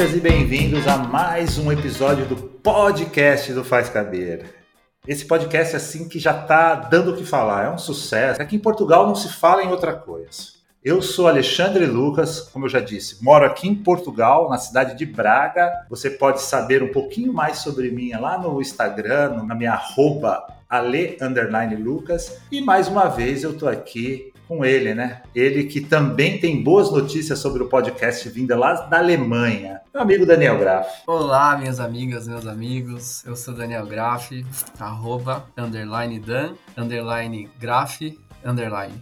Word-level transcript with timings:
bem-vindas 0.00 0.16
e 0.16 0.20
bem-vindos 0.20 0.88
a 0.88 0.96
mais 0.96 1.58
um 1.58 1.70
episódio 1.70 2.24
do 2.24 2.34
podcast 2.34 3.52
do 3.52 3.62
Faz 3.62 3.90
Caber. 3.90 4.46
Esse 5.06 5.26
podcast 5.26 5.76
assim 5.76 6.08
que 6.08 6.18
já 6.18 6.30
está 6.30 6.74
dando 6.74 7.12
o 7.12 7.16
que 7.18 7.24
falar, 7.24 7.66
é 7.66 7.70
um 7.70 7.76
sucesso. 7.76 8.40
Aqui 8.40 8.56
em 8.56 8.60
Portugal 8.60 9.06
não 9.06 9.14
se 9.14 9.30
fala 9.30 9.62
em 9.62 9.68
outra 9.68 9.92
coisa. 9.92 10.54
Eu 10.82 11.02
sou 11.02 11.28
Alexandre 11.28 11.84
Lucas, 11.84 12.40
como 12.40 12.64
eu 12.64 12.70
já 12.70 12.80
disse, 12.80 13.22
moro 13.22 13.44
aqui 13.44 13.68
em 13.68 13.74
Portugal, 13.74 14.48
na 14.48 14.56
cidade 14.56 14.96
de 14.96 15.04
Braga. 15.04 15.70
Você 15.90 16.08
pode 16.08 16.40
saber 16.40 16.82
um 16.82 16.90
pouquinho 16.90 17.30
mais 17.30 17.58
sobre 17.58 17.90
mim 17.90 18.10
lá 18.12 18.38
no 18.38 18.58
Instagram, 18.58 19.44
na 19.44 19.54
minha 19.54 19.72
arroba 19.72 20.46
Ale 20.66 21.18
Lucas. 21.78 22.38
E 22.50 22.62
mais 22.62 22.88
uma 22.88 23.06
vez 23.08 23.42
eu 23.42 23.58
tô 23.58 23.68
aqui 23.68 24.29
com 24.50 24.64
ele, 24.64 24.96
né? 24.96 25.22
Ele 25.32 25.62
que 25.62 25.80
também 25.80 26.40
tem 26.40 26.60
boas 26.60 26.90
notícias 26.90 27.38
sobre 27.38 27.62
o 27.62 27.68
podcast 27.68 28.28
vinda 28.28 28.58
lá 28.58 28.72
da 28.72 28.98
Alemanha. 28.98 29.80
Meu 29.94 30.02
amigo 30.02 30.26
Daniel 30.26 30.58
Graff. 30.58 31.02
Olá, 31.06 31.56
minhas 31.56 31.78
amigas, 31.78 32.26
meus 32.26 32.44
amigos. 32.48 33.24
Eu 33.24 33.36
sou 33.36 33.54
Daniel 33.54 33.86
Graff, 33.86 34.44
arroba, 34.80 35.44
underline 35.56 36.18
Dan, 36.18 36.54
underline 36.76 37.48
Graff, 37.60 38.18
underline. 38.44 38.94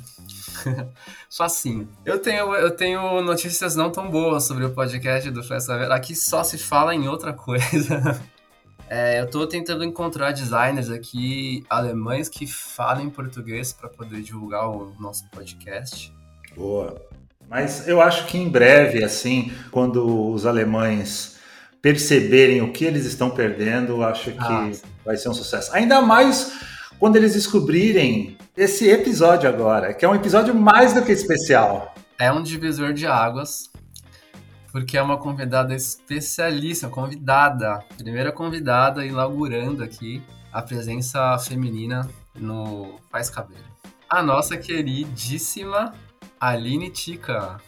Facinho. 1.35 1.89
Eu 2.05 2.19
tenho, 2.19 2.55
eu 2.55 2.71
tenho 2.71 3.23
notícias 3.23 3.75
não 3.75 3.91
tão 3.91 4.11
boas 4.11 4.47
sobre 4.47 4.67
o 4.67 4.75
podcast 4.75 5.31
do 5.31 5.43
Festa. 5.43 5.95
Aqui 5.95 6.15
só 6.15 6.45
se 6.45 6.59
fala 6.59 6.95
em 6.95 7.09
outra 7.09 7.33
coisa. 7.33 8.21
É, 8.91 9.21
eu 9.21 9.25
estou 9.25 9.47
tentando 9.47 9.85
encontrar 9.85 10.33
designers 10.33 10.91
aqui 10.91 11.65
alemães 11.69 12.29
que 12.29 12.47
falem 12.47 13.11
português 13.11 13.73
para 13.73 13.89
poder 13.89 14.23
divulgar 14.23 14.69
o 14.69 14.95
nosso 14.99 15.29
podcast. 15.31 16.13
Boa. 16.57 17.01
Mas 17.49 17.87
eu 17.87 18.01
acho 18.01 18.27
que 18.27 18.39
em 18.39 18.49
breve, 18.49 19.05
assim, 19.05 19.53
quando 19.71 20.31
os 20.31 20.47
alemães 20.47 21.39
perceberem 21.81 22.63
o 22.63 22.73
que 22.73 22.85
eles 22.85 23.05
estão 23.05 23.31
perdendo, 23.31 24.03
acho 24.03 24.33
que 24.33 24.39
ah, 24.39 24.71
vai 25.05 25.17
ser 25.17 25.29
um 25.29 25.35
sucesso. 25.35 25.73
Ainda 25.75 26.01
mais 26.03 26.53
quando 26.99 27.17
eles 27.17 27.35
descobrirem 27.35 28.37
esse 28.57 28.89
episódio 28.89 29.49
agora, 29.49 29.95
que 29.95 30.05
é 30.05 30.09
um 30.09 30.15
episódio 30.15 30.55
mais 30.55 30.93
do 30.93 31.03
que 31.03 31.13
especial. 31.13 31.95
É 32.19 32.33
um 32.33 32.43
divisor 32.43 32.93
de 32.93 33.07
águas, 33.07 33.71
porque 34.79 34.97
é 34.97 35.03
uma 35.03 35.19
convidada 35.19 35.75
especialíssima, 35.75 36.89
convidada, 36.89 37.83
primeira 37.97 38.31
convidada 38.31 39.05
inaugurando 39.05 39.83
aqui 39.83 40.23
a 40.53 40.63
presença 40.63 41.37
feminina 41.41 42.09
no 42.33 42.95
Faz 43.11 43.29
Cabelo. 43.29 43.65
A 44.09 44.23
nossa 44.23 44.57
queridíssima 44.57 45.93
Aline 46.41 46.91
Tica. 46.91 47.61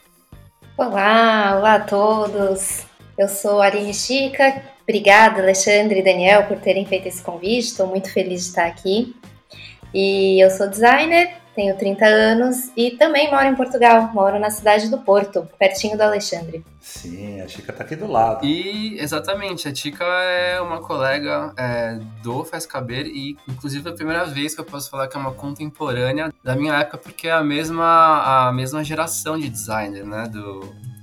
Olá, 0.77 1.57
olá 1.59 1.75
a 1.75 1.81
todos. 1.81 2.87
Eu 3.19 3.29
sou 3.29 3.61
Aline 3.61 3.93
Chica. 3.93 4.63
Obrigada, 4.83 5.43
Alexandre 5.43 5.99
e 5.99 6.05
Daniel, 6.05 6.47
por 6.47 6.61
terem 6.61 6.87
feito 6.87 7.09
esse 7.09 7.23
convite. 7.23 7.71
Estou 7.71 7.89
muito 7.89 8.13
feliz 8.13 8.43
de 8.43 8.49
estar 8.51 8.67
aqui. 8.67 9.17
E 9.93 10.41
eu 10.41 10.49
sou 10.49 10.71
designer, 10.71 11.40
tenho 11.55 11.77
30 11.77 12.05
anos 12.05 12.71
e 12.77 12.93
também 12.93 13.31
moro 13.31 13.45
em 13.45 13.55
Portugal. 13.55 14.11
Moro 14.13 14.39
na 14.39 14.51
cidade 14.51 14.89
do 14.89 14.99
Porto, 14.99 15.49
pertinho 15.59 15.97
do 15.97 16.03
Alexandre. 16.03 16.65
Sim, 16.81 17.41
a 17.41 17.49
Chica 17.49 17.73
tá 17.73 17.85
aqui 17.85 17.97
do 17.97 18.07
lado. 18.07 18.45
E, 18.45 18.99
exatamente, 18.99 19.69
a 19.69 19.75
Chica 19.75 20.05
é 20.05 20.61
uma 20.61 20.81
colega 20.81 21.53
é, 21.57 21.99
do 22.23 22.45
Faz 22.45 22.67
Caber 22.67 23.07
e, 23.07 23.37
inclusive, 23.49 23.89
é 23.89 23.93
a 23.93 23.95
primeira 23.95 24.25
vez 24.25 24.55
que 24.55 24.61
eu 24.61 24.65
posso 24.65 24.91
falar 24.91 25.09
que 25.09 25.17
é 25.17 25.21
uma 25.21 25.33
contemporânea 25.33 26.33
da 26.43 26.57
minha 26.57 26.75
época, 26.75 26.99
porque 26.99 27.29
é 27.29 27.33
a 27.33 27.43
mesma, 27.43 28.49
a 28.49 28.53
mesma 28.53 28.83
geração 28.83 29.39
de 29.39 29.49
designer, 29.49 30.05
né, 30.05 30.27
do, 30.29 30.61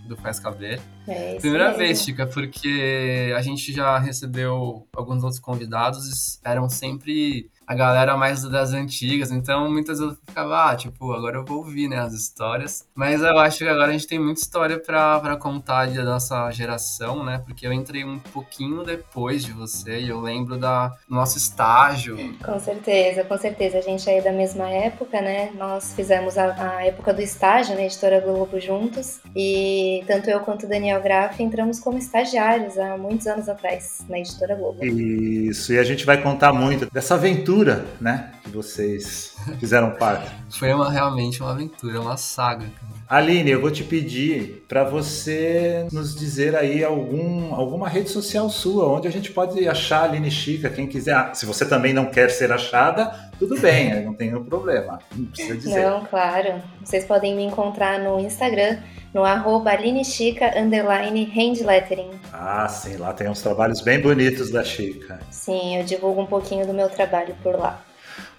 do 0.07 0.17
Faz 0.17 0.39
Caber. 0.39 0.79
É 1.07 1.35
Primeira 1.35 1.67
mesmo. 1.67 1.79
vez, 1.79 2.01
Chica, 2.01 2.25
porque 2.25 3.33
a 3.35 3.41
gente 3.41 3.71
já 3.71 3.97
recebeu 3.99 4.87
alguns 4.95 5.23
outros 5.23 5.39
convidados, 5.39 6.39
eram 6.43 6.67
sempre 6.67 7.49
a 7.67 7.75
galera 7.75 8.15
mais 8.15 8.43
das 8.43 8.71
antigas, 8.71 9.29
então 9.29 9.69
muitas 9.69 9.99
vezes 9.99 10.13
eu 10.13 10.19
ficava, 10.25 10.71
ah, 10.71 10.75
tipo, 10.75 11.11
agora 11.11 11.35
eu 11.35 11.45
vou 11.45 11.57
ouvir, 11.57 11.89
né, 11.89 11.97
as 11.97 12.13
histórias. 12.13 12.87
Mas 12.95 13.21
eu 13.21 13.37
acho 13.37 13.57
que 13.57 13.67
agora 13.67 13.89
a 13.89 13.91
gente 13.91 14.07
tem 14.07 14.17
muita 14.17 14.39
história 14.39 14.79
pra, 14.79 15.19
pra 15.19 15.35
contar 15.35 15.87
da 15.87 16.03
nossa 16.03 16.49
geração, 16.51 17.25
né, 17.25 17.41
porque 17.45 17.67
eu 17.67 17.73
entrei 17.73 18.05
um 18.05 18.19
pouquinho 18.19 18.85
depois 18.85 19.43
de 19.43 19.51
você 19.51 19.99
e 19.99 20.07
eu 20.07 20.21
lembro 20.21 20.57
da, 20.57 20.87
do 20.87 21.15
nosso 21.15 21.37
estágio. 21.37 22.17
Com 22.41 22.57
certeza, 22.57 23.25
com 23.25 23.37
certeza. 23.37 23.79
A 23.79 23.81
gente 23.81 24.09
é 24.09 24.21
da 24.21 24.31
mesma 24.31 24.69
época, 24.69 25.19
né, 25.19 25.51
nós 25.57 25.93
fizemos 25.93 26.37
a, 26.37 26.77
a 26.77 26.85
época 26.85 27.13
do 27.13 27.21
estágio 27.21 27.75
na 27.75 27.81
Editora 27.81 28.21
Globo 28.21 28.61
juntos 28.61 29.19
e 29.35 30.05
tanto 30.07 30.29
eu 30.29 30.39
quanto 30.39 30.65
o 30.65 30.69
Daniel 30.69 31.01
Graff 31.01 31.43
entramos 31.43 31.81
como 31.81 31.97
estagiários 31.97 32.77
há 32.77 32.97
muitos 32.97 33.27
anos 33.27 33.49
atrás 33.49 34.05
na 34.07 34.19
Editora 34.19 34.55
Globo. 34.55 34.85
Isso, 34.85 35.73
e 35.73 35.79
a 35.79 35.83
gente 35.83 36.05
vai 36.05 36.21
contar 36.21 36.53
muito 36.53 36.87
dessa 36.93 37.15
aventura 37.15 37.56
aventura, 37.57 37.85
né? 37.99 38.31
Que 38.43 38.49
vocês 38.49 39.35
fizeram 39.59 39.91
parte. 39.91 40.29
Foi 40.49 40.71
uma, 40.73 40.91
realmente 40.91 41.41
uma 41.41 41.51
aventura, 41.51 41.99
uma 41.99 42.17
saga. 42.17 42.65
Aline, 43.09 43.51
eu 43.51 43.61
vou 43.61 43.71
te 43.71 43.83
pedir 43.83 44.65
para 44.67 44.83
você 44.83 45.87
nos 45.91 46.15
dizer 46.15 46.55
aí 46.55 46.83
algum, 46.83 47.55
alguma 47.55 47.87
rede 47.87 48.09
social 48.09 48.49
sua, 48.49 48.87
onde 48.87 49.07
a 49.07 49.11
gente 49.11 49.31
pode 49.31 49.67
achar 49.67 50.01
a 50.01 50.03
Aline 50.03 50.29
Chica, 50.29 50.69
quem 50.69 50.87
quiser. 50.87 51.15
Ah, 51.15 51.33
se 51.33 51.45
você 51.45 51.65
também 51.65 51.93
não 51.93 52.05
quer 52.07 52.29
ser 52.29 52.51
achada, 52.51 53.31
tudo 53.39 53.59
bem, 53.59 54.03
não 54.03 54.13
tem 54.13 54.27
nenhum 54.29 54.43
problema. 54.43 54.99
Não 55.15 55.25
precisa 55.25 55.55
dizer. 55.55 55.85
Não, 55.85 56.05
claro. 56.05 56.61
Vocês 56.83 57.05
podem 57.05 57.35
me 57.35 57.43
encontrar 57.43 57.99
no 57.99 58.19
Instagram, 58.19 58.77
no 59.17 59.25
arroba 59.25 59.71
Chica, 60.03 60.53
underline 60.55 61.23
handlettering. 61.25 62.11
Ah, 62.31 62.67
sim, 62.69 62.97
lá 62.97 63.11
tem 63.13 63.27
uns 63.27 63.41
trabalhos 63.41 63.81
bem 63.81 63.99
bonitos 63.99 64.51
da 64.51 64.63
Chica. 64.63 65.19
Sim, 65.31 65.77
eu 65.77 65.83
divulgo 65.83 66.21
um 66.21 66.25
pouquinho 66.27 66.67
do 66.67 66.73
meu 66.73 66.87
trabalho 66.87 67.35
por 67.41 67.55
lá. 67.57 67.81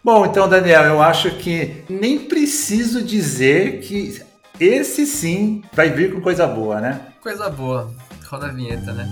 Bom, 0.05 0.25
então, 0.25 0.49
Daniel, 0.49 0.85
eu 0.85 1.03
acho 1.03 1.33
que 1.33 1.83
nem 1.91 2.21
preciso 2.21 3.03
dizer 3.03 3.81
que 3.81 4.23
esse 4.61 5.05
sim 5.05 5.65
vai 5.73 5.91
vir 5.91 6.15
com 6.15 6.21
coisa 6.21 6.47
boa, 6.47 6.81
né? 6.81 7.01
Coisa 7.21 7.51
boa. 7.51 7.91
Roda 8.31 8.47
a 8.47 8.53
vinheta, 8.53 8.93
né? 8.93 9.09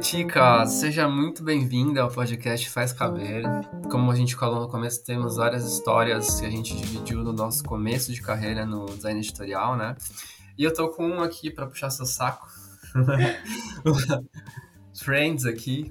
Tica, 0.00 0.64
seja 0.64 1.08
muito 1.08 1.42
bem-vinda 1.42 2.02
ao 2.02 2.10
podcast 2.10 2.70
Faz 2.70 2.92
Caber. 2.92 3.42
Como 3.90 4.10
a 4.10 4.14
gente 4.14 4.36
falou 4.36 4.60
no 4.60 4.68
começo, 4.68 5.04
temos 5.04 5.36
várias 5.36 5.64
histórias 5.64 6.40
que 6.40 6.46
a 6.46 6.50
gente 6.50 6.76
dividiu 6.76 7.24
no 7.24 7.32
nosso 7.32 7.64
começo 7.64 8.12
de 8.12 8.22
carreira 8.22 8.64
no 8.64 8.86
design 8.86 9.18
editorial, 9.18 9.76
né? 9.76 9.96
E 10.56 10.62
eu 10.62 10.72
tô 10.72 10.88
com 10.88 11.04
um 11.04 11.20
aqui 11.20 11.50
para 11.50 11.66
puxar 11.66 11.90
seu 11.90 12.06
saco. 12.06 12.48
Friends 14.94 15.44
aqui, 15.44 15.90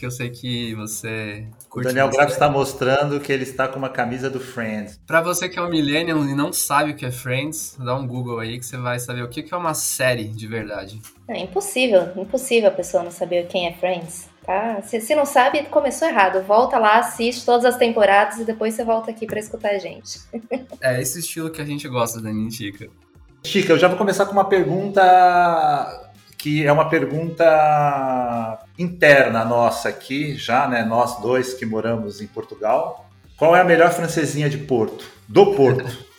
que 0.00 0.06
eu 0.06 0.10
sei 0.10 0.30
que 0.30 0.74
você 0.74 1.46
curte. 1.68 1.86
O 1.86 1.92
Daniel 1.92 2.08
Graff 2.08 2.32
está 2.32 2.48
mostrando 2.48 3.20
que 3.20 3.30
ele 3.30 3.42
está 3.42 3.68
com 3.68 3.78
uma 3.78 3.90
camisa 3.90 4.30
do 4.30 4.40
Friends. 4.40 4.98
Para 5.06 5.20
você 5.20 5.46
que 5.46 5.58
é 5.58 5.62
um 5.62 5.68
millennial 5.68 6.24
e 6.24 6.34
não 6.34 6.54
sabe 6.54 6.92
o 6.92 6.96
que 6.96 7.04
é 7.04 7.12
Friends, 7.12 7.76
dá 7.78 7.94
um 7.94 8.06
Google 8.06 8.38
aí 8.38 8.58
que 8.58 8.64
você 8.64 8.78
vai 8.78 8.98
saber 8.98 9.22
o 9.22 9.28
que 9.28 9.46
é 9.52 9.56
uma 9.56 9.74
série 9.74 10.24
de 10.24 10.46
verdade. 10.46 11.00
É 11.28 11.38
impossível, 11.38 12.08
impossível 12.16 12.70
a 12.70 12.72
pessoa 12.72 13.02
não 13.02 13.10
saber 13.10 13.46
quem 13.46 13.66
é 13.66 13.74
Friends. 13.74 14.30
Tá? 14.42 14.80
Se, 14.82 15.02
se 15.02 15.14
não 15.14 15.26
sabe, 15.26 15.64
começou 15.64 16.08
errado. 16.08 16.42
Volta 16.42 16.78
lá, 16.78 16.98
assiste 16.98 17.44
todas 17.44 17.66
as 17.66 17.76
temporadas 17.76 18.38
e 18.38 18.44
depois 18.44 18.72
você 18.74 18.82
volta 18.82 19.10
aqui 19.10 19.26
para 19.26 19.38
escutar 19.38 19.72
a 19.72 19.78
gente. 19.78 20.18
é 20.80 21.00
esse 21.00 21.20
estilo 21.20 21.50
que 21.50 21.60
a 21.60 21.64
gente 21.64 21.86
gosta 21.86 22.22
da 22.22 22.30
Chica. 22.50 22.88
Chica, 23.44 23.74
eu 23.74 23.78
já 23.78 23.86
vou 23.86 23.98
começar 23.98 24.24
com 24.24 24.32
uma 24.32 24.46
pergunta 24.46 26.09
que 26.40 26.66
é 26.66 26.72
uma 26.72 26.88
pergunta 26.88 28.58
interna 28.78 29.44
nossa 29.44 29.90
aqui, 29.90 30.34
já, 30.36 30.66
né? 30.66 30.82
Nós 30.82 31.20
dois 31.20 31.52
que 31.52 31.66
moramos 31.66 32.22
em 32.22 32.26
Portugal. 32.26 33.06
Qual 33.36 33.54
é 33.54 33.60
a 33.60 33.64
melhor 33.64 33.92
francesinha 33.92 34.48
de 34.48 34.56
Porto? 34.56 35.04
Do 35.28 35.54
Porto. 35.54 35.84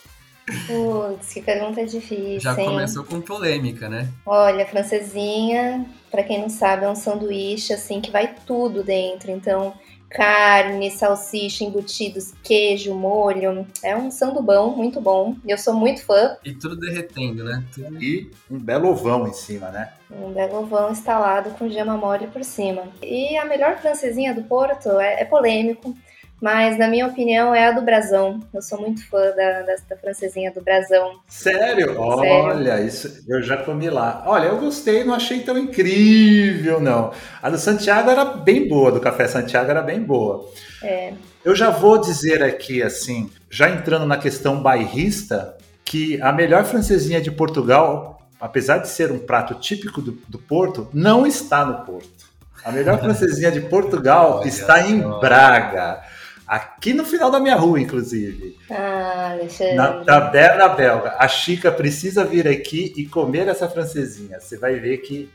Putz, 0.68 1.34
que 1.34 1.42
pergunta 1.42 1.84
difícil. 1.86 2.40
Já 2.40 2.60
hein? 2.60 2.66
começou 2.66 3.04
com 3.04 3.20
polêmica, 3.20 3.90
né? 3.90 4.08
Olha, 4.26 4.66
francesinha, 4.66 5.86
para 6.12 6.24
quem 6.24 6.40
não 6.40 6.50
sabe, 6.50 6.86
é 6.86 6.90
um 6.90 6.96
sanduíche 6.96 7.74
assim 7.74 8.00
que 8.00 8.12
vai 8.12 8.36
tudo 8.46 8.84
dentro. 8.84 9.32
Então, 9.32 9.74
carne, 10.14 10.92
salsicha, 10.92 11.64
embutidos, 11.64 12.34
queijo, 12.44 12.94
molho. 12.94 13.66
É 13.84 13.96
um 13.96 14.12
sandubão 14.12 14.76
muito 14.76 15.00
bom. 15.00 15.36
Eu 15.48 15.58
sou 15.58 15.74
muito 15.74 16.06
fã. 16.06 16.38
E 16.44 16.54
tudo 16.54 16.76
derretendo, 16.76 17.44
né? 17.44 17.64
Tudo... 17.74 18.02
E 18.04 18.30
um 18.50 18.60
belo 18.60 18.90
ovão 18.90 19.28
em 19.28 19.34
cima, 19.34 19.70
né? 19.70 19.92
Um 20.12 20.32
belo 20.32 20.60
ovão 20.60 20.92
instalado 20.92 21.52
com 21.52 21.70
gema 21.70 21.96
mole 21.96 22.28
por 22.28 22.44
cima. 22.44 22.84
E 23.02 23.38
a 23.38 23.46
melhor 23.46 23.78
francesinha 23.78 24.34
do 24.34 24.44
Porto 24.44 25.00
é, 25.00 25.22
é 25.22 25.26
polêmico, 25.26 25.96
mas 26.42 26.78
na 26.78 26.88
minha 26.88 27.06
opinião 27.06 27.54
é 27.54 27.68
a 27.68 27.72
do 27.72 27.84
Brasão. 27.84 28.40
Eu 28.52 28.62
sou 28.64 28.82
muito 28.82 29.08
fã 29.08 29.32
da, 29.36 29.62
da, 29.62 29.76
da 29.90 29.96
francesinha 29.96 30.52
do 30.52 30.62
Brasão. 30.62 31.20
Sério? 31.28 31.62
Sério? 31.88 32.00
Olha, 32.00 32.82
isso 32.82 33.24
eu 33.28 33.44
já 33.44 33.58
comi 33.58 33.90
lá. 33.90 34.24
Olha, 34.26 34.48
eu 34.48 34.58
gostei, 34.58 35.04
não 35.04 35.14
achei 35.14 35.42
tão 35.42 35.58
incrível, 35.58 36.80
não. 36.80 37.12
A 37.42 37.50
do 37.50 37.60
Santiago 37.60 38.10
era 38.10 38.26
bem 38.26 38.68
boa, 38.68 38.92
do 38.92 39.00
Café 39.00 39.28
Santiago 39.28 39.70
era 39.70 39.84
bem 39.84 40.02
boa. 40.02 40.50
É. 40.82 41.14
Eu 41.46 41.56
já 41.56 41.70
vou 41.70 42.00
dizer 42.00 42.42
aqui, 42.42 42.82
assim, 42.82 43.30
já 43.50 43.70
entrando 43.70 44.08
na 44.08 44.18
questão 44.18 44.62
bairrista, 44.62 45.56
que 45.86 46.20
a 46.22 46.32
melhor 46.32 46.64
francesinha 46.66 47.22
de 47.22 47.30
Portugal, 47.30 48.20
apesar 48.40 48.80
de 48.80 48.88
ser 48.88 49.12
um 49.12 49.20
prato 49.20 49.56
típico 49.56 50.02
do, 50.02 50.14
do 50.28 50.40
Porto, 50.40 50.90
não 50.92 51.28
está 51.28 51.64
no 51.64 51.86
Porto. 51.86 52.32
A 52.64 52.72
melhor 52.72 52.98
francesinha 53.02 53.52
de 53.52 53.62
Portugal 53.62 54.44
está 54.44 54.88
em 54.88 55.02
Braga. 55.20 56.02
Aqui 56.52 56.94
no 56.94 57.06
final 57.06 57.32
da 57.32 57.40
minha 57.40 57.56
rua, 57.56 57.80
inclusive. 57.80 58.58
Ah, 58.70 59.30
Alexandre. 59.32 59.76
Na 59.76 60.04
taberna 60.04 60.68
belga. 60.68 61.16
A 61.18 61.26
Chica 61.26 61.72
precisa 61.72 62.26
vir 62.26 62.46
aqui 62.46 62.94
e 62.98 63.06
comer 63.06 63.48
essa 63.48 63.70
francesinha. 63.70 64.38
Você 64.38 64.58
vai 64.58 64.76
ver 64.76 64.98
que 64.98 65.30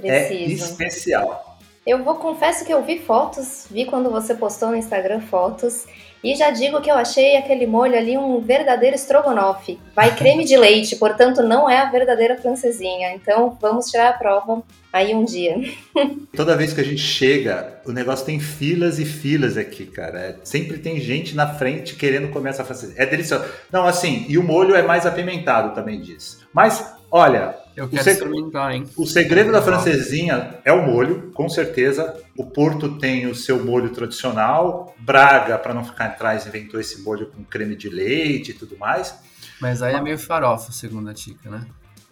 é 0.00 0.28
Preciso. 0.28 0.66
especial. 0.66 1.58
Eu 1.84 2.04
vou 2.04 2.14
confesso 2.14 2.64
que 2.64 2.72
eu 2.72 2.84
vi 2.84 3.00
fotos, 3.00 3.66
vi 3.68 3.84
quando 3.84 4.12
você 4.12 4.32
postou 4.32 4.68
no 4.68 4.76
Instagram 4.76 5.20
fotos, 5.22 5.86
e 6.22 6.34
já 6.34 6.50
digo 6.50 6.80
que 6.80 6.90
eu 6.90 6.94
achei 6.94 7.36
aquele 7.36 7.66
molho 7.66 7.96
ali 7.96 8.16
um 8.16 8.40
verdadeiro 8.40 8.94
estrogonofe. 8.94 9.78
Vai 9.94 10.14
creme 10.14 10.44
de 10.44 10.56
leite, 10.56 10.96
portanto 10.96 11.42
não 11.42 11.68
é 11.68 11.78
a 11.78 11.90
verdadeira 11.90 12.36
francesinha. 12.36 13.14
Então 13.14 13.56
vamos 13.60 13.86
tirar 13.86 14.10
a 14.10 14.12
prova 14.12 14.62
aí 14.92 15.14
um 15.14 15.24
dia. 15.24 15.56
Toda 16.36 16.56
vez 16.56 16.72
que 16.72 16.80
a 16.80 16.84
gente 16.84 17.00
chega, 17.00 17.80
o 17.86 17.92
negócio 17.92 18.26
tem 18.26 18.38
filas 18.38 18.98
e 18.98 19.04
filas 19.04 19.56
aqui, 19.56 19.86
cara. 19.86 20.18
É, 20.18 20.36
sempre 20.44 20.78
tem 20.78 21.00
gente 21.00 21.34
na 21.34 21.54
frente 21.54 21.94
querendo 21.94 22.28
comer 22.28 22.50
essa 22.50 22.64
francesinha. 22.64 23.00
É 23.00 23.06
delicioso. 23.06 23.44
Não, 23.72 23.86
assim, 23.86 24.26
e 24.28 24.36
o 24.36 24.42
molho 24.42 24.74
é 24.74 24.82
mais 24.82 25.06
apimentado 25.06 25.74
também 25.74 26.00
diz. 26.00 26.40
Mas, 26.52 26.94
olha, 27.10 27.54
Eu 27.76 27.84
O 27.86 27.88
quero 27.88 28.02
seg- 28.02 28.14
experimentar, 28.16 28.72
hein? 28.74 28.84
O 28.96 29.06
segredo 29.06 29.52
da 29.52 29.62
francesinha 29.62 30.54
é 30.64 30.72
o 30.72 30.82
molho, 30.86 31.30
com 31.32 31.48
certeza. 31.48 32.14
O 32.36 32.44
Porto 32.44 32.98
tem 32.98 33.26
o 33.26 33.34
seu 33.34 33.64
molho 33.64 33.90
tradicional. 33.90 34.94
Braga, 34.98 35.56
para 35.58 35.72
não 35.72 35.84
ficar 35.84 36.06
atrás, 36.06 36.46
inventou 36.46 36.80
esse 36.80 37.00
molho 37.02 37.26
com 37.26 37.42
creme 37.44 37.76
de 37.76 37.88
leite 37.88 38.50
e 38.50 38.54
tudo 38.54 38.76
mais. 38.76 39.14
Mas 39.60 39.82
aí 39.82 39.94
é 39.94 40.00
meio 40.00 40.18
farofa, 40.18 40.72
segundo 40.72 41.08
a 41.10 41.14
Tica, 41.14 41.48
né? 41.50 41.66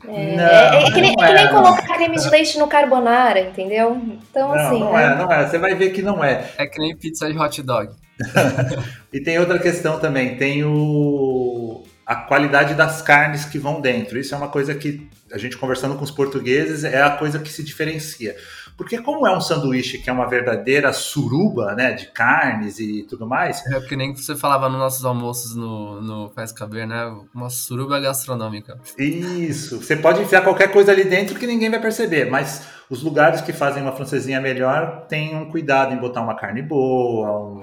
É, 0.06 0.36
Não, 0.36 0.44
é- 0.44 0.84
é 0.86 0.90
que 0.92 1.00
nem, 1.00 1.16
não 1.16 1.24
é 1.24 1.28
que 1.28 1.34
nem 1.34 1.44
é. 1.44 1.48
colocar 1.48 1.94
creme 1.96 2.16
de 2.16 2.30
leite 2.30 2.56
no 2.58 2.68
carbonara, 2.68 3.40
entendeu? 3.40 4.00
Então, 4.30 4.48
Não, 4.50 4.54
assim, 4.54 4.78
não 4.80 4.92
né? 4.92 5.04
é, 5.04 5.14
não 5.16 5.32
é. 5.32 5.48
Você 5.48 5.58
vai 5.58 5.74
ver 5.74 5.90
que 5.90 6.02
não 6.02 6.22
é. 6.22 6.52
É 6.56 6.66
que 6.66 6.78
nem 6.78 6.96
pizza 6.96 7.30
de 7.30 7.36
hot 7.36 7.60
dog. 7.62 7.90
E 9.12 9.20
tem 9.20 9.38
outra 9.38 9.58
questão 9.58 9.98
também, 9.98 10.36
tem 10.36 10.62
o 10.64 11.67
a 12.08 12.16
qualidade 12.16 12.72
das 12.72 13.02
carnes 13.02 13.44
que 13.44 13.58
vão 13.58 13.82
dentro. 13.82 14.18
Isso 14.18 14.34
é 14.34 14.38
uma 14.38 14.48
coisa 14.48 14.74
que 14.74 15.06
a 15.30 15.36
gente 15.36 15.58
conversando 15.58 15.94
com 15.94 16.02
os 16.02 16.10
portugueses 16.10 16.82
é 16.82 17.02
a 17.02 17.10
coisa 17.10 17.38
que 17.38 17.52
se 17.52 17.62
diferencia. 17.62 18.34
Porque 18.78 18.96
como 19.02 19.26
é 19.26 19.36
um 19.36 19.42
sanduíche 19.42 19.98
que 19.98 20.08
é 20.08 20.12
uma 20.12 20.26
verdadeira 20.26 20.90
suruba, 20.90 21.74
né, 21.74 21.92
de 21.92 22.06
carnes 22.06 22.78
e 22.78 23.02
tudo 23.02 23.26
mais, 23.26 23.62
É 23.66 23.80
que 23.80 23.94
nem 23.94 24.14
você 24.14 24.34
falava 24.34 24.70
nos 24.70 24.78
nossos 24.78 25.04
almoços 25.04 25.54
no, 25.54 26.00
no 26.00 26.30
Faz 26.30 26.50
Caber, 26.50 26.86
né? 26.86 27.14
Uma 27.34 27.50
suruba 27.50 28.00
gastronômica. 28.00 28.80
isso, 28.96 29.82
você 29.82 29.94
pode 29.94 30.22
enfiar 30.22 30.40
qualquer 30.40 30.72
coisa 30.72 30.90
ali 30.90 31.04
dentro 31.04 31.38
que 31.38 31.46
ninguém 31.46 31.68
vai 31.68 31.80
perceber, 31.80 32.30
mas 32.30 32.66
os 32.88 33.02
lugares 33.02 33.42
que 33.42 33.52
fazem 33.52 33.82
uma 33.82 33.92
francesinha 33.92 34.40
melhor 34.40 35.04
têm 35.08 35.36
um 35.36 35.50
cuidado 35.50 35.92
em 35.92 35.98
botar 35.98 36.22
uma 36.22 36.36
carne 36.36 36.62
boa, 36.62 37.38
um... 37.38 37.62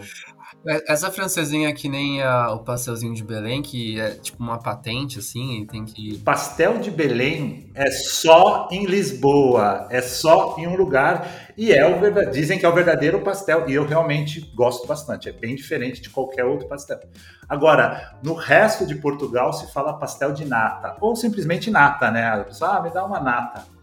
É- 0.68 0.94
Essa 0.94 1.12
francesinha 1.12 1.72
que 1.74 1.88
nem 1.88 2.22
a- 2.24 2.52
o 2.54 2.60
pastelzinho 2.60 3.14
de 3.14 3.24
Belém, 3.24 3.62
que 3.62 4.00
é 4.00 4.12
tipo 4.12 4.42
uma 4.42 4.58
patente, 4.58 5.20
assim, 5.20 5.62
e 5.62 5.66
tem 5.68 5.86
que. 5.86 6.18
Pastel 6.20 6.80
de 6.80 6.90
Belém 6.90 7.70
é 7.76 7.92
só 7.92 8.68
em 8.72 8.86
Lisboa, 8.86 9.88
é 9.92 10.02
só 10.02 10.56
em 10.58 10.68
um 10.68 10.76
lugar 10.76 11.52
e 11.58 11.72
é 11.72 11.86
o 11.86 12.00
verdadeiro, 12.00 12.32
dizem 12.32 12.58
que 12.58 12.66
é 12.66 12.70
o 12.70 12.74
verdadeiro 12.74 13.22
pastel 13.22 13.70
e 13.70 13.74
eu 13.74 13.86
realmente 13.86 14.42
gosto 14.56 14.88
bastante, 14.88 15.30
é 15.30 15.32
bem 15.32 15.56
diferente 15.56 16.02
de 16.02 16.10
qualquer 16.10 16.46
outro 16.46 16.68
pastel. 16.68 17.00
Agora, 17.48 18.18
no 18.24 18.34
resto 18.34 18.86
de 18.86 18.96
Portugal 18.96 19.54
se 19.54 19.72
fala 19.72 19.94
pastel 20.00 20.34
de 20.34 20.46
nata 20.46 20.96
ou 21.00 21.16
simplesmente 21.16 21.70
nata, 21.70 22.10
né? 22.10 22.26
A 22.28 22.44
pessoa, 22.44 22.78
ah, 22.78 22.82
me 22.82 22.90
dá 22.90 23.06
uma 23.06 23.20
nata. 23.20 23.75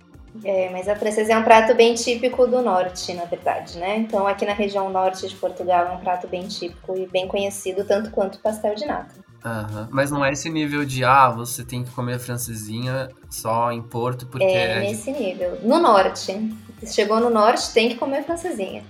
É, 0.44 0.70
mas 0.70 0.88
a 0.88 0.96
francesa 0.96 1.32
é 1.34 1.36
um 1.36 1.42
prato 1.42 1.74
bem 1.74 1.94
típico 1.94 2.46
do 2.46 2.62
norte, 2.62 3.12
na 3.12 3.24
verdade, 3.26 3.78
né? 3.78 3.98
Então, 3.98 4.26
aqui 4.26 4.46
na 4.46 4.54
região 4.54 4.88
norte 4.88 5.28
de 5.28 5.34
Portugal 5.36 5.86
é 5.86 5.90
um 5.92 5.98
prato 5.98 6.26
bem 6.26 6.46
típico 6.48 6.96
e 6.96 7.06
bem 7.06 7.28
conhecido, 7.28 7.84
tanto 7.84 8.10
quanto 8.10 8.36
o 8.36 8.38
pastel 8.38 8.74
de 8.74 8.86
nata. 8.86 9.14
Aham. 9.44 9.88
Mas 9.90 10.10
não 10.10 10.24
é 10.24 10.32
esse 10.32 10.48
nível 10.48 10.84
de, 10.84 11.04
ah, 11.04 11.28
você 11.28 11.64
tem 11.64 11.84
que 11.84 11.90
comer 11.90 12.18
francesinha 12.18 13.10
só 13.28 13.70
em 13.72 13.82
Porto, 13.82 14.26
porque 14.26 14.44
É 14.44 14.78
é 14.78 14.80
nesse 14.80 15.10
nível. 15.12 15.58
No 15.62 15.78
norte. 15.80 16.56
Chegou 16.86 17.20
no 17.20 17.28
norte, 17.28 17.72
tem 17.72 17.88
que 17.90 17.96
comer 17.96 18.24
francesinha. 18.24 18.82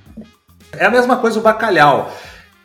É 0.73 0.87
a 0.87 0.91
mesma 0.91 1.17
coisa 1.17 1.39
o 1.39 1.43
bacalhau. 1.43 2.11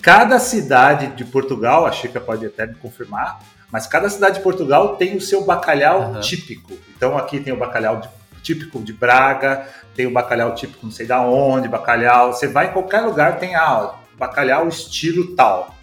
Cada 0.01 0.38
cidade 0.39 1.07
de 1.15 1.25
Portugal, 1.25 1.85
a 1.85 1.91
Chica 1.91 2.19
pode 2.21 2.45
até 2.45 2.68
me 2.68 2.75
confirmar, 2.75 3.39
mas 3.71 3.88
cada 3.88 4.09
cidade 4.09 4.35
de 4.38 4.41
Portugal 4.44 4.95
tem 4.97 5.15
o 5.18 5.21
seu 5.21 5.44
bacalhau 5.44 6.01
Aham. 6.01 6.19
típico. 6.21 6.73
Então 6.95 7.18
aqui 7.18 7.39
tem 7.39 7.51
o 7.51 7.57
bacalhau 7.57 7.97
de- 8.00 8.09
típico 8.47 8.79
de 8.81 8.94
Braga, 8.94 9.67
tem 9.94 10.07
o 10.07 10.11
bacalhau 10.11 10.55
típico 10.55 10.85
não 10.85 10.91
sei 10.91 11.05
da 11.05 11.21
onde, 11.21 11.67
bacalhau. 11.67 12.31
Você 12.31 12.47
vai 12.47 12.69
em 12.69 12.73
qualquer 12.73 13.01
lugar, 13.01 13.39
tem 13.39 13.55
ah, 13.55 13.94
bacalhau 14.17 14.67
estilo 14.69 15.35
tal. 15.35 15.75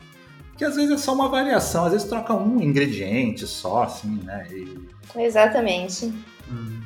Que 0.57 0.65
às 0.65 0.77
vezes 0.77 0.93
é 0.93 0.97
só 0.97 1.13
uma 1.13 1.29
variação, 1.29 1.85
às 1.85 1.93
vezes 1.93 2.09
troca 2.09 2.33
um 2.33 2.63
ingrediente 2.63 3.47
só, 3.47 3.83
assim, 3.83 4.21
né? 4.23 4.47
E- 4.51 4.89
Exatamente. 5.17 6.07
Hum. 6.51 6.81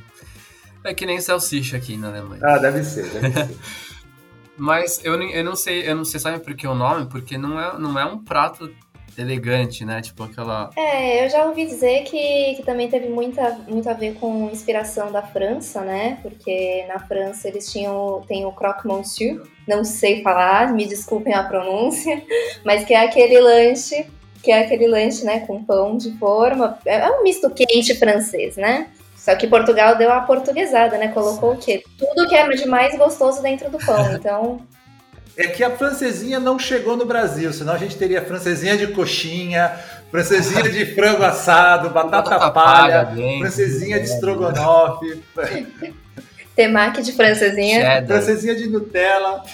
É 0.82 0.92
que 0.92 1.06
nem 1.06 1.20
salsicha 1.20 1.76
aqui 1.76 1.96
na 1.96 2.08
Alemanha. 2.08 2.42
Ah, 2.44 2.58
deve 2.58 2.82
ser, 2.82 3.08
deve 3.10 3.32
ser. 3.32 3.56
Mas 4.56 5.00
eu, 5.04 5.20
eu 5.22 5.44
não 5.44 5.54
sei, 5.54 5.88
eu 5.88 5.94
não 5.94 6.04
sei, 6.04 6.18
sabe 6.18 6.40
por 6.40 6.54
que 6.54 6.66
o 6.66 6.74
nome? 6.74 7.06
Porque 7.06 7.38
não 7.38 7.60
é, 7.60 7.78
não 7.78 7.96
é 7.96 8.04
um 8.04 8.18
prato 8.18 8.68
elegante, 9.18 9.84
né? 9.84 10.00
Tipo 10.00 10.24
aquela. 10.24 10.70
É, 10.76 11.24
eu 11.24 11.28
já 11.28 11.44
ouvi 11.44 11.66
dizer 11.66 12.04
que, 12.04 12.54
que 12.54 12.62
também 12.64 12.88
teve 12.88 13.08
muita, 13.08 13.58
muito 13.68 13.88
a 13.90 13.92
ver 13.92 14.14
com 14.14 14.48
inspiração 14.50 15.10
da 15.10 15.22
França, 15.22 15.80
né? 15.82 16.18
Porque 16.22 16.84
na 16.88 16.98
França 17.00 17.48
eles 17.48 17.70
tinham 17.70 18.22
tem 18.26 18.46
o 18.46 18.52
croque 18.52 18.86
monsieur, 18.86 19.42
não 19.66 19.84
sei 19.84 20.22
falar, 20.22 20.72
me 20.72 20.86
desculpem 20.86 21.34
a 21.34 21.42
pronúncia, 21.42 22.22
mas 22.64 22.84
que 22.84 22.94
é 22.94 23.04
aquele 23.04 23.40
lanche, 23.40 24.06
que 24.42 24.50
é 24.50 24.64
aquele 24.64 24.86
lanche, 24.86 25.24
né, 25.24 25.40
com 25.40 25.62
pão 25.64 25.96
de 25.96 26.12
forma, 26.18 26.78
é 26.86 27.10
um 27.10 27.22
misto 27.22 27.50
quente 27.50 27.94
francês, 27.96 28.56
né? 28.56 28.88
Só 29.16 29.34
que 29.34 29.46
Portugal 29.46 29.96
deu 29.96 30.10
a 30.10 30.20
portuguesada, 30.20 30.96
né? 30.96 31.08
Colocou 31.08 31.52
o 31.52 31.58
quê? 31.58 31.82
Tudo 31.98 32.26
que 32.28 32.34
era 32.34 32.54
de 32.54 32.66
mais 32.66 32.96
gostoso 32.96 33.42
dentro 33.42 33.68
do 33.68 33.76
pão. 33.78 33.98
Então, 34.14 34.60
É 35.38 35.46
que 35.46 35.62
a 35.62 35.70
francesinha 35.70 36.40
não 36.40 36.58
chegou 36.58 36.96
no 36.96 37.06
Brasil, 37.06 37.52
senão 37.52 37.72
a 37.72 37.78
gente 37.78 37.96
teria 37.96 38.20
francesinha 38.24 38.76
de 38.76 38.88
coxinha, 38.88 39.72
francesinha 40.10 40.64
de 40.64 40.84
frango 40.96 41.22
assado, 41.22 41.90
batata 41.90 42.50
palha, 42.50 43.04
dentro, 43.04 43.42
francesinha 43.42 44.00
de 44.00 44.06
estrogonofe, 44.06 45.22
temaki 46.56 47.02
de 47.02 47.12
francesinha. 47.12 47.80
cheddar. 47.80 48.06
francesinha 48.06 48.56
de 48.56 48.66
Nutella. 48.68 49.44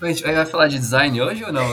A 0.00 0.06
gente 0.06 0.22
vai 0.22 0.46
falar 0.46 0.68
de 0.68 0.78
design 0.78 1.20
hoje 1.20 1.42
ou 1.42 1.52
não? 1.52 1.66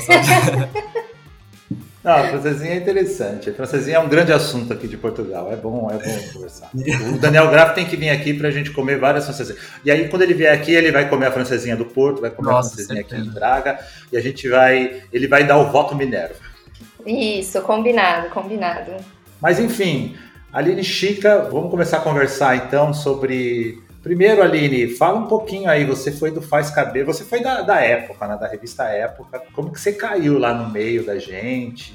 Não, 2.03 2.13
a 2.13 2.27
francesinha 2.29 2.73
é 2.73 2.77
interessante. 2.77 3.51
A 3.51 3.53
francesinha 3.53 3.97
é 3.97 3.99
um 3.99 4.09
grande 4.09 4.33
assunto 4.33 4.73
aqui 4.73 4.87
de 4.87 4.97
Portugal. 4.97 5.51
É 5.51 5.55
bom, 5.55 5.89
é 5.91 5.97
bom 6.03 6.33
conversar. 6.33 6.71
O 7.13 7.19
Daniel 7.19 7.49
Graff 7.51 7.75
tem 7.75 7.85
que 7.85 7.95
vir 7.95 8.09
aqui 8.09 8.33
pra 8.33 8.49
gente 8.49 8.71
comer 8.71 8.97
várias 8.97 9.25
francesinhas. 9.25 9.61
E 9.85 9.91
aí, 9.91 10.09
quando 10.09 10.23
ele 10.23 10.33
vier 10.33 10.51
aqui, 10.51 10.73
ele 10.73 10.91
vai 10.91 11.07
comer 11.07 11.27
a 11.27 11.31
francesinha 11.31 11.75
do 11.75 11.85
Porto, 11.85 12.21
vai 12.21 12.31
comer 12.31 12.49
Nossa, 12.49 12.69
a 12.69 12.71
francesinha 12.71 13.01
aqui 13.01 13.11
certeza. 13.11 13.29
em 13.29 13.33
Braga, 13.33 13.79
e 14.11 14.17
a 14.17 14.21
gente 14.21 14.49
vai. 14.49 15.03
Ele 15.13 15.27
vai 15.27 15.43
dar 15.43 15.57
o 15.57 15.71
voto 15.71 15.95
Minerva. 15.95 16.33
Isso, 17.05 17.61
combinado, 17.61 18.29
combinado. 18.29 18.93
Mas 19.39 19.59
enfim, 19.59 20.15
Aline 20.51 20.83
Chica, 20.83 21.47
vamos 21.51 21.69
começar 21.69 21.97
a 21.97 22.01
conversar 22.01 22.55
então 22.55 22.93
sobre. 22.93 23.79
Primeiro, 24.01 24.41
Aline, 24.41 24.95
fala 24.95 25.19
um 25.19 25.27
pouquinho 25.27 25.69
aí. 25.69 25.85
Você 25.85 26.11
foi 26.11 26.31
do 26.31 26.41
Faz 26.41 26.71
Caber, 26.71 27.05
você 27.05 27.23
foi 27.23 27.41
da, 27.41 27.61
da 27.61 27.79
época, 27.81 28.27
né, 28.27 28.35
da 28.35 28.47
revista 28.47 28.83
Época. 28.85 29.43
Como 29.53 29.71
que 29.71 29.79
você 29.79 29.93
caiu 29.93 30.39
lá 30.39 30.53
no 30.53 30.71
meio 30.71 31.05
da 31.05 31.19
gente? 31.19 31.93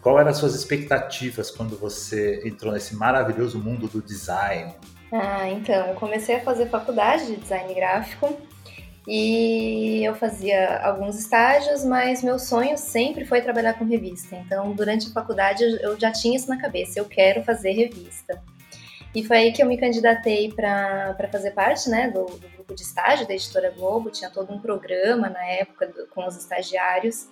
Qual 0.00 0.18
eram 0.18 0.30
as 0.30 0.38
suas 0.38 0.54
expectativas 0.54 1.50
quando 1.50 1.76
você 1.76 2.40
entrou 2.46 2.72
nesse 2.72 2.96
maravilhoso 2.96 3.58
mundo 3.58 3.88
do 3.88 4.00
design? 4.00 4.74
Ah, 5.12 5.48
então, 5.50 5.94
comecei 5.94 6.36
a 6.36 6.40
fazer 6.40 6.68
faculdade 6.70 7.26
de 7.26 7.36
design 7.36 7.72
gráfico 7.74 8.36
e 9.06 10.02
eu 10.02 10.14
fazia 10.14 10.80
alguns 10.82 11.18
estágios, 11.18 11.84
mas 11.84 12.22
meu 12.22 12.38
sonho 12.38 12.78
sempre 12.78 13.26
foi 13.26 13.42
trabalhar 13.42 13.74
com 13.74 13.84
revista. 13.84 14.34
Então, 14.34 14.72
durante 14.72 15.08
a 15.08 15.12
faculdade, 15.12 15.62
eu 15.82 15.98
já 16.00 16.10
tinha 16.10 16.36
isso 16.36 16.48
na 16.48 16.58
cabeça: 16.58 16.98
eu 16.98 17.04
quero 17.04 17.42
fazer 17.44 17.72
revista. 17.72 18.42
E 19.14 19.22
foi 19.22 19.36
aí 19.36 19.52
que 19.52 19.62
eu 19.62 19.66
me 19.66 19.78
candidatei 19.78 20.52
para 20.52 21.28
fazer 21.30 21.52
parte 21.52 21.88
né, 21.88 22.10
do, 22.10 22.24
do, 22.24 22.48
grupo 22.48 22.74
de 22.74 22.82
estágio 22.82 23.26
da 23.28 23.34
Editora 23.34 23.70
Globo. 23.70 24.10
Tinha 24.10 24.28
todo 24.28 24.52
um 24.52 24.58
programa 24.58 25.28
na 25.28 25.44
época 25.44 25.86
do, 25.86 26.06
com 26.08 26.26
os 26.26 26.36
estagiários. 26.36 27.28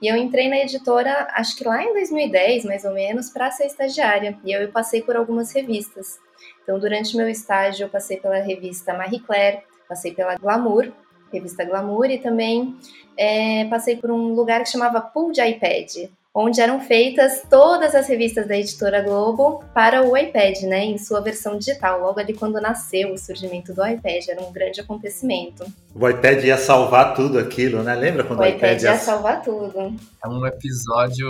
E 0.00 0.06
eu 0.06 0.16
entrei 0.16 0.48
na 0.48 0.58
editora, 0.58 1.28
acho 1.32 1.56
que 1.56 1.64
lá 1.64 1.82
em 1.82 1.92
2010, 1.92 2.64
mais 2.64 2.84
ou 2.84 2.92
menos, 2.92 3.30
para 3.30 3.50
ser 3.50 3.66
estagiária. 3.66 4.38
E 4.44 4.52
eu 4.52 4.70
passei 4.70 5.02
por 5.02 5.16
algumas 5.16 5.52
revistas. 5.52 6.18
Então, 6.62 6.78
durante 6.78 7.16
meu 7.16 7.28
estágio, 7.28 7.84
eu 7.84 7.88
passei 7.88 8.18
pela 8.18 8.36
revista 8.36 8.94
Marie 8.94 9.20
Claire, 9.20 9.62
passei 9.88 10.14
pela 10.14 10.36
Glamour, 10.36 10.92
revista 11.32 11.64
Glamour, 11.64 12.06
e 12.06 12.18
também 12.18 12.76
é, 13.16 13.64
passei 13.66 13.96
por 13.96 14.10
um 14.10 14.34
lugar 14.34 14.62
que 14.62 14.70
chamava 14.70 15.00
Pool 15.00 15.32
de 15.32 15.40
iPad, 15.40 16.10
onde 16.34 16.60
eram 16.60 16.80
feitas 16.80 17.42
todas 17.48 17.94
as 17.94 18.08
revistas 18.08 18.48
da 18.48 18.58
editora 18.58 19.00
Globo 19.00 19.62
para 19.72 20.02
o 20.02 20.16
iPad, 20.16 20.62
né, 20.62 20.84
em 20.84 20.98
sua 20.98 21.20
versão 21.20 21.56
digital, 21.56 22.00
logo 22.00 22.18
ali 22.18 22.34
quando 22.34 22.60
nasceu 22.60 23.12
o 23.12 23.18
surgimento 23.18 23.72
do 23.72 23.86
iPad, 23.86 24.26
era 24.28 24.42
um 24.42 24.52
grande 24.52 24.80
acontecimento. 24.80 25.64
O 25.94 26.08
iPad 26.08 26.42
ia 26.42 26.58
salvar 26.58 27.14
tudo 27.14 27.38
aquilo, 27.38 27.80
né? 27.84 27.94
Lembra 27.94 28.24
quando 28.24 28.40
o, 28.40 28.42
o 28.42 28.46
iPad, 28.46 28.72
iPad 28.72 28.82
ia... 28.82 28.90
ia 28.90 28.98
salvar 28.98 29.42
tudo? 29.42 29.94
É 30.24 30.28
um 30.28 30.44
episódio, 30.44 31.28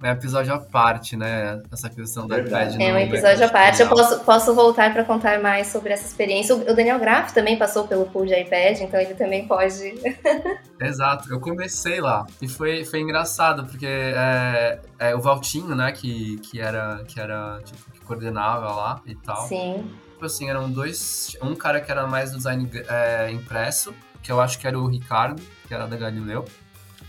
é 0.00 0.08
um 0.08 0.12
episódio 0.12 0.54
à 0.54 0.60
parte, 0.60 1.16
né? 1.16 1.60
Essa 1.72 1.90
questão 1.90 2.24
do 2.24 2.32
Verdade. 2.32 2.76
iPad. 2.76 2.88
É 2.88 2.94
um 2.94 2.98
episódio 2.98 3.44
à 3.44 3.48
parte. 3.48 3.82
Eu 3.82 3.88
posso, 3.88 4.20
posso 4.20 4.54
voltar 4.54 4.92
para 4.92 5.02
contar 5.04 5.40
mais 5.40 5.66
sobre 5.66 5.92
essa 5.92 6.06
experiência. 6.06 6.54
O 6.54 6.76
Daniel 6.76 7.00
Graff 7.00 7.34
também 7.34 7.58
passou 7.58 7.88
pelo 7.88 8.06
pool 8.06 8.24
de 8.24 8.40
iPad, 8.40 8.80
então 8.80 9.00
ele 9.00 9.14
também 9.14 9.44
pode. 9.48 9.94
Exato. 10.80 11.32
Eu 11.32 11.40
comecei 11.40 12.00
lá 12.00 12.24
e 12.40 12.46
foi, 12.46 12.84
foi 12.84 13.00
engraçado 13.00 13.66
porque 13.66 13.86
é, 13.86 14.78
é, 15.00 15.16
o 15.16 15.20
Valtinho, 15.20 15.74
né? 15.74 15.90
Que, 15.90 16.38
que 16.38 16.60
era 16.60 17.02
que 17.08 17.18
era 17.18 17.58
tipo 17.64 17.90
que 17.90 18.00
coordenava 18.02 18.72
lá 18.72 19.00
e 19.04 19.16
tal. 19.16 19.48
Sim 19.48 19.84
tipo 20.16 20.24
assim, 20.24 20.48
eram 20.48 20.70
dois. 20.70 21.36
Um 21.42 21.54
cara 21.54 21.80
que 21.80 21.90
era 21.90 22.06
mais 22.06 22.30
do 22.30 22.38
design 22.38 22.68
é, 22.88 23.30
impresso, 23.30 23.94
que 24.22 24.32
eu 24.32 24.40
acho 24.40 24.58
que 24.58 24.66
era 24.66 24.78
o 24.78 24.86
Ricardo, 24.86 25.40
que 25.68 25.74
era 25.74 25.86
da 25.86 25.96
Galileu. 25.96 26.44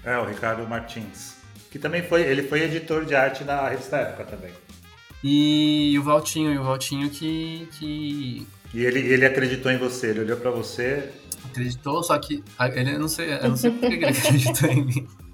É, 0.04 0.18
o 0.18 0.26
Ricardo 0.26 0.68
Martins. 0.68 1.38
Que 1.72 1.80
também 1.80 2.04
foi. 2.04 2.22
Ele 2.22 2.44
foi 2.44 2.62
editor 2.62 3.06
de 3.06 3.16
arte 3.16 3.44
na 3.44 3.70
revista 3.70 3.98
Época 3.98 4.26
também. 4.26 4.52
E 5.24 5.98
o 5.98 6.04
Valtinho, 6.04 6.54
e 6.54 6.58
o 6.58 6.64
Valtinho 6.64 7.10
que. 7.10 7.68
que... 7.80 8.48
E 8.74 8.86
ele, 8.86 9.00
ele 9.00 9.26
acreditou 9.26 9.72
em 9.72 9.78
você, 9.78 10.08
ele 10.08 10.20
olhou 10.20 10.38
para 10.38 10.52
você. 10.52 11.12
Acreditou, 11.46 12.04
só 12.04 12.18
que. 12.20 12.44
Ele 12.76 12.94
eu 12.94 13.00
não 13.00 13.08
sei, 13.08 13.34
eu 13.34 13.50
não 13.50 13.58
sei 13.58 13.72
por 13.72 13.80
que 13.80 13.96
ele 13.96 14.06
acreditou 14.06 14.70
em 14.70 14.86
mim. 14.86 15.08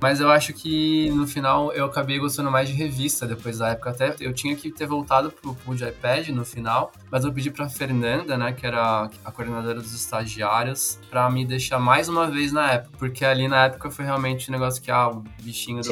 Mas 0.00 0.20
eu 0.20 0.30
acho 0.30 0.52
que 0.52 1.10
no 1.10 1.26
final 1.26 1.72
eu 1.72 1.86
acabei 1.86 2.18
gostando 2.18 2.50
mais 2.50 2.68
de 2.68 2.74
revista 2.74 3.26
depois 3.26 3.58
da 3.58 3.70
época. 3.70 3.90
Até 3.90 4.14
eu 4.20 4.32
tinha 4.32 4.54
que 4.54 4.70
ter 4.70 4.86
voltado 4.86 5.30
pro 5.30 5.54
pool 5.54 5.74
de 5.74 5.88
iPad 5.88 6.28
no 6.28 6.44
final, 6.44 6.92
mas 7.10 7.24
eu 7.24 7.32
pedi 7.32 7.50
pra 7.50 7.68
Fernanda, 7.68 8.36
né, 8.36 8.52
que 8.52 8.66
era 8.66 9.08
a 9.24 9.32
coordenadora 9.32 9.80
dos 9.80 9.94
estagiários, 9.94 10.98
pra 11.10 11.30
me 11.30 11.44
deixar 11.44 11.78
mais 11.78 12.08
uma 12.08 12.30
vez 12.30 12.52
na 12.52 12.72
época. 12.72 12.96
Porque 12.98 13.24
ali 13.24 13.48
na 13.48 13.64
época 13.64 13.90
foi 13.90 14.04
realmente 14.04 14.50
um 14.50 14.52
negócio 14.52 14.82
que, 14.82 14.90
ah, 14.90 15.08
o 15.08 15.24
bichinho 15.42 15.82
do. 15.82 15.88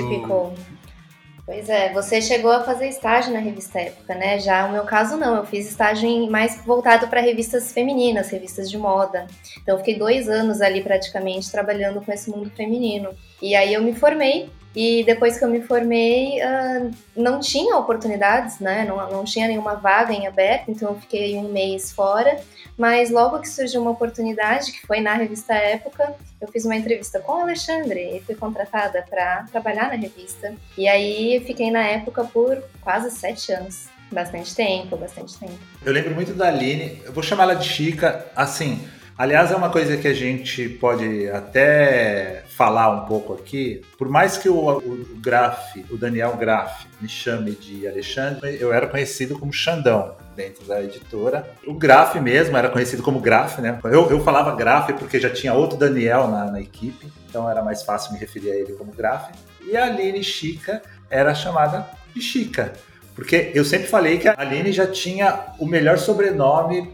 Pois 1.46 1.68
é, 1.68 1.92
você 1.92 2.22
chegou 2.22 2.50
a 2.50 2.62
fazer 2.62 2.88
estágio 2.88 3.30
na 3.30 3.38
revista 3.38 3.78
Época, 3.78 4.14
né? 4.14 4.38
Já 4.38 4.64
o 4.66 4.72
meu 4.72 4.84
caso 4.84 5.18
não, 5.18 5.36
eu 5.36 5.44
fiz 5.44 5.68
estágio 5.68 6.08
em, 6.08 6.30
mais 6.30 6.64
voltado 6.64 7.06
para 7.08 7.20
revistas 7.20 7.70
femininas, 7.70 8.30
revistas 8.30 8.70
de 8.70 8.78
moda. 8.78 9.26
Então 9.60 9.74
eu 9.74 9.78
fiquei 9.78 9.98
dois 9.98 10.26
anos 10.26 10.62
ali 10.62 10.82
praticamente 10.82 11.50
trabalhando 11.50 12.00
com 12.00 12.10
esse 12.10 12.30
mundo 12.30 12.48
feminino. 12.48 13.10
E 13.42 13.54
aí 13.54 13.74
eu 13.74 13.82
me 13.82 13.94
formei 13.94 14.48
e 14.74 15.04
depois 15.04 15.38
que 15.38 15.44
eu 15.44 15.48
me 15.48 15.62
formei, 15.62 16.40
uh, 16.40 16.90
não 17.16 17.38
tinha 17.38 17.76
oportunidades, 17.76 18.58
né? 18.58 18.84
Não, 18.84 18.96
não 19.10 19.24
tinha 19.24 19.46
nenhuma 19.46 19.74
vaga 19.74 20.12
em 20.12 20.26
aberto, 20.26 20.70
então 20.70 20.90
eu 20.90 21.00
fiquei 21.00 21.36
um 21.36 21.48
mês 21.48 21.92
fora. 21.92 22.40
Mas 22.76 23.10
logo 23.10 23.38
que 23.38 23.48
surgiu 23.48 23.80
uma 23.80 23.92
oportunidade, 23.92 24.72
que 24.72 24.84
foi 24.84 25.00
na 25.00 25.14
revista 25.14 25.54
Época, 25.54 26.14
eu 26.40 26.48
fiz 26.48 26.64
uma 26.64 26.74
entrevista 26.74 27.20
com 27.20 27.32
o 27.32 27.40
Alexandre 27.42 28.16
e 28.16 28.20
fui 28.20 28.34
contratada 28.34 29.04
para 29.08 29.44
trabalhar 29.44 29.88
na 29.88 29.94
revista. 29.94 30.52
E 30.76 30.88
aí 30.88 31.42
fiquei 31.46 31.70
na 31.70 31.84
época 31.84 32.24
por 32.24 32.62
quase 32.82 33.10
sete 33.12 33.52
anos. 33.52 33.86
Bastante 34.10 34.54
tempo, 34.54 34.96
bastante 34.96 35.38
tempo. 35.38 35.58
Eu 35.84 35.92
lembro 35.92 36.14
muito 36.14 36.34
da 36.34 36.48
Aline, 36.48 37.00
eu 37.04 37.12
vou 37.12 37.22
chamar 37.22 37.44
ela 37.44 37.54
de 37.54 37.68
Chica, 37.68 38.26
assim. 38.36 38.86
Aliás, 39.16 39.52
é 39.52 39.56
uma 39.56 39.71
coisa 39.71 39.97
que 39.97 40.09
a 40.09 40.12
gente 40.12 40.68
pode 40.68 41.30
até 41.30 42.42
falar 42.49 42.90
um 42.90 43.06
pouco 43.06 43.33
aqui. 43.33 43.80
Por 43.97 44.09
mais 44.09 44.37
que 44.37 44.49
o, 44.49 44.78
o 44.78 45.06
Graf, 45.21 45.76
o 45.88 45.97
Daniel 45.97 46.37
Graf, 46.37 46.87
me 47.00 47.09
chame 47.09 47.52
de 47.52 47.87
Alexandre, 47.87 48.59
eu 48.61 48.73
era 48.73 48.88
conhecido 48.88 49.38
como 49.38 49.52
Xandão 49.52 50.16
dentro 50.35 50.64
da 50.64 50.83
editora. 50.83 51.49
O 51.64 51.75
Graf 51.75 52.16
mesmo 52.16 52.56
era 52.56 52.68
conhecido 52.68 53.04
como 53.04 53.21
Graf, 53.21 53.61
né? 53.61 53.78
Eu, 53.85 54.11
eu 54.11 54.21
falava 54.21 54.56
Graf 54.56 54.90
porque 54.99 55.21
já 55.21 55.30
tinha 55.30 55.54
outro 55.54 55.78
Daniel 55.78 56.26
na, 56.26 56.50
na 56.50 56.61
equipe, 56.61 57.06
então 57.28 57.49
era 57.49 57.62
mais 57.62 57.85
fácil 57.85 58.12
me 58.12 58.18
referir 58.18 58.50
a 58.50 58.56
ele 58.56 58.73
como 58.73 58.92
Graf. 58.92 59.30
E 59.64 59.76
a 59.76 59.85
Aline 59.85 60.25
Chica 60.25 60.83
era 61.09 61.33
chamada 61.37 61.88
de 62.12 62.21
Chica. 62.21 62.73
Porque 63.14 63.52
eu 63.54 63.64
sempre 63.64 63.87
falei 63.87 64.18
que 64.18 64.26
a 64.26 64.35
Aline 64.37 64.73
já 64.73 64.88
tinha 64.88 65.54
o 65.61 65.66
melhor 65.66 65.99
sobrenome 65.99 66.92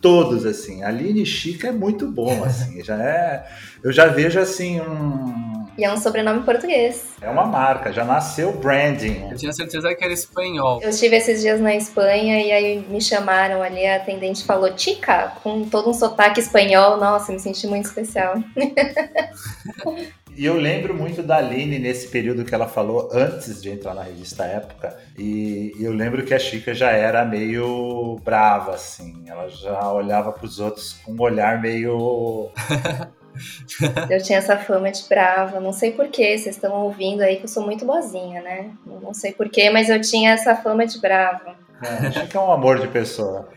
todos, 0.00 0.46
assim. 0.46 0.82
Aline 0.82 1.24
Chica 1.24 1.68
é 1.68 1.72
muito 1.72 2.06
bom, 2.06 2.42
assim. 2.44 2.82
já 2.82 2.96
é. 3.02 3.46
Eu 3.82 3.92
já 3.92 4.06
vejo 4.06 4.38
assim 4.38 4.80
um. 4.80 5.50
E 5.78 5.84
é 5.84 5.92
um 5.92 5.96
sobrenome 5.96 6.42
português. 6.42 7.04
É 7.22 7.30
uma 7.30 7.46
marca, 7.46 7.92
já 7.92 8.04
nasceu 8.04 8.52
branding. 8.52 9.28
Eu 9.30 9.36
tinha 9.36 9.52
certeza 9.52 9.94
que 9.94 10.04
era 10.04 10.12
espanhol. 10.12 10.80
Eu 10.82 10.90
estive 10.90 11.16
esses 11.16 11.40
dias 11.40 11.58
na 11.60 11.74
Espanha 11.74 12.42
e 12.42 12.52
aí 12.52 12.86
me 12.88 13.00
chamaram 13.00 13.62
ali, 13.62 13.86
a 13.86 13.96
atendente 13.96 14.44
falou 14.44 14.76
Chica, 14.76 15.32
com 15.42 15.64
todo 15.64 15.88
um 15.88 15.94
sotaque 15.94 16.40
espanhol. 16.40 16.98
Nossa, 16.98 17.32
me 17.32 17.38
senti 17.38 17.66
muito 17.66 17.86
especial. 17.86 18.34
E 20.36 20.44
eu 20.44 20.54
lembro 20.54 20.94
muito 20.94 21.22
da 21.22 21.36
Aline 21.36 21.78
nesse 21.78 22.08
período 22.08 22.44
que 22.44 22.54
ela 22.54 22.66
falou 22.66 23.08
antes 23.12 23.60
de 23.60 23.70
entrar 23.70 23.94
na 23.94 24.02
revista 24.02 24.44
Época. 24.44 24.96
E 25.18 25.72
eu 25.78 25.92
lembro 25.92 26.24
que 26.24 26.32
a 26.32 26.38
Chica 26.38 26.74
já 26.74 26.90
era 26.90 27.24
meio 27.24 28.18
brava, 28.24 28.74
assim. 28.74 29.24
Ela 29.26 29.48
já 29.48 29.92
olhava 29.92 30.32
para 30.32 30.46
os 30.46 30.58
outros 30.58 30.94
com 31.04 31.12
um 31.12 31.20
olhar 31.20 31.60
meio. 31.60 32.50
eu 34.08 34.22
tinha 34.22 34.38
essa 34.38 34.56
fama 34.56 34.90
de 34.90 35.02
brava, 35.08 35.60
não 35.60 35.72
sei 35.72 35.92
porquê, 35.92 36.36
vocês 36.36 36.56
estão 36.56 36.72
ouvindo 36.72 37.22
aí 37.22 37.36
que 37.36 37.44
eu 37.44 37.48
sou 37.48 37.64
muito 37.64 37.84
boazinha, 37.84 38.42
né? 38.42 38.70
Não 38.86 39.14
sei 39.14 39.32
porquê, 39.32 39.70
mas 39.70 39.88
eu 39.88 40.00
tinha 40.00 40.32
essa 40.32 40.56
fama 40.56 40.86
de 40.86 40.98
brava. 41.00 41.54
É, 41.82 42.06
a 42.06 42.10
Chica 42.10 42.38
é 42.38 42.40
um 42.40 42.52
amor 42.52 42.78
de 42.78 42.88
pessoa. 42.88 43.48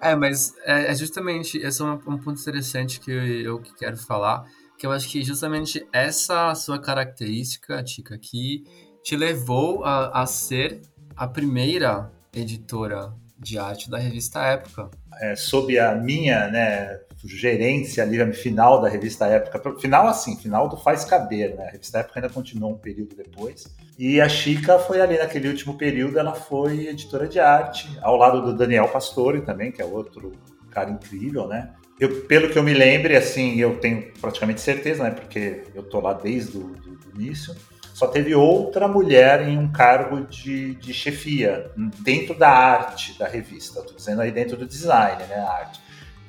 É, 0.00 0.16
mas 0.16 0.54
é, 0.64 0.90
é 0.90 0.94
justamente, 0.94 1.58
esse 1.58 1.80
é 1.80 1.84
um, 1.84 1.92
um 1.92 2.18
ponto 2.18 2.40
interessante 2.40 2.98
que 2.98 3.10
eu, 3.10 3.22
eu 3.54 3.62
quero 3.78 3.96
falar 3.96 4.44
que 4.82 4.86
eu 4.86 4.90
acho 4.90 5.08
que 5.08 5.22
justamente 5.22 5.86
essa 5.92 6.52
sua 6.56 6.76
característica, 6.76 7.80
Tica, 7.84 8.18
que 8.18 8.64
te 9.00 9.14
levou 9.14 9.84
a, 9.84 10.22
a 10.22 10.26
ser 10.26 10.80
a 11.14 11.28
primeira 11.28 12.10
editora 12.34 13.14
de 13.38 13.60
arte 13.60 13.88
da 13.88 13.96
revista 13.96 14.44
Época. 14.44 14.90
É, 15.20 15.36
sob 15.36 15.78
a 15.78 15.94
minha 15.94 16.48
né, 16.48 16.98
gerência 17.24 18.02
ali, 18.02 18.32
final 18.32 18.82
da 18.82 18.88
revista 18.88 19.24
Época, 19.26 19.78
final 19.78 20.08
assim, 20.08 20.36
final 20.36 20.68
do 20.68 20.76
Faz 20.76 21.04
Caber, 21.04 21.54
né? 21.54 21.68
A 21.68 21.70
revista 21.70 21.98
Época 22.00 22.18
ainda 22.18 22.28
continuou 22.28 22.72
um 22.72 22.78
período 22.78 23.14
depois. 23.14 23.72
E 23.96 24.20
a 24.20 24.28
Chica 24.28 24.80
foi 24.80 25.00
ali 25.00 25.16
naquele 25.16 25.46
último 25.46 25.78
período, 25.78 26.18
ela 26.18 26.34
foi 26.34 26.88
editora 26.88 27.28
de 27.28 27.38
arte, 27.38 27.88
ao 28.02 28.16
lado 28.16 28.42
do 28.42 28.52
Daniel 28.52 28.88
Pastore 28.88 29.42
também, 29.42 29.70
que 29.70 29.80
é 29.80 29.84
outro 29.84 30.32
cara 30.72 30.90
incrível, 30.90 31.46
né? 31.46 31.72
Eu, 32.02 32.22
pelo 32.22 32.50
que 32.50 32.58
eu 32.58 32.64
me 32.64 32.74
lembre, 32.74 33.14
assim, 33.14 33.60
eu 33.60 33.76
tenho 33.76 34.10
praticamente 34.20 34.60
certeza, 34.60 35.04
né? 35.04 35.12
Porque 35.12 35.62
eu 35.72 35.84
tô 35.84 36.00
lá 36.00 36.12
desde 36.12 36.58
o 36.58 36.74
início. 37.14 37.54
Só 37.94 38.08
teve 38.08 38.34
outra 38.34 38.88
mulher 38.88 39.48
em 39.48 39.56
um 39.56 39.70
cargo 39.70 40.22
de, 40.22 40.74
de 40.74 40.92
chefia 40.92 41.70
dentro 42.00 42.36
da 42.36 42.48
arte 42.48 43.16
da 43.16 43.28
revista. 43.28 43.78
Estou 43.78 43.94
dizendo 43.94 44.20
aí 44.20 44.32
dentro 44.32 44.56
do 44.56 44.66
design, 44.66 45.22
né? 45.28 45.36
A 45.36 45.52
arte. 45.52 45.80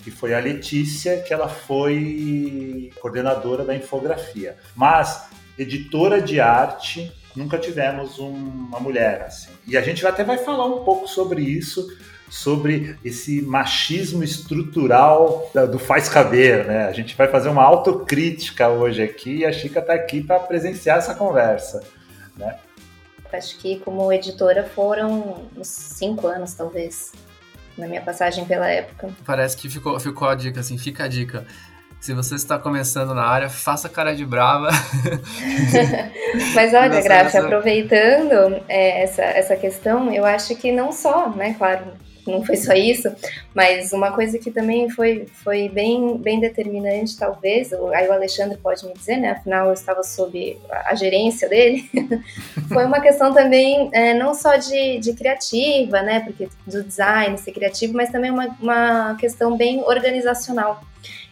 Que 0.04 0.12
foi 0.12 0.36
a 0.36 0.40
Letícia, 0.40 1.24
que 1.24 1.34
ela 1.34 1.50
foi 1.50 2.92
coordenadora 3.02 3.66
da 3.66 3.76
infografia. 3.76 4.56
Mas 4.76 5.28
editora 5.58 6.22
de 6.22 6.40
arte 6.40 7.12
nunca 7.36 7.58
tivemos 7.58 8.20
uma 8.20 8.80
mulher 8.80 9.24
assim. 9.24 9.50
E 9.66 9.76
a 9.76 9.82
gente 9.82 10.06
até 10.06 10.24
vai 10.24 10.38
falar 10.38 10.68
um 10.68 10.84
pouco 10.84 11.08
sobre 11.08 11.42
isso 11.42 11.88
sobre 12.34 12.98
esse 13.06 13.44
machismo 13.44 14.24
estrutural 14.24 15.52
do 15.72 15.78
faz 15.78 16.10
caber, 16.10 16.66
né? 16.66 16.88
A 16.88 16.92
gente 16.92 17.16
vai 17.16 17.28
fazer 17.28 17.48
uma 17.48 17.62
autocrítica 17.62 18.70
hoje 18.70 19.04
aqui 19.04 19.38
e 19.38 19.46
a 19.46 19.54
Chica 19.54 19.80
está 19.80 19.94
aqui 19.94 20.20
para 20.24 20.40
presenciar 20.40 20.98
essa 20.98 21.14
conversa, 21.14 21.84
né? 22.36 22.58
Acho 23.32 23.56
que 23.60 23.80
como 23.82 24.12
editora 24.12 24.64
foram 24.64 25.46
uns 25.56 25.68
cinco 25.68 26.26
anos, 26.26 26.56
talvez, 26.56 27.12
na 27.78 27.88
minha 27.88 28.02
passagem 28.02 28.46
pela 28.46 28.68
época. 28.68 29.10
Parece 29.24 29.56
que 29.56 29.70
ficou, 29.70 30.00
ficou 30.00 30.28
a 30.28 30.34
dica, 30.34 30.60
assim, 30.60 30.76
fica 30.76 31.04
a 31.04 31.08
dica. 31.08 31.46
Se 32.00 32.16
você 32.16 32.34
está 32.34 32.58
começando 32.58 33.14
na 33.14 33.26
área, 33.26 33.48
faça 33.48 33.88
cara 33.88 34.16
de 34.16 34.26
brava. 34.26 34.70
Mas 36.56 36.74
olha, 36.74 37.00
Graça, 37.02 37.40
aproveitando 37.40 38.60
é, 38.68 39.04
essa, 39.04 39.22
essa 39.22 39.56
questão, 39.56 40.12
eu 40.12 40.26
acho 40.26 40.56
que 40.56 40.72
não 40.72 40.92
só, 40.92 41.30
né, 41.30 41.56
claro, 41.58 41.86
não 42.26 42.44
foi 42.44 42.56
só 42.56 42.74
isso, 42.74 43.14
mas 43.54 43.92
uma 43.94 44.12
coisa 44.12 44.38
que 44.38 44.52
também 44.52 44.90
foi, 44.90 45.26
foi 45.44 45.70
bem, 45.70 46.18
bem 46.18 46.40
determinante, 46.40 47.18
talvez, 47.18 47.72
aí 47.74 48.08
o 48.08 48.14
Alexandre 48.14 48.58
pode 48.58 48.86
me 48.86 48.94
dizer, 48.94 49.18
né? 49.18 49.32
Afinal, 49.32 49.68
eu 49.68 49.74
estava 49.74 50.04
sob 50.04 50.58
a 50.70 50.96
gerência 50.96 51.50
dele. 51.50 51.90
foi 52.72 52.86
uma 52.86 53.02
questão 53.02 53.34
também, 53.34 53.90
é, 53.92 54.14
não 54.14 54.34
só 54.34 54.56
de, 54.56 55.00
de 55.00 55.14
criativa, 55.14 56.02
né? 56.02 56.22
Porque 56.22 56.48
do 56.66 56.84
design, 56.84 57.38
ser 57.38 57.52
criativo, 57.52 57.94
mas 57.94 58.10
também 58.10 58.32
uma, 58.32 58.56
uma 58.60 59.16
questão 59.20 59.58
bem 59.58 59.82
organizacional. 59.82 60.82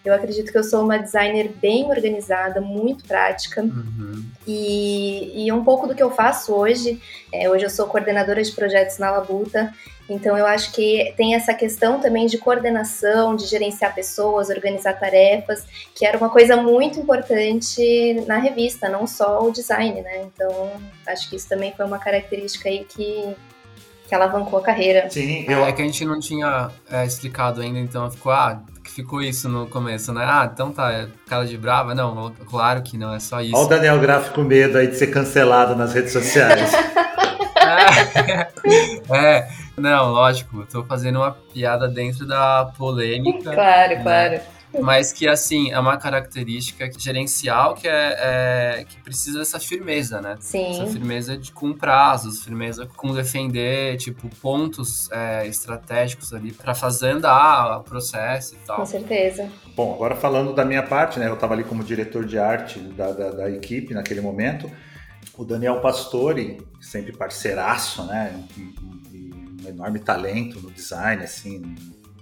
Eu 0.03 0.15
acredito 0.15 0.51
que 0.51 0.57
eu 0.57 0.63
sou 0.63 0.83
uma 0.83 0.97
designer 0.97 1.51
bem 1.61 1.85
organizada, 1.85 2.59
muito 2.59 3.03
prática. 3.05 3.61
Uhum. 3.61 4.25
E, 4.47 5.45
e 5.45 5.51
um 5.51 5.63
pouco 5.63 5.87
do 5.87 5.93
que 5.93 6.01
eu 6.01 6.09
faço 6.09 6.53
hoje, 6.53 6.99
é, 7.31 7.47
hoje 7.49 7.65
eu 7.65 7.69
sou 7.69 7.85
coordenadora 7.85 8.41
de 8.41 8.51
projetos 8.51 8.97
na 8.97 9.11
Labuta, 9.11 9.71
então 10.11 10.37
eu 10.37 10.45
acho 10.45 10.71
que 10.73 11.13
tem 11.15 11.35
essa 11.35 11.53
questão 11.53 11.99
também 11.99 12.25
de 12.25 12.37
coordenação, 12.37 13.35
de 13.35 13.45
gerenciar 13.45 13.95
pessoas, 13.95 14.49
organizar 14.49 14.93
tarefas, 14.93 15.65
que 15.95 16.05
era 16.05 16.17
uma 16.17 16.29
coisa 16.29 16.57
muito 16.57 16.99
importante 16.99 18.13
na 18.27 18.37
revista, 18.37 18.89
não 18.89 19.07
só 19.07 19.41
o 19.41 19.51
design, 19.51 20.01
né? 20.01 20.23
Então 20.23 20.71
acho 21.07 21.29
que 21.29 21.35
isso 21.35 21.47
também 21.47 21.73
foi 21.75 21.85
uma 21.85 21.97
característica 21.97 22.67
aí 22.67 22.85
que, 22.85 23.35
que 24.07 24.13
alavancou 24.13 24.59
a 24.59 24.61
carreira. 24.61 25.09
Sim, 25.09 25.45
eu... 25.47 25.65
é 25.65 25.71
que 25.71 25.81
a 25.81 25.85
gente 25.85 26.03
não 26.05 26.19
tinha 26.19 26.69
é, 26.91 27.05
explicado 27.05 27.61
ainda, 27.61 27.79
então 27.79 28.09
ficou, 28.11 28.31
ah, 28.31 28.61
ficou 28.83 29.21
isso 29.21 29.47
no 29.47 29.67
começo, 29.67 30.13
né? 30.13 30.25
Ah, 30.27 30.49
então 30.51 30.71
tá, 30.71 30.91
é 30.91 31.07
cara 31.27 31.45
de 31.45 31.57
brava. 31.57 31.95
Não, 31.95 32.31
claro 32.49 32.81
que 32.81 32.97
não, 32.97 33.13
é 33.13 33.19
só 33.19 33.41
isso. 33.41 33.55
Olha 33.55 33.65
o 33.65 33.69
Daniel 33.69 33.99
Graff 33.99 34.31
com 34.31 34.41
medo 34.41 34.77
aí 34.77 34.87
de 34.87 34.97
ser 34.97 35.07
cancelado 35.07 35.75
nas 35.75 35.93
redes 35.93 36.11
sociais. 36.11 36.73
é, 37.55 38.51
é, 39.15 39.60
não, 39.81 40.11
lógico, 40.11 40.65
tô 40.71 40.83
fazendo 40.85 41.17
uma 41.17 41.31
piada 41.31 41.87
dentro 41.87 42.25
da 42.25 42.71
polêmica. 42.77 43.53
Claro, 43.53 43.95
né? 43.95 44.01
claro 44.01 44.41
mas 44.79 45.11
que 45.11 45.27
assim 45.27 45.71
é 45.71 45.79
uma 45.79 45.97
característica 45.97 46.89
gerencial 46.97 47.73
que 47.73 47.87
é, 47.87 48.17
é, 48.19 48.85
que 48.87 48.97
precisa 49.01 49.39
dessa 49.39 49.59
firmeza, 49.59 50.21
né? 50.21 50.37
Sim. 50.39 50.71
Essa 50.71 50.87
firmeza 50.87 51.37
de, 51.37 51.51
com 51.51 51.73
prazos, 51.73 52.43
firmeza 52.43 52.87
com 52.95 53.13
defender 53.13 53.97
tipo 53.97 54.29
pontos 54.41 55.11
é, 55.11 55.45
estratégicos 55.47 56.33
ali 56.33 56.51
para 56.51 56.73
fazer 56.73 57.09
andar 57.11 57.79
o 57.79 57.83
processo 57.83 58.55
e 58.55 58.57
tal. 58.65 58.77
Com 58.77 58.85
certeza. 58.85 59.49
Bom, 59.75 59.93
agora 59.93 60.15
falando 60.15 60.53
da 60.53 60.63
minha 60.63 60.83
parte, 60.83 61.19
né? 61.19 61.27
Eu 61.27 61.33
estava 61.33 61.53
ali 61.53 61.63
como 61.63 61.83
diretor 61.83 62.25
de 62.25 62.39
arte 62.39 62.79
da, 62.79 63.11
da, 63.11 63.31
da 63.31 63.49
equipe 63.49 63.93
naquele 63.93 64.21
momento. 64.21 64.71
O 65.37 65.43
Daniel 65.43 65.79
Pastore, 65.81 66.61
sempre 66.79 67.11
parceiraço, 67.11 68.03
né? 68.05 68.45
um 68.83 69.00
enorme 69.69 69.99
talento 69.99 70.59
no 70.59 70.71
design, 70.71 71.23
assim, 71.23 71.75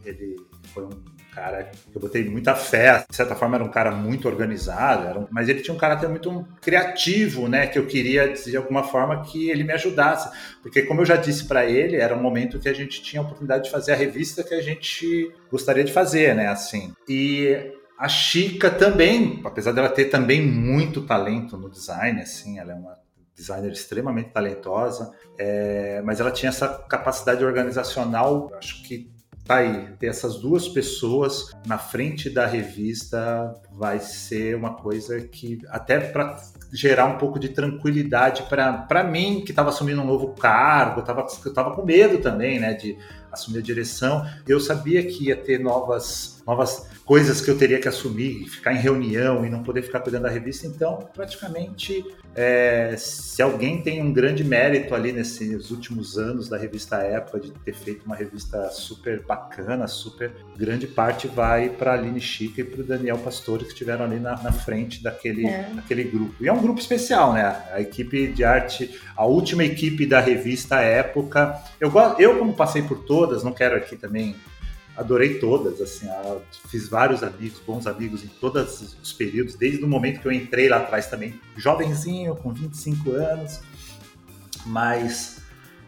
ele 0.05 0.35
foi 0.73 0.85
um 0.85 0.89
cara 1.33 1.63
que 1.63 1.95
eu 1.95 2.01
botei 2.01 2.27
muita 2.27 2.55
fé. 2.55 3.05
De 3.09 3.15
certa 3.15 3.35
forma, 3.35 3.55
era 3.55 3.63
um 3.63 3.69
cara 3.69 3.91
muito 3.91 4.27
organizado, 4.27 5.19
um... 5.19 5.27
mas 5.31 5.47
ele 5.47 5.61
tinha 5.61 5.73
um 5.73 5.77
caráter 5.77 6.09
muito 6.09 6.45
criativo, 6.61 7.47
né? 7.47 7.67
Que 7.67 7.79
eu 7.79 7.85
queria, 7.85 8.33
de 8.33 8.57
alguma 8.57 8.83
forma, 8.83 9.21
que 9.23 9.49
ele 9.49 9.63
me 9.63 9.73
ajudasse. 9.73 10.29
Porque, 10.61 10.81
como 10.83 11.01
eu 11.01 11.05
já 11.05 11.15
disse 11.15 11.45
para 11.45 11.65
ele, 11.65 11.95
era 11.95 12.15
um 12.15 12.21
momento 12.21 12.59
que 12.59 12.69
a 12.69 12.73
gente 12.73 13.01
tinha 13.01 13.21
a 13.21 13.25
oportunidade 13.25 13.65
de 13.65 13.71
fazer 13.71 13.93
a 13.93 13.95
revista 13.95 14.43
que 14.43 14.53
a 14.53 14.61
gente 14.61 15.31
gostaria 15.51 15.83
de 15.83 15.93
fazer, 15.93 16.35
né? 16.35 16.47
Assim. 16.47 16.93
E 17.07 17.73
a 17.97 18.07
Chica 18.07 18.69
também, 18.69 19.41
apesar 19.43 19.71
dela 19.71 19.89
ter 19.89 20.05
também 20.05 20.41
muito 20.41 21.01
talento 21.01 21.57
no 21.57 21.69
design, 21.69 22.21
assim, 22.21 22.59
ela 22.59 22.71
é 22.71 22.75
uma 22.75 22.97
designer 23.39 23.71
extremamente 23.71 24.31
talentosa, 24.31 25.11
é, 25.37 26.01
mas 26.03 26.19
ela 26.19 26.31
tinha 26.31 26.49
essa 26.49 26.67
capacidade 26.67 27.43
organizacional, 27.43 28.51
acho 28.57 28.83
que 28.83 29.09
tá 29.45 29.57
aí, 29.57 29.95
ter 29.97 30.07
essas 30.07 30.35
duas 30.37 30.67
pessoas 30.67 31.51
na 31.65 31.77
frente 31.77 32.29
da 32.29 32.45
revista 32.45 33.51
vai 33.79 33.99
ser 34.01 34.57
uma 34.57 34.73
coisa 34.73 35.21
que 35.21 35.57
até 35.69 36.01
para 36.01 36.37
gerar 36.71 37.05
um 37.05 37.17
pouco 37.17 37.39
de 37.39 37.47
tranquilidade 37.47 38.43
para 38.43 39.03
mim 39.03 39.41
que 39.43 39.51
estava 39.51 39.69
assumindo 39.69 40.01
um 40.01 40.05
novo 40.05 40.35
cargo, 40.35 40.99
estava 40.99 41.25
tava 41.55 41.73
com 41.73 41.83
medo 41.83 42.19
também, 42.19 42.59
né, 42.59 42.73
de 42.73 42.97
assumir 43.31 43.59
a 43.59 43.61
direção. 43.61 44.27
Eu 44.45 44.59
sabia 44.59 45.01
que 45.03 45.27
ia 45.27 45.35
ter 45.35 45.59
novas 45.59 46.39
novas 46.45 46.89
coisas 47.05 47.41
que 47.41 47.49
eu 47.49 47.57
teria 47.57 47.79
que 47.79 47.87
assumir, 47.87 48.47
ficar 48.47 48.73
em 48.73 48.77
reunião 48.77 49.45
e 49.45 49.49
não 49.51 49.61
poder 49.61 49.83
ficar 49.83 49.99
cuidando 49.99 50.23
da 50.23 50.29
revista. 50.29 50.65
Então, 50.65 50.97
praticamente, 51.13 52.03
é, 52.35 52.95
se 52.97 53.39
alguém 53.41 53.83
tem 53.83 54.01
um 54.01 54.11
grande 54.11 54.43
mérito 54.43 54.95
ali 54.95 55.11
nesses 55.11 55.69
últimos 55.69 56.17
anos 56.17 56.49
da 56.49 56.57
revista 56.57 56.97
Época, 56.97 57.39
de 57.39 57.51
ter 57.51 57.73
feito 57.73 58.03
uma 58.03 58.15
revista 58.15 58.69
super 58.71 59.23
bacana, 59.23 59.87
super 59.87 60.31
grande 60.57 60.87
parte 60.87 61.27
vai 61.27 61.69
para 61.69 61.91
a 61.91 61.93
Aline 61.93 62.19
Chica 62.19 62.61
e 62.61 62.63
para 62.63 62.81
o 62.81 62.83
Daniel 62.83 63.19
Pastore, 63.19 63.65
que 63.69 63.73
estiveram 63.73 64.05
ali 64.05 64.19
na, 64.19 64.41
na 64.41 64.51
frente 64.51 65.01
daquele, 65.01 65.45
é. 65.45 65.69
daquele 65.73 66.03
grupo. 66.03 66.35
E 66.41 66.47
é 66.47 66.53
um 66.53 66.61
grupo 66.61 66.79
especial, 66.79 67.33
né? 67.33 67.43
A 67.71 67.79
equipe 67.79 68.27
de 68.27 68.43
arte, 68.43 68.99
a 69.15 69.25
última 69.25 69.63
equipe 69.63 70.05
da 70.05 70.19
revista 70.19 70.79
Época. 70.81 71.61
Eu, 71.79 71.91
eu 72.17 72.37
como 72.37 72.53
passei 72.53 72.81
por 72.81 72.99
todas, 73.03 73.43
não 73.43 73.53
quero 73.53 73.75
aqui 73.75 73.95
também 73.95 74.35
adorei 74.99 75.39
todas, 75.39 75.79
assim, 75.79 76.07
fiz 76.67 76.89
vários 76.89 77.23
amigos, 77.23 77.61
bons 77.65 77.87
amigos 77.87 78.21
em 78.21 78.27
todos 78.27 78.97
os 79.01 79.13
períodos, 79.13 79.55
desde 79.55 79.81
o 79.81 79.87
momento 79.87 80.19
que 80.19 80.27
eu 80.27 80.31
entrei 80.31 80.67
lá 80.67 80.75
atrás 80.75 81.07
também, 81.07 81.39
jovenzinho, 81.55 82.35
com 82.35 82.51
25 82.51 83.11
anos, 83.11 83.61
mas 84.65 85.39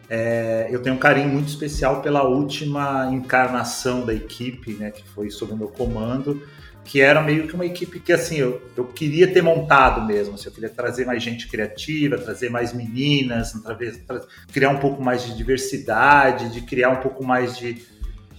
é, 0.09 0.69
eu 0.71 0.81
tenho 0.81 0.95
um 0.95 0.99
carinho 0.99 1.27
muito 1.27 1.49
especial 1.49 2.01
pela 2.01 2.23
última 2.23 3.09
encarnação 3.11 4.05
da 4.05 4.13
equipe, 4.13 4.73
né, 4.75 4.91
que 4.91 5.03
foi 5.09 5.29
sob 5.29 5.51
o 5.51 5.57
meu 5.57 5.67
comando, 5.67 6.41
que 6.83 6.99
era 6.99 7.21
meio 7.21 7.47
que 7.47 7.53
uma 7.53 7.65
equipe 7.65 7.99
que, 7.99 8.11
assim, 8.11 8.37
eu, 8.37 8.61
eu 8.75 8.85
queria 8.85 9.31
ter 9.31 9.41
montado 9.41 10.05
mesmo, 10.05 10.35
assim, 10.35 10.47
eu 10.47 10.51
queria 10.51 10.69
trazer 10.69 11.05
mais 11.05 11.21
gente 11.21 11.47
criativa, 11.47 12.17
trazer 12.17 12.49
mais 12.49 12.73
meninas, 12.73 13.51
trazer, 13.51 14.03
criar 14.51 14.69
um 14.69 14.77
pouco 14.77 15.01
mais 15.01 15.23
de 15.23 15.35
diversidade, 15.35 16.51
de 16.51 16.61
criar 16.61 16.89
um 16.89 16.97
pouco 16.97 17.23
mais 17.23 17.57
de 17.57 17.89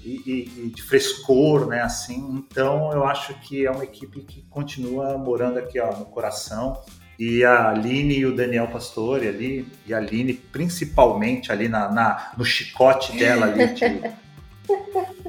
de 0.05 0.83
frescor, 0.83 1.69
né? 1.69 1.81
Assim, 1.81 2.45
então 2.51 2.93
eu 2.93 3.05
acho 3.05 3.35
que 3.35 3.65
é 3.65 3.71
uma 3.71 3.85
equipe 3.85 4.21
que 4.23 4.43
continua 4.51 5.17
morando 5.17 5.59
aqui 5.59 5.79
ó, 5.79 5.97
no 5.97 6.07
coração. 6.07 6.83
E 7.19 7.45
a 7.45 7.69
Aline 7.71 8.17
e 8.19 8.27
o 8.27 8.35
Daniel 8.35 8.67
Pastore 8.67 9.29
ali, 9.29 9.65
e 9.87 9.95
a 9.95 9.99
Aline 9.99 10.35
principalmente 10.35 11.53
ali 11.53 11.69
na, 11.69 11.89
na 11.89 12.33
no 12.37 12.45
chicote 12.45 13.17
dela 13.17 13.47
ali. 13.47 13.67
De... 13.75 14.23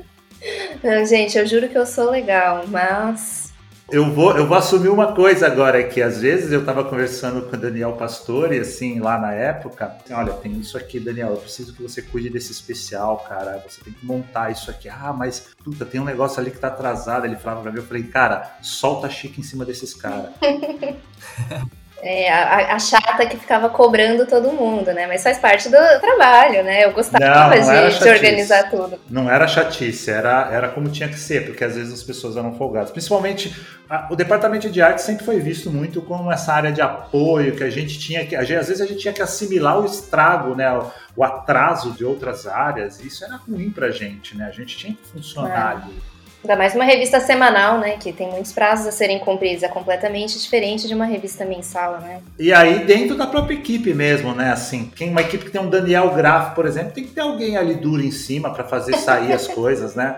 Não, 0.84 1.06
gente, 1.06 1.38
eu 1.38 1.46
juro 1.46 1.70
que 1.70 1.78
eu 1.78 1.86
sou 1.86 2.10
legal, 2.10 2.66
mas 2.68 3.54
eu 3.94 4.12
vou, 4.12 4.36
eu 4.36 4.48
vou 4.48 4.58
assumir 4.58 4.88
uma 4.88 5.14
coisa 5.14 5.46
agora, 5.46 5.84
que 5.84 6.02
às 6.02 6.20
vezes 6.20 6.52
eu 6.52 6.62
estava 6.62 6.84
conversando 6.84 7.44
com 7.44 7.56
o 7.56 7.60
Daniel 7.60 7.94
Pastore, 7.94 8.58
assim, 8.58 9.00
lá 9.00 9.20
na 9.20 9.34
época, 9.34 9.98
assim, 10.04 10.14
olha, 10.14 10.34
tem 10.34 10.54
isso 10.54 10.78
aqui, 10.78 11.00
Daniel, 11.00 11.30
eu 11.32 11.38
preciso 11.38 11.74
que 11.74 11.84
você 11.84 12.02
cuide 12.02 12.30
desse 12.30 12.52
especial, 12.52 13.24
cara, 13.28 13.64
você 13.68 13.84
tem 13.84 13.94
que 13.94 14.06
montar 14.06 14.52
isso 14.52 14.72
aqui. 14.72 14.90
Ah, 14.90 15.14
mas, 15.16 15.50
puta, 15.64 15.86
tem 15.86 16.02
um 16.02 16.06
negócio 16.06 16.40
ali 16.40 16.50
que 16.50 16.58
tá 16.58 16.70
atrasado. 16.70 17.26
Ele 17.26 17.36
falava 17.36 17.62
pra 17.62 17.72
mim, 17.72 17.78
eu 17.78 17.84
falei, 17.84 18.04
cara, 18.04 18.58
solta 18.62 19.08
a 19.08 19.10
chique 19.10 19.42
em 19.42 19.44
cima 19.44 19.64
desses 19.64 19.94
caras. 19.94 20.32
É, 22.06 22.30
a, 22.30 22.76
a, 22.76 22.80
chata 22.80 23.26
que 23.26 23.38
ficava 23.38 23.70
cobrando 23.70 24.26
todo 24.26 24.52
mundo, 24.52 24.92
né? 24.92 25.08
Mas 25.08 25.24
faz 25.24 25.38
parte 25.38 25.70
do 25.70 25.78
trabalho, 26.02 26.62
né? 26.62 26.84
Eu 26.84 26.92
gostava 26.92 27.24
não, 27.24 27.50
não 27.50 27.90
de, 27.90 27.98
de, 27.98 28.10
organizar 28.10 28.70
tudo. 28.70 29.00
Não 29.10 29.32
era 29.32 29.48
chatice, 29.48 30.12
era, 30.12 30.50
era 30.52 30.68
como 30.68 30.90
tinha 30.90 31.08
que 31.08 31.18
ser, 31.18 31.46
porque 31.46 31.64
às 31.64 31.76
vezes 31.76 31.94
as 31.94 32.04
pessoas 32.04 32.36
eram 32.36 32.56
folgadas. 32.56 32.92
Principalmente, 32.92 33.56
a, 33.90 34.10
o 34.12 34.18
departamento 34.18 34.70
de 34.70 34.82
arte 34.82 35.02
sempre 35.02 35.24
foi 35.24 35.40
visto 35.40 35.72
muito 35.72 36.02
como 36.02 36.30
essa 36.30 36.52
área 36.52 36.74
de 36.74 36.82
apoio, 36.82 37.56
que 37.56 37.64
a 37.64 37.70
gente 37.70 37.98
tinha 37.98 38.26
que. 38.26 38.36
às 38.36 38.50
vezes 38.50 38.82
a 38.82 38.86
gente 38.86 39.00
tinha 39.00 39.14
que 39.14 39.22
assimilar 39.22 39.80
o 39.80 39.86
estrago, 39.86 40.56
né? 40.56 40.70
O, 40.78 40.92
o 41.16 41.24
atraso 41.24 41.92
de 41.92 42.04
outras 42.04 42.46
áreas. 42.46 43.00
Isso 43.00 43.24
era 43.24 43.38
ruim 43.38 43.70
pra 43.70 43.92
gente, 43.92 44.36
né? 44.36 44.46
A 44.46 44.52
gente 44.52 44.76
tinha 44.76 44.94
que 44.94 45.08
funcionar 45.08 45.78
é. 45.80 45.84
ali. 45.84 46.13
Ainda 46.44 46.58
mais 46.58 46.76
uma 46.76 46.84
revista 46.84 47.22
semanal, 47.22 47.80
né? 47.80 47.96
Que 47.96 48.12
tem 48.12 48.30
muitos 48.30 48.52
prazos 48.52 48.86
a 48.86 48.92
serem 48.92 49.18
cumpridos. 49.20 49.64
É 49.64 49.70
completamente 49.70 50.38
diferente 50.38 50.90
de 50.90 50.94
uma 50.94 51.06
revista 51.06 51.46
mensal, 51.46 52.02
né? 52.02 52.22
E 52.38 52.52
aí, 52.52 52.84
dentro 52.86 53.16
da 53.16 53.26
própria 53.26 53.56
equipe 53.56 53.94
mesmo, 53.94 54.36
né? 54.36 54.52
Assim, 54.52 54.92
quem, 54.94 55.10
uma 55.10 55.22
equipe 55.22 55.46
que 55.46 55.52
tem 55.52 55.62
um 55.62 55.70
Daniel 55.70 56.14
Graff, 56.14 56.54
por 56.54 56.66
exemplo, 56.66 56.92
tem 56.92 57.06
que 57.06 57.12
ter 57.12 57.22
alguém 57.22 57.56
ali 57.56 57.76
duro 57.76 58.04
em 58.04 58.12
cima 58.12 58.54
para 58.54 58.66
fazer 58.66 58.94
sair 58.98 59.32
as 59.32 59.48
coisas, 59.56 59.96
né? 59.96 60.18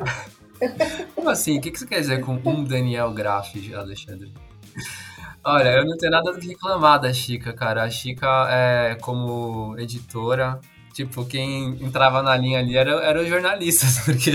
Como 1.14 1.30
assim? 1.30 1.60
O 1.60 1.62
que 1.62 1.78
você 1.78 1.86
quer 1.86 2.00
dizer 2.00 2.22
com 2.22 2.42
um 2.44 2.64
Daniel 2.64 3.14
Graff, 3.14 3.76
Alexandre? 3.76 4.34
Olha, 5.44 5.70
eu 5.70 5.86
não 5.86 5.96
tenho 5.96 6.12
nada 6.12 6.34
do 6.34 6.40
que 6.40 6.48
reclamar 6.48 7.00
da 7.00 7.14
Chica, 7.14 7.54
cara. 7.54 7.84
A 7.84 7.90
Chica, 7.92 8.48
é, 8.50 8.98
como 9.00 9.76
editora, 9.78 10.60
tipo, 10.92 11.24
quem 11.24 11.78
entrava 11.80 12.24
na 12.24 12.36
linha 12.36 12.58
ali 12.58 12.76
era, 12.76 12.94
eram 13.04 13.22
os 13.22 13.28
jornalistas, 13.28 14.00
porque 14.06 14.32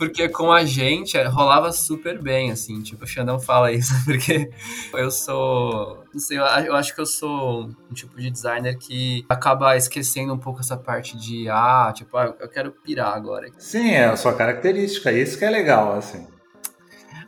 Porque 0.00 0.30
com 0.30 0.50
a 0.50 0.64
gente 0.64 1.18
é, 1.18 1.24
rolava 1.26 1.70
super 1.72 2.18
bem, 2.18 2.50
assim, 2.50 2.80
tipo, 2.80 3.04
o 3.04 3.06
Xandão 3.06 3.38
fala 3.38 3.70
isso, 3.70 3.92
porque 4.06 4.50
eu 4.94 5.10
sou. 5.10 6.02
Não 6.10 6.18
sei, 6.18 6.38
eu 6.38 6.74
acho 6.74 6.94
que 6.94 7.02
eu 7.02 7.04
sou 7.04 7.68
um 7.90 7.92
tipo 7.92 8.18
de 8.18 8.30
designer 8.30 8.78
que 8.78 9.26
acaba 9.28 9.76
esquecendo 9.76 10.32
um 10.32 10.38
pouco 10.38 10.60
essa 10.60 10.74
parte 10.74 11.18
de, 11.18 11.50
ah, 11.50 11.92
tipo, 11.94 12.16
ah, 12.16 12.34
eu 12.40 12.48
quero 12.48 12.72
pirar 12.72 13.12
agora. 13.12 13.50
Sim, 13.58 13.90
é 13.90 14.06
a 14.06 14.16
sua 14.16 14.32
característica, 14.32 15.12
isso 15.12 15.38
que 15.38 15.44
é 15.44 15.50
legal, 15.50 15.92
assim. 15.92 16.26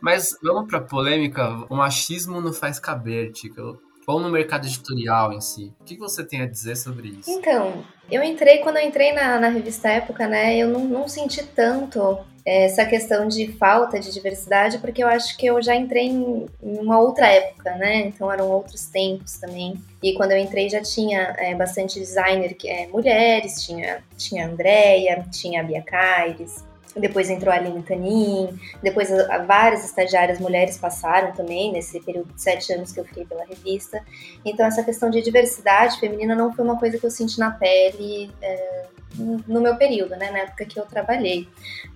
Mas 0.01 0.35
vamos 0.41 0.67
pra 0.67 0.81
polêmica, 0.81 1.67
o 1.69 1.75
machismo 1.75 2.41
não 2.41 2.51
faz 2.51 2.79
caber, 2.79 3.31
Tico 3.33 3.79
ou 4.05 4.19
no 4.19 4.29
mercado 4.29 4.67
editorial 4.67 5.31
em 5.31 5.39
si? 5.39 5.73
O 5.79 5.83
que 5.85 5.97
você 5.97 6.25
tem 6.25 6.41
a 6.41 6.45
dizer 6.45 6.75
sobre 6.75 7.07
isso? 7.07 7.29
Então, 7.29 7.85
eu 8.11 8.21
entrei, 8.21 8.57
quando 8.57 8.77
eu 8.77 8.83
entrei 8.85 9.13
na, 9.13 9.39
na 9.39 9.47
revista 9.47 9.87
Época, 9.87 10.27
né, 10.27 10.57
eu 10.57 10.67
não, 10.67 10.83
não 10.83 11.07
senti 11.07 11.41
tanto 11.45 12.19
essa 12.45 12.85
questão 12.85 13.27
de 13.27 13.53
falta 13.53 13.99
de 13.99 14.11
diversidade, 14.11 14.79
porque 14.79 15.03
eu 15.03 15.07
acho 15.07 15.37
que 15.37 15.45
eu 15.45 15.61
já 15.61 15.75
entrei 15.75 16.07
em, 16.07 16.45
uma 16.61 16.99
outra 16.99 17.27
época, 17.27 17.71
né? 17.75 17.99
Então 18.07 18.31
eram 18.31 18.49
outros 18.49 18.85
tempos 18.87 19.37
também. 19.37 19.75
E 20.01 20.13
quando 20.13 20.31
eu 20.31 20.37
entrei 20.37 20.69
já 20.69 20.81
tinha 20.81 21.33
é, 21.37 21.55
bastante 21.55 21.99
designer, 21.99 22.55
é, 22.65 22.87
mulheres, 22.87 23.63
tinha, 23.63 24.03
tinha 24.17 24.45
a 24.45 24.49
Andrea, 24.49 25.25
tinha 25.31 25.61
a 25.61 25.63
Bia 25.63 25.81
Caires, 25.81 26.63
depois 26.95 27.29
entrou 27.29 27.51
a 27.51 27.57
Aline 27.57 27.81
Tanin, 27.81 28.59
depois 28.81 29.09
várias 29.47 29.83
estagiárias 29.83 30.39
mulheres 30.39 30.77
passaram 30.77 31.31
também 31.31 31.71
nesse 31.71 31.99
período 32.01 32.31
de 32.33 32.41
sete 32.41 32.71
anos 32.73 32.91
que 32.91 32.99
eu 32.99 33.05
fiquei 33.05 33.25
pela 33.25 33.45
revista. 33.45 34.03
Então 34.45 34.65
essa 34.65 34.83
questão 34.83 35.09
de 35.09 35.21
diversidade 35.21 35.99
feminina 35.99 36.35
não 36.35 36.53
foi 36.53 36.63
uma 36.63 36.77
coisa 36.77 36.97
que 36.97 37.05
eu 37.05 37.11
senti 37.11 37.39
na 37.39 37.51
pele 37.51 38.29
é, 38.41 38.85
no 39.15 39.61
meu 39.61 39.75
período, 39.75 40.11
né, 40.11 40.31
na 40.31 40.39
época 40.39 40.65
que 40.65 40.79
eu 40.79 40.85
trabalhei. 40.85 41.47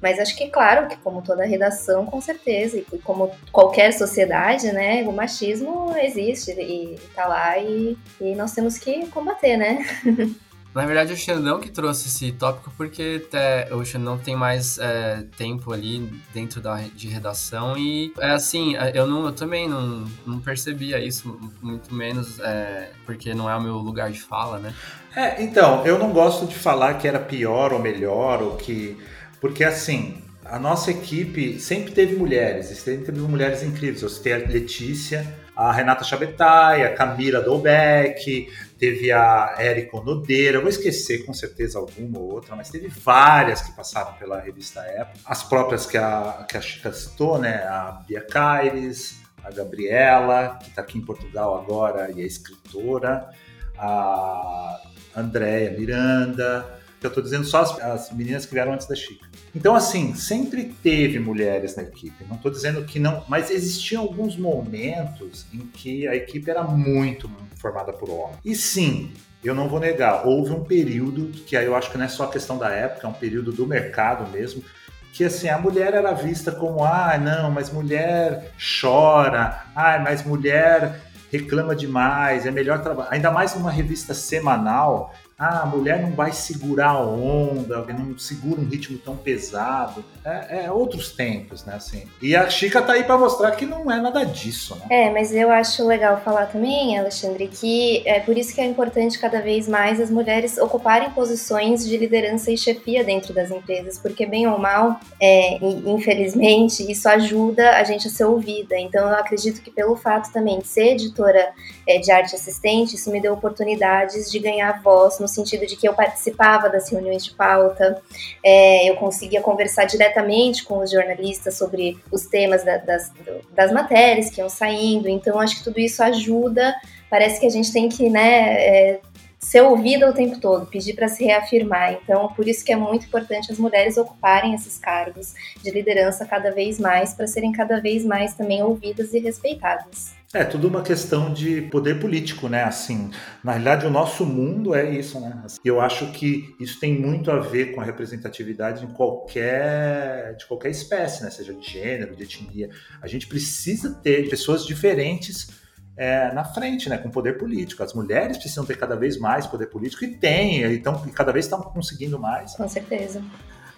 Mas 0.01 0.19
acho 0.19 0.35
que 0.35 0.49
claro 0.49 0.87
que 0.87 0.97
como 0.97 1.21
toda 1.21 1.45
redação, 1.45 2.05
com 2.05 2.21
certeza, 2.21 2.77
e 2.77 2.97
como 2.99 3.31
qualquer 3.51 3.91
sociedade, 3.93 4.71
né, 4.71 5.03
o 5.03 5.11
machismo 5.11 5.95
existe 5.97 6.51
e 6.51 6.95
está 6.95 7.27
lá 7.27 7.57
e, 7.57 7.97
e 8.21 8.35
nós 8.35 8.53
temos 8.53 8.77
que 8.77 9.07
combater, 9.07 9.57
né? 9.57 9.85
Na 10.77 10.85
verdade, 10.85 11.11
o 11.11 11.17
Xandão 11.17 11.59
que 11.59 11.71
trouxe 11.71 12.07
esse 12.07 12.31
tópico 12.31 12.71
porque 12.77 13.23
até 13.25 13.73
o 13.73 13.83
Xandão 13.83 14.15
tem 14.15 14.35
mais 14.35 14.77
é, 14.77 15.23
tempo 15.35 15.73
ali 15.73 16.07
dentro 16.31 16.61
da, 16.61 16.75
de 16.93 17.07
redação 17.07 17.75
e 17.75 18.13
é 18.19 18.29
assim, 18.29 18.75
eu, 18.93 19.07
não, 19.07 19.25
eu 19.25 19.31
também 19.31 19.67
não, 19.67 20.05
não 20.23 20.39
percebia 20.39 20.99
isso, 20.99 21.35
muito 21.63 21.91
menos 21.91 22.39
é, 22.41 22.91
porque 23.07 23.33
não 23.33 23.49
é 23.49 23.55
o 23.55 23.61
meu 23.61 23.77
lugar 23.77 24.11
de 24.11 24.21
fala, 24.21 24.59
né? 24.59 24.71
É, 25.15 25.41
então, 25.41 25.83
eu 25.83 25.97
não 25.97 26.11
gosto 26.11 26.45
de 26.45 26.53
falar 26.53 26.93
que 26.99 27.07
era 27.07 27.17
pior 27.17 27.73
ou 27.73 27.79
melhor, 27.79 28.43
ou 28.43 28.55
que. 28.55 28.95
Porque 29.41 29.63
assim, 29.63 30.21
a 30.45 30.59
nossa 30.59 30.91
equipe 30.91 31.59
sempre 31.59 31.91
teve 31.91 32.15
mulheres, 32.15 32.67
sempre 32.67 33.05
teve 33.05 33.19
mulheres 33.21 33.63
incríveis. 33.63 34.03
Eu 34.03 34.09
citei 34.09 34.33
a 34.33 34.37
Letícia, 34.37 35.25
a 35.55 35.71
Renata 35.71 36.03
Chabetai, 36.03 36.83
a 36.83 36.93
Camila 36.93 37.41
Dolbeck, 37.41 38.47
teve 38.77 39.11
a 39.11 39.55
Érica 39.57 39.99
Nodeira, 40.01 40.59
vou 40.59 40.69
esquecer 40.69 41.25
com 41.25 41.33
certeza 41.33 41.79
alguma 41.79 42.19
ou 42.19 42.31
outra, 42.31 42.55
mas 42.55 42.69
teve 42.69 42.87
várias 42.87 43.61
que 43.61 43.71
passaram 43.73 44.13
pela 44.13 44.39
revista 44.39 44.81
Época. 44.81 45.19
As 45.25 45.43
próprias 45.43 45.85
que 45.85 45.97
a, 45.97 46.45
que 46.47 46.57
a 46.57 46.61
Chica 46.61 46.91
citou, 46.93 47.37
né? 47.37 47.63
A 47.63 48.03
Bia 48.07 48.21
Caires, 48.21 49.19
a 49.43 49.51
Gabriela, 49.51 50.59
que 50.61 50.69
está 50.69 50.81
aqui 50.81 50.97
em 50.97 51.01
Portugal 51.01 51.57
agora 51.59 52.11
e 52.11 52.21
é 52.21 52.25
escritora, 52.25 53.29
a 53.77 54.79
Andréia 55.15 55.71
Miranda, 55.71 56.77
eu 57.01 57.09
estou 57.09 57.23
dizendo 57.23 57.45
só 57.45 57.61
as, 57.61 57.79
as, 57.79 58.11
meninas 58.11 58.45
que 58.45 58.53
vieram 58.53 58.73
antes 58.73 58.87
da 58.87 58.95
Chica. 58.95 59.26
Então, 59.57 59.73
assim, 59.73 60.13
sempre 60.13 60.65
teve 60.83 61.17
mulheres 61.17 61.75
na 61.75 61.81
equipe. 61.81 62.23
Não 62.29 62.35
estou 62.35 62.51
dizendo 62.51 62.85
que 62.85 62.99
não, 62.99 63.23
mas 63.27 63.49
existiam 63.49 64.03
alguns 64.03 64.37
momentos 64.37 65.47
em 65.51 65.61
que 65.61 66.07
a 66.07 66.15
equipe 66.15 66.47
era 66.47 66.61
muito 66.61 67.27
formada 67.55 67.91
por 67.91 68.07
homens. 68.07 68.37
E 68.45 68.53
sim, 68.53 69.11
eu 69.43 69.55
não 69.55 69.67
vou 69.67 69.79
negar, 69.79 70.27
houve 70.27 70.51
um 70.51 70.63
período 70.63 71.29
que 71.29 71.57
aí 71.57 71.65
eu 71.65 71.75
acho 71.75 71.89
que 71.89 71.97
não 71.97 72.05
é 72.05 72.07
só 72.07 72.27
questão 72.27 72.55
da 72.55 72.69
época, 72.69 73.07
é 73.07 73.09
um 73.09 73.13
período 73.13 73.51
do 73.51 73.65
mercado 73.65 74.31
mesmo, 74.31 74.63
que 75.11 75.23
assim, 75.23 75.49
a 75.49 75.57
mulher 75.57 75.95
era 75.95 76.13
vista 76.13 76.51
como, 76.51 76.83
ah, 76.83 77.17
não, 77.17 77.49
mas 77.49 77.71
mulher 77.71 78.51
chora, 78.79 79.65
ah, 79.75 79.97
mas 79.97 80.23
mulher 80.23 81.01
reclama 81.31 81.75
demais, 81.75 82.45
é 82.45 82.51
melhor 82.51 82.83
trabalhar. 82.83 83.09
Ainda 83.11 83.31
mais 83.31 83.55
numa 83.55 83.71
revista 83.71 84.13
semanal 84.13 85.11
ah, 85.39 85.61
a 85.61 85.65
mulher 85.67 86.01
não 86.01 86.11
vai 86.13 86.31
segurar 86.31 86.89
a 86.89 87.05
onda, 87.05 87.85
não 87.93 88.17
segura 88.17 88.59
um 88.59 88.65
ritmo 88.65 88.97
tão 88.97 89.15
pesado. 89.15 90.03
É, 90.25 90.65
é 90.65 90.71
outros 90.71 91.11
tempos, 91.11 91.63
né? 91.63 91.75
Assim. 91.75 92.07
E 92.19 92.35
a 92.35 92.49
Chica 92.49 92.81
tá 92.81 92.93
aí 92.93 93.03
para 93.03 93.19
mostrar 93.19 93.51
que 93.51 93.65
não 93.65 93.89
é 93.91 94.01
nada 94.01 94.25
disso, 94.25 94.75
né? 94.75 94.87
É, 94.89 95.09
mas 95.11 95.31
eu 95.31 95.51
acho 95.51 95.85
legal 95.85 96.19
falar 96.21 96.47
também, 96.47 96.97
Alexandre, 96.97 97.47
que 97.47 98.01
é 98.07 98.19
por 98.19 98.35
isso 98.35 98.53
que 98.53 98.59
é 98.59 98.65
importante 98.65 99.19
cada 99.19 99.39
vez 99.39 99.67
mais 99.67 100.01
as 100.01 100.09
mulheres 100.09 100.57
ocuparem 100.57 101.11
posições 101.11 101.85
de 101.85 101.95
liderança 101.97 102.51
e 102.51 102.57
chefia 102.57 103.03
dentro 103.03 103.31
das 103.31 103.51
empresas, 103.51 103.99
porque 103.99 104.25
bem 104.25 104.47
ou 104.47 104.57
mal, 104.57 104.99
é, 105.21 105.59
infelizmente, 105.85 106.91
isso 106.91 107.07
ajuda 107.07 107.77
a 107.77 107.83
gente 107.83 108.07
a 108.07 108.09
ser 108.09 108.25
ouvida. 108.25 108.75
Então 108.77 109.07
eu 109.07 109.15
acredito 109.15 109.61
que 109.61 109.69
pelo 109.69 109.95
fato 109.95 110.33
também 110.33 110.59
de 110.59 110.67
ser 110.67 110.93
editora 110.93 111.53
é, 111.87 111.99
de 111.99 112.11
arte 112.11 112.35
assistente, 112.35 112.95
isso 112.95 113.11
me 113.11 113.21
deu 113.21 113.33
oportunidades 113.33 114.31
de 114.31 114.39
ganhar 114.39 114.81
voz 114.81 115.19
no 115.19 115.26
no 115.27 115.33
sentido 115.33 115.67
de 115.67 115.75
que 115.75 115.87
eu 115.87 115.93
participava 115.93 116.69
das 116.69 116.89
reuniões 116.89 117.25
de 117.25 117.33
pauta, 117.33 118.01
é, 118.41 118.89
eu 118.89 118.95
conseguia 118.95 119.41
conversar 119.41 119.83
diretamente 119.83 120.63
com 120.63 120.79
os 120.79 120.89
jornalistas 120.89 121.57
sobre 121.57 121.99
os 122.09 122.25
temas 122.25 122.63
da, 122.63 122.77
das, 122.77 123.11
das 123.51 123.71
matérias 123.71 124.29
que 124.29 124.39
iam 124.39 124.49
saindo, 124.49 125.09
então 125.09 125.39
acho 125.39 125.57
que 125.57 125.63
tudo 125.65 125.79
isso 125.79 126.01
ajuda. 126.01 126.73
Parece 127.09 127.39
que 127.39 127.45
a 127.45 127.49
gente 127.49 127.71
tem 127.71 127.89
que 127.89 128.09
né, 128.09 128.53
é, 128.53 128.99
ser 129.37 129.61
ouvida 129.61 130.09
o 130.09 130.13
tempo 130.13 130.39
todo, 130.39 130.65
pedir 130.65 130.93
para 130.93 131.09
se 131.09 131.23
reafirmar. 131.23 131.93
Então, 131.93 132.29
por 132.29 132.47
isso 132.47 132.63
que 132.63 132.71
é 132.71 132.75
muito 132.75 133.05
importante 133.05 133.51
as 133.51 133.59
mulheres 133.59 133.97
ocuparem 133.97 134.53
esses 134.53 134.77
cargos 134.77 135.33
de 135.61 135.69
liderança 135.71 136.25
cada 136.25 136.51
vez 136.51 136.79
mais, 136.79 137.13
para 137.13 137.27
serem 137.27 137.51
cada 137.51 137.79
vez 137.81 138.05
mais 138.05 138.33
também 138.33 138.63
ouvidas 138.63 139.13
e 139.13 139.19
respeitadas. 139.19 140.16
É 140.33 140.43
tudo 140.43 140.67
uma 140.67 140.81
questão 140.81 141.33
de 141.33 141.61
poder 141.61 142.01
político, 142.01 142.49
né? 142.49 142.63
Assim, 142.63 143.11
na 143.41 143.53
realidade, 143.53 143.85
o 143.85 143.89
nosso 143.89 144.25
mundo 144.25 144.75
é 144.75 144.89
isso, 144.89 145.21
né? 145.21 145.41
Assim, 145.45 145.57
eu 145.63 145.79
acho 145.79 146.11
que 146.11 146.53
isso 146.59 146.81
tem 146.81 146.93
muito 146.93 147.31
a 147.31 147.39
ver 147.39 147.73
com 147.73 147.79
a 147.79 147.83
representatividade 147.83 148.83
em 148.83 148.89
qualquer 148.89 150.35
de 150.35 150.45
qualquer 150.45 150.69
espécie, 150.69 151.23
né? 151.23 151.29
Seja 151.29 151.53
de 151.53 151.65
gênero, 151.65 152.13
de 152.13 152.23
etnia. 152.23 152.69
A 153.01 153.07
gente 153.07 153.25
precisa 153.25 153.93
ter 154.03 154.29
pessoas 154.29 154.65
diferentes 154.65 155.49
é, 155.95 156.33
na 156.33 156.43
frente, 156.43 156.89
né? 156.89 156.97
Com 156.97 157.09
poder 157.09 157.37
político. 157.37 157.81
As 157.81 157.93
mulheres 157.93 158.37
precisam 158.37 158.65
ter 158.65 158.77
cada 158.77 158.97
vez 158.97 159.17
mais 159.17 159.47
poder 159.47 159.67
político 159.67 160.03
e 160.03 160.17
têm, 160.17 160.61
então 160.73 161.07
cada 161.15 161.31
vez 161.31 161.45
estão 161.45 161.61
conseguindo 161.61 162.19
mais. 162.19 162.53
Com 162.53 162.67
certeza. 162.67 163.23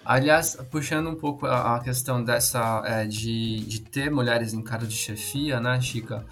Aliás, 0.04 0.56
puxando 0.70 1.10
um 1.10 1.14
pouco 1.14 1.46
a, 1.46 1.78
questão 1.80 2.24
dessa 2.24 2.82
é, 2.86 3.04
de, 3.04 3.60
de 3.60 3.80
ter 3.80 4.10
mulheres 4.10 4.52
em 4.52 4.62
cargo 4.62 4.86
de 4.86 4.96
chefia, 4.96 5.60
né, 5.60 5.80
Chica? 5.80 6.24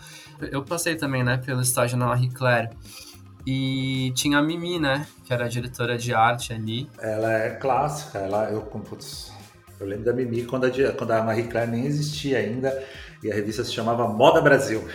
Eu 0.50 0.62
passei 0.62 0.96
também, 0.96 1.22
né, 1.22 1.36
pelo 1.36 1.60
estágio 1.60 1.96
na 1.96 2.06
Marie 2.06 2.30
Claire. 2.30 2.70
E 3.46 4.12
tinha 4.14 4.38
a 4.38 4.42
Mimi, 4.42 4.78
né, 4.78 5.06
que 5.24 5.32
era 5.32 5.44
a 5.44 5.48
diretora 5.48 5.96
de 5.96 6.14
arte 6.14 6.52
ali. 6.52 6.88
Ela 6.98 7.32
é 7.32 7.50
clássica, 7.50 8.18
ela, 8.18 8.50
eu, 8.50 8.62
putz, 8.62 9.32
eu 9.78 9.86
lembro 9.86 10.04
da 10.04 10.12
Mimi 10.12 10.44
quando 10.44 10.64
a, 10.64 10.92
quando 10.92 11.10
a 11.12 11.22
Marie 11.22 11.44
Claire 11.44 11.70
nem 11.70 11.84
existia 11.86 12.38
ainda 12.38 12.82
e 13.22 13.30
a 13.30 13.34
revista 13.34 13.64
se 13.64 13.72
chamava 13.72 14.08
Moda 14.08 14.40
Brasil. 14.40 14.88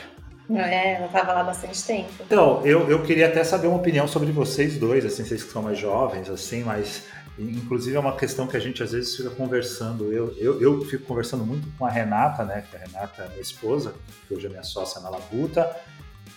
É, 0.52 0.96
ela 0.96 1.06
estava 1.06 1.34
lá 1.34 1.44
bastante 1.44 1.82
tempo. 1.84 2.10
Então, 2.20 2.62
eu, 2.66 2.90
eu 2.90 3.02
queria 3.04 3.28
até 3.28 3.44
saber 3.44 3.68
uma 3.68 3.78
opinião 3.78 4.08
sobre 4.08 4.32
vocês 4.32 4.78
dois, 4.78 5.06
assim, 5.06 5.24
vocês 5.24 5.42
que 5.42 5.52
são 5.52 5.62
mais 5.62 5.80
jovens, 5.80 6.30
assim, 6.30 6.64
mas 6.64 7.04
Inclusive 7.38 7.96
é 7.96 8.00
uma 8.00 8.16
questão 8.16 8.46
que 8.46 8.56
a 8.56 8.60
gente 8.60 8.84
às 8.84 8.92
vezes 8.92 9.16
fica 9.16 9.30
conversando. 9.32 10.12
Eu, 10.12 10.36
eu, 10.38 10.62
eu 10.62 10.86
fico 10.86 11.06
conversando 11.06 11.46
muito 11.46 11.68
com 11.78 11.86
a 11.86 11.90
Renata, 11.90 12.44
né? 12.46 12.64
Que 12.70 12.76
a 12.76 12.80
Renata 12.80 13.24
é 13.24 13.30
minha 13.30 13.42
esposa, 13.42 13.94
que 14.28 14.34
hoje 14.34 14.46
é 14.46 14.50
minha 14.50 14.64
sócia 14.64 15.02
na 15.02 15.10
Labuta. 15.10 15.76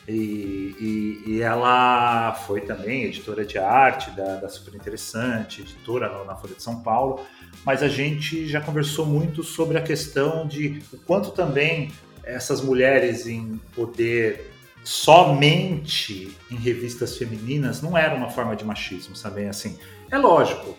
E, 0.08 0.74
e, 0.80 1.22
e, 1.26 1.42
ela 1.42 2.32
foi 2.46 2.60
também 2.60 3.04
editora 3.04 3.44
de 3.44 3.58
arte 3.58 4.10
da, 4.12 4.36
da 4.36 4.48
Super 4.48 4.74
Interessante, 4.76 5.62
editora 5.62 6.08
na, 6.08 6.24
na 6.24 6.36
Folha 6.36 6.54
de 6.54 6.62
São 6.62 6.80
Paulo. 6.80 7.20
Mas 7.64 7.82
a 7.82 7.88
gente 7.88 8.46
já 8.46 8.60
conversou 8.60 9.04
muito 9.04 9.42
sobre 9.42 9.76
a 9.76 9.82
questão 9.82 10.46
de 10.46 10.82
o 10.92 10.98
quanto 10.98 11.32
também 11.32 11.90
essas 12.24 12.60
mulheres 12.60 13.26
em 13.26 13.60
poder 13.74 14.50
somente 14.82 16.36
em 16.48 16.56
revistas 16.56 17.16
femininas 17.16 17.82
não 17.82 17.98
era 17.98 18.14
uma 18.14 18.30
forma 18.30 18.54
de 18.54 18.64
machismo, 18.64 19.16
sabe? 19.16 19.46
Assim, 19.46 19.76
é 20.10 20.16
lógico, 20.16 20.76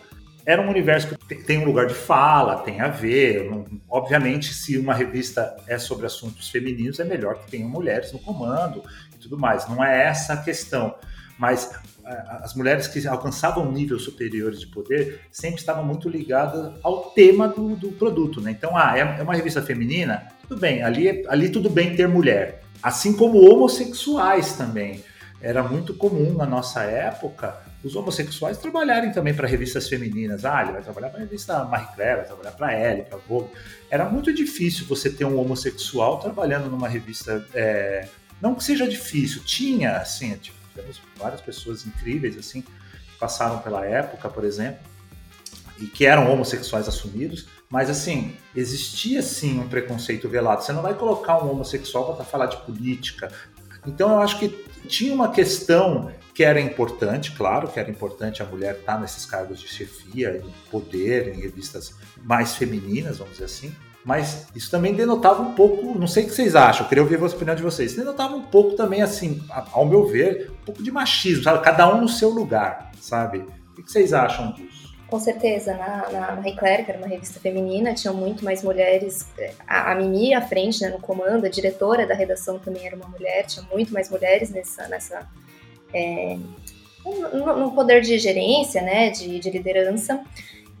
era 0.48 0.62
um 0.62 0.70
universo 0.70 1.14
que 1.28 1.34
tem 1.34 1.58
um 1.58 1.66
lugar 1.66 1.86
de 1.86 1.92
fala, 1.92 2.62
tem 2.62 2.80
a 2.80 2.88
ver. 2.88 3.50
Obviamente, 3.86 4.54
se 4.54 4.78
uma 4.78 4.94
revista 4.94 5.54
é 5.66 5.76
sobre 5.76 6.06
assuntos 6.06 6.48
femininos, 6.48 6.98
é 6.98 7.04
melhor 7.04 7.34
que 7.40 7.50
tenham 7.50 7.68
mulheres 7.68 8.12
no 8.14 8.18
comando 8.18 8.82
e 9.14 9.18
tudo 9.18 9.36
mais. 9.36 9.68
Não 9.68 9.84
é 9.84 10.06
essa 10.06 10.32
a 10.32 10.36
questão. 10.38 10.94
mas 11.38 11.70
as 12.42 12.54
mulheres 12.54 12.88
que 12.88 13.06
alcançavam 13.06 13.70
níveis 13.70 14.00
superiores 14.00 14.58
de 14.58 14.66
poder 14.68 15.20
sempre 15.30 15.60
estavam 15.60 15.84
muito 15.84 16.08
ligadas 16.08 16.72
ao 16.82 17.10
tema 17.10 17.46
do, 17.46 17.76
do 17.76 17.92
produto, 17.92 18.40
né? 18.40 18.50
Então, 18.50 18.74
ah, 18.74 18.96
é, 18.96 19.00
é 19.20 19.22
uma 19.22 19.34
revista 19.34 19.60
feminina? 19.60 20.28
Tudo 20.48 20.58
bem, 20.58 20.82
ali, 20.82 21.26
ali 21.28 21.50
tudo 21.50 21.68
bem 21.68 21.94
ter 21.94 22.08
mulher. 22.08 22.62
Assim 22.82 23.14
como 23.14 23.52
homossexuais 23.52 24.54
também. 24.54 25.04
Era 25.42 25.62
muito 25.62 25.92
comum 25.92 26.32
na 26.32 26.46
nossa 26.46 26.82
época 26.84 27.67
os 27.82 27.94
homossexuais 27.94 28.58
trabalharem 28.58 29.12
também 29.12 29.32
para 29.32 29.46
revistas 29.46 29.88
femininas. 29.88 30.44
Ah, 30.44 30.62
ele 30.62 30.72
vai 30.72 30.82
trabalhar 30.82 31.10
para 31.10 31.18
a 31.18 31.22
revista 31.22 31.64
Marie 31.64 31.88
Claire, 31.94 32.16
vai 32.16 32.26
trabalhar 32.26 32.52
para 32.52 32.72
Elle, 32.74 33.02
para 33.02 33.18
Vogue. 33.18 33.50
Era 33.90 34.08
muito 34.08 34.32
difícil 34.34 34.86
você 34.86 35.10
ter 35.10 35.24
um 35.24 35.38
homossexual 35.38 36.18
trabalhando 36.18 36.68
numa 36.68 36.88
revista. 36.88 37.46
É... 37.54 38.08
Não 38.40 38.54
que 38.54 38.64
seja 38.64 38.86
difícil, 38.86 39.42
tinha, 39.44 39.96
assim, 39.96 40.36
tipo, 40.36 40.56
temos 40.74 41.00
várias 41.16 41.40
pessoas 41.40 41.86
incríveis, 41.86 42.36
assim, 42.36 42.62
que 42.62 42.70
passaram 43.18 43.58
pela 43.58 43.84
época, 43.84 44.28
por 44.28 44.44
exemplo, 44.44 44.80
e 45.78 45.86
que 45.86 46.06
eram 46.06 46.32
homossexuais 46.32 46.88
assumidos, 46.88 47.46
mas 47.70 47.90
assim, 47.90 48.36
existia 48.54 49.22
sim 49.22 49.60
um 49.60 49.68
preconceito 49.68 50.28
velado. 50.28 50.62
Você 50.62 50.72
não 50.72 50.82
vai 50.82 50.94
colocar 50.94 51.44
um 51.44 51.50
homossexual 51.50 52.14
para 52.14 52.24
falar 52.24 52.46
de 52.46 52.56
política. 52.64 53.30
Então 53.86 54.10
eu 54.10 54.18
acho 54.20 54.38
que 54.38 54.48
tinha 54.86 55.14
uma 55.14 55.30
questão 55.30 56.10
que 56.34 56.44
era 56.44 56.60
importante, 56.60 57.32
claro 57.32 57.66
que 57.66 57.80
era 57.80 57.90
importante 57.90 58.42
a 58.42 58.46
mulher 58.46 58.76
estar 58.76 58.94
tá 58.94 59.00
nesses 59.00 59.26
cargos 59.26 59.60
de 59.60 59.66
chefia, 59.66 60.38
de 60.38 60.48
poder, 60.70 61.34
em 61.34 61.40
revistas 61.40 61.96
mais 62.22 62.54
femininas, 62.54 63.18
vamos 63.18 63.32
dizer 63.32 63.46
assim, 63.46 63.74
mas 64.04 64.46
isso 64.54 64.70
também 64.70 64.94
denotava 64.94 65.42
um 65.42 65.54
pouco, 65.54 65.98
não 65.98 66.06
sei 66.06 66.22
o 66.22 66.26
que 66.28 66.32
vocês 66.32 66.54
acham, 66.54 66.84
eu 66.84 66.88
queria 66.88 67.02
ouvir 67.02 67.20
a 67.20 67.26
opinião 67.26 67.56
de 67.56 67.62
vocês, 67.62 67.94
denotava 67.94 68.36
um 68.36 68.42
pouco 68.42 68.76
também, 68.76 69.02
assim, 69.02 69.42
ao 69.72 69.84
meu 69.84 70.06
ver, 70.06 70.50
um 70.62 70.64
pouco 70.64 70.82
de 70.82 70.90
machismo, 70.90 71.42
sabe? 71.42 71.62
Cada 71.62 71.92
um 71.92 72.02
no 72.02 72.08
seu 72.08 72.30
lugar, 72.30 72.92
sabe? 73.00 73.44
O 73.76 73.82
que 73.82 73.90
vocês 73.90 74.12
acham 74.12 74.52
disso? 74.52 74.87
Com 75.08 75.18
certeza, 75.18 75.74
na, 75.74 76.10
na 76.10 76.36
Marie 76.36 76.54
Claire, 76.54 76.84
que 76.84 76.90
era 76.90 76.98
uma 76.98 77.08
revista 77.08 77.40
feminina, 77.40 77.94
tinham 77.94 78.14
muito 78.14 78.44
mais 78.44 78.62
mulheres. 78.62 79.26
A, 79.66 79.92
a 79.92 79.94
Mimi 79.94 80.34
à 80.34 80.42
frente, 80.42 80.82
né, 80.82 80.90
no 80.90 81.00
comando, 81.00 81.46
a 81.46 81.48
diretora 81.48 82.06
da 82.06 82.14
redação 82.14 82.58
também 82.58 82.86
era 82.86 82.94
uma 82.94 83.08
mulher, 83.08 83.46
tinha 83.46 83.64
muito 83.72 83.90
mais 83.92 84.10
mulheres 84.10 84.50
nessa, 84.50 84.86
nessa 84.86 85.26
é, 85.94 86.36
no, 87.04 87.56
no, 87.56 87.72
poder 87.72 88.02
de 88.02 88.18
gerência, 88.18 88.82
né, 88.82 89.10
de, 89.10 89.38
de 89.38 89.50
liderança. 89.50 90.22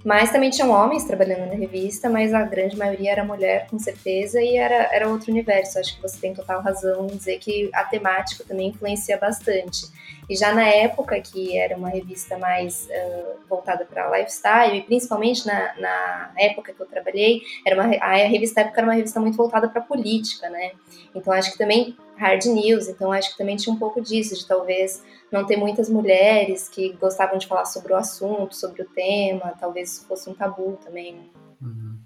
Mas 0.04 0.30
também 0.30 0.48
tinham 0.48 0.70
homens 0.70 1.04
trabalhando 1.04 1.46
na 1.48 1.54
revista, 1.54 2.08
mas 2.08 2.32
a 2.32 2.42
grande 2.42 2.76
maioria 2.76 3.12
era 3.12 3.24
mulher, 3.24 3.66
com 3.68 3.78
certeza, 3.78 4.40
e 4.40 4.56
era, 4.56 4.88
era 4.94 5.08
outro 5.08 5.30
universo. 5.30 5.78
Acho 5.78 5.96
que 5.96 6.02
você 6.02 6.18
tem 6.20 6.32
total 6.32 6.62
razão 6.62 7.06
em 7.06 7.16
dizer 7.16 7.38
que 7.38 7.68
a 7.74 7.84
temática 7.84 8.44
também 8.46 8.68
influencia 8.68 9.18
bastante. 9.18 9.86
E 10.28 10.36
já 10.36 10.52
na 10.52 10.66
época, 10.66 11.20
que 11.20 11.58
era 11.58 11.76
uma 11.76 11.88
revista 11.88 12.38
mais 12.38 12.86
uh, 12.86 13.38
voltada 13.48 13.84
para 13.84 14.16
lifestyle, 14.16 14.76
e 14.76 14.82
principalmente 14.82 15.46
na, 15.46 15.74
na 15.78 16.30
época 16.38 16.72
que 16.72 16.80
eu 16.80 16.86
trabalhei, 16.86 17.42
era 17.66 17.74
uma, 17.74 17.96
a 17.96 18.14
revista 18.14 18.60
época 18.60 18.80
era 18.80 18.86
uma 18.86 18.94
revista 18.94 19.18
muito 19.18 19.36
voltada 19.36 19.68
para 19.68 19.80
política, 19.80 20.48
né? 20.48 20.72
Então 21.14 21.32
acho 21.32 21.52
que 21.52 21.58
também 21.58 21.96
hard 22.18 22.44
news, 22.46 22.88
então 22.88 23.12
acho 23.12 23.30
que 23.32 23.38
também 23.38 23.56
tinha 23.56 23.74
um 23.74 23.78
pouco 23.78 24.00
disso, 24.00 24.34
de 24.34 24.46
talvez 24.46 25.02
não 25.30 25.46
ter 25.46 25.56
muitas 25.56 25.88
mulheres 25.88 26.68
que 26.68 26.92
gostavam 26.94 27.38
de 27.38 27.46
falar 27.46 27.64
sobre 27.64 27.92
o 27.92 27.96
assunto, 27.96 28.54
sobre 28.54 28.82
o 28.82 28.86
tema, 28.86 29.54
talvez 29.58 30.04
fosse 30.06 30.28
um 30.28 30.34
tabu 30.34 30.78
também. 30.84 31.30
Uhum. 31.62 31.98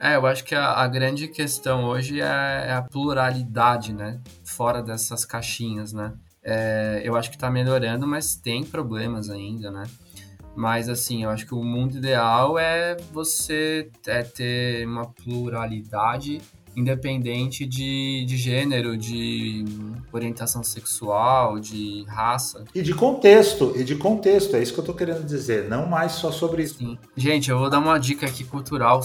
É, 0.00 0.16
eu 0.16 0.26
acho 0.26 0.44
que 0.44 0.54
a, 0.54 0.72
a 0.72 0.88
grande 0.88 1.28
questão 1.28 1.84
hoje 1.84 2.20
é, 2.20 2.24
é, 2.24 2.72
a 2.72 2.82
pluralidade, 2.82 3.92
né? 3.92 4.20
Fora 4.44 4.82
dessas 4.82 5.24
caixinhas, 5.24 5.92
né? 5.92 6.14
É, 6.42 7.00
eu 7.04 7.16
acho 7.16 7.30
que 7.30 7.36
está 7.36 7.50
melhorando, 7.50 8.06
mas 8.06 8.34
tem 8.34 8.64
problemas 8.64 9.30
ainda, 9.30 9.70
né? 9.70 9.84
Mas, 10.56 10.88
assim, 10.88 11.24
eu 11.24 11.30
acho 11.30 11.46
que 11.46 11.54
o 11.54 11.64
mundo 11.64 11.96
ideal 11.96 12.58
é 12.58 12.96
você 13.12 13.90
é 14.06 14.22
ter 14.22 14.86
uma 14.86 15.06
pluralidade 15.06 16.40
independente 16.76 17.66
de, 17.66 18.24
de 18.26 18.36
gênero, 18.36 18.96
de 18.96 19.64
orientação 20.12 20.62
sexual, 20.62 21.58
de 21.58 22.04
raça. 22.08 22.64
E 22.74 22.82
de 22.82 22.94
contexto, 22.94 23.72
e 23.76 23.84
de 23.84 23.96
contexto, 23.96 24.56
é 24.56 24.62
isso 24.62 24.72
que 24.74 24.80
eu 24.80 24.84
tô 24.84 24.94
querendo 24.94 25.24
dizer, 25.24 25.68
não 25.68 25.86
mais 25.86 26.12
só 26.12 26.30
sobre 26.30 26.62
isso. 26.62 26.78
Sim. 26.78 26.98
Gente, 27.16 27.50
eu 27.50 27.58
vou 27.58 27.70
dar 27.70 27.78
uma 27.78 27.98
dica 27.98 28.26
aqui 28.26 28.44
cultural 28.44 29.00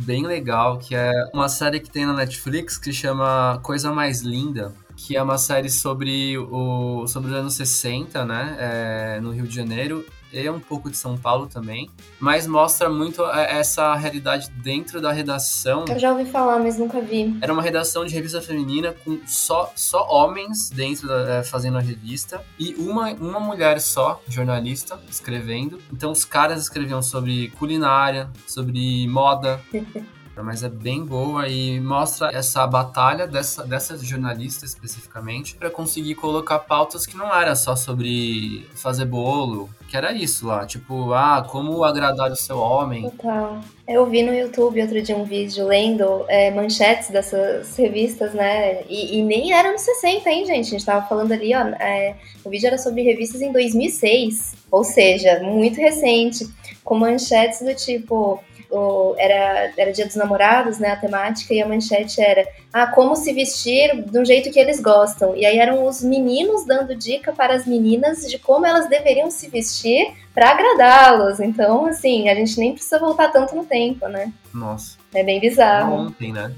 bem 0.00 0.26
legal, 0.26 0.78
que 0.78 0.94
é 0.94 1.10
uma 1.32 1.48
série 1.48 1.80
que 1.80 1.90
tem 1.90 2.06
na 2.06 2.12
Netflix 2.12 2.76
que 2.76 2.92
chama 2.92 3.58
Coisa 3.62 3.92
Mais 3.92 4.20
Linda, 4.20 4.74
que 4.96 5.16
é 5.16 5.22
uma 5.22 5.38
série 5.38 5.70
sobre, 5.70 6.38
o, 6.38 7.06
sobre 7.06 7.30
os 7.30 7.36
anos 7.36 7.54
60, 7.54 8.24
né, 8.24 8.56
é, 8.58 9.20
no 9.20 9.30
Rio 9.30 9.46
de 9.46 9.54
Janeiro, 9.54 10.04
é 10.34 10.50
um 10.50 10.60
pouco 10.60 10.90
de 10.90 10.96
São 10.96 11.16
Paulo 11.16 11.46
também, 11.46 11.88
mas 12.18 12.46
mostra 12.46 12.88
muito 12.88 13.24
é, 13.24 13.58
essa 13.58 13.94
realidade 13.94 14.50
dentro 14.50 15.00
da 15.00 15.12
redação. 15.12 15.84
Eu 15.88 15.98
já 15.98 16.12
ouvi 16.12 16.24
falar, 16.24 16.58
mas 16.58 16.78
nunca 16.78 17.00
vi. 17.00 17.36
Era 17.40 17.52
uma 17.52 17.62
redação 17.62 18.04
de 18.04 18.14
revista 18.14 18.40
feminina 18.40 18.94
com 19.04 19.20
só, 19.26 19.72
só 19.74 20.06
homens 20.08 20.70
dentro 20.70 21.08
da, 21.08 21.34
é, 21.34 21.42
fazendo 21.42 21.78
a 21.78 21.80
revista 21.80 22.42
e 22.58 22.74
uma, 22.74 23.12
uma 23.12 23.40
mulher 23.40 23.80
só, 23.80 24.20
jornalista, 24.28 24.98
escrevendo. 25.08 25.78
Então 25.92 26.10
os 26.10 26.24
caras 26.24 26.62
escreviam 26.62 27.02
sobre 27.02 27.48
culinária, 27.50 28.30
sobre 28.46 29.06
moda. 29.08 29.60
mas 30.42 30.62
é 30.62 30.68
bem 30.68 31.04
boa 31.04 31.48
e 31.48 31.78
mostra 31.80 32.30
essa 32.32 32.66
batalha 32.66 33.26
dessa, 33.26 33.64
dessa 33.64 33.96
jornalista 33.98 34.64
especificamente 34.64 35.54
para 35.54 35.70
conseguir 35.70 36.14
colocar 36.14 36.58
pautas 36.60 37.06
que 37.06 37.16
não 37.16 37.34
era 37.34 37.54
só 37.54 37.76
sobre 37.76 38.66
fazer 38.74 39.04
bolo, 39.04 39.70
que 39.88 39.96
era 39.96 40.12
isso 40.12 40.46
lá, 40.46 40.66
tipo, 40.66 41.12
ah, 41.12 41.46
como 41.48 41.84
agradar 41.84 42.30
o 42.30 42.36
seu 42.36 42.58
homem. 42.58 43.08
Total. 43.10 43.60
Eu 43.86 44.06
vi 44.06 44.22
no 44.22 44.34
YouTube 44.34 44.80
outro 44.80 45.00
dia 45.02 45.16
um 45.16 45.24
vídeo 45.24 45.66
lendo 45.66 46.24
é, 46.26 46.50
manchetes 46.50 47.10
dessas 47.10 47.76
revistas, 47.76 48.32
né? 48.32 48.82
E, 48.88 49.18
e, 49.18 49.22
nem 49.22 49.52
era 49.52 49.70
nos 49.70 49.82
60, 49.82 50.30
hein, 50.30 50.46
gente? 50.46 50.66
A 50.66 50.70
gente 50.70 50.84
tava 50.84 51.06
falando 51.06 51.32
ali, 51.32 51.54
ó. 51.54 51.60
É, 51.60 52.16
o 52.44 52.50
vídeo 52.50 52.66
era 52.66 52.78
sobre 52.78 53.02
revistas 53.02 53.42
em 53.42 53.52
2006, 53.52 54.54
ou 54.70 54.82
seja, 54.82 55.40
muito 55.40 55.78
recente, 55.78 56.48
com 56.82 56.98
manchetes 56.98 57.60
do 57.60 57.74
tipo 57.74 58.42
o, 58.74 59.14
era, 59.16 59.72
era 59.76 59.92
Dia 59.92 60.06
dos 60.06 60.16
Namorados, 60.16 60.78
né, 60.78 60.90
a 60.90 60.96
temática, 60.96 61.54
e 61.54 61.62
a 61.62 61.68
manchete 61.68 62.20
era 62.20 62.46
ah, 62.72 62.86
como 62.88 63.14
se 63.14 63.32
vestir 63.32 64.02
de 64.02 64.18
um 64.18 64.24
jeito 64.24 64.50
que 64.50 64.58
eles 64.58 64.80
gostam. 64.80 65.36
E 65.36 65.46
aí 65.46 65.58
eram 65.58 65.86
os 65.86 66.02
meninos 66.02 66.66
dando 66.66 66.94
dica 66.94 67.32
para 67.32 67.54
as 67.54 67.66
meninas 67.66 68.28
de 68.28 68.38
como 68.38 68.66
elas 68.66 68.88
deveriam 68.88 69.30
se 69.30 69.48
vestir 69.48 70.12
para 70.34 70.50
agradá-los. 70.50 71.38
Então, 71.38 71.86
assim, 71.86 72.28
a 72.28 72.34
gente 72.34 72.58
nem 72.58 72.72
precisa 72.72 72.98
voltar 72.98 73.30
tanto 73.30 73.54
no 73.54 73.64
tempo, 73.64 74.08
né? 74.08 74.32
Nossa. 74.52 74.98
É 75.14 75.22
bem 75.22 75.40
bizarro. 75.40 75.94
Ontem, 75.94 76.32
né? 76.32 76.52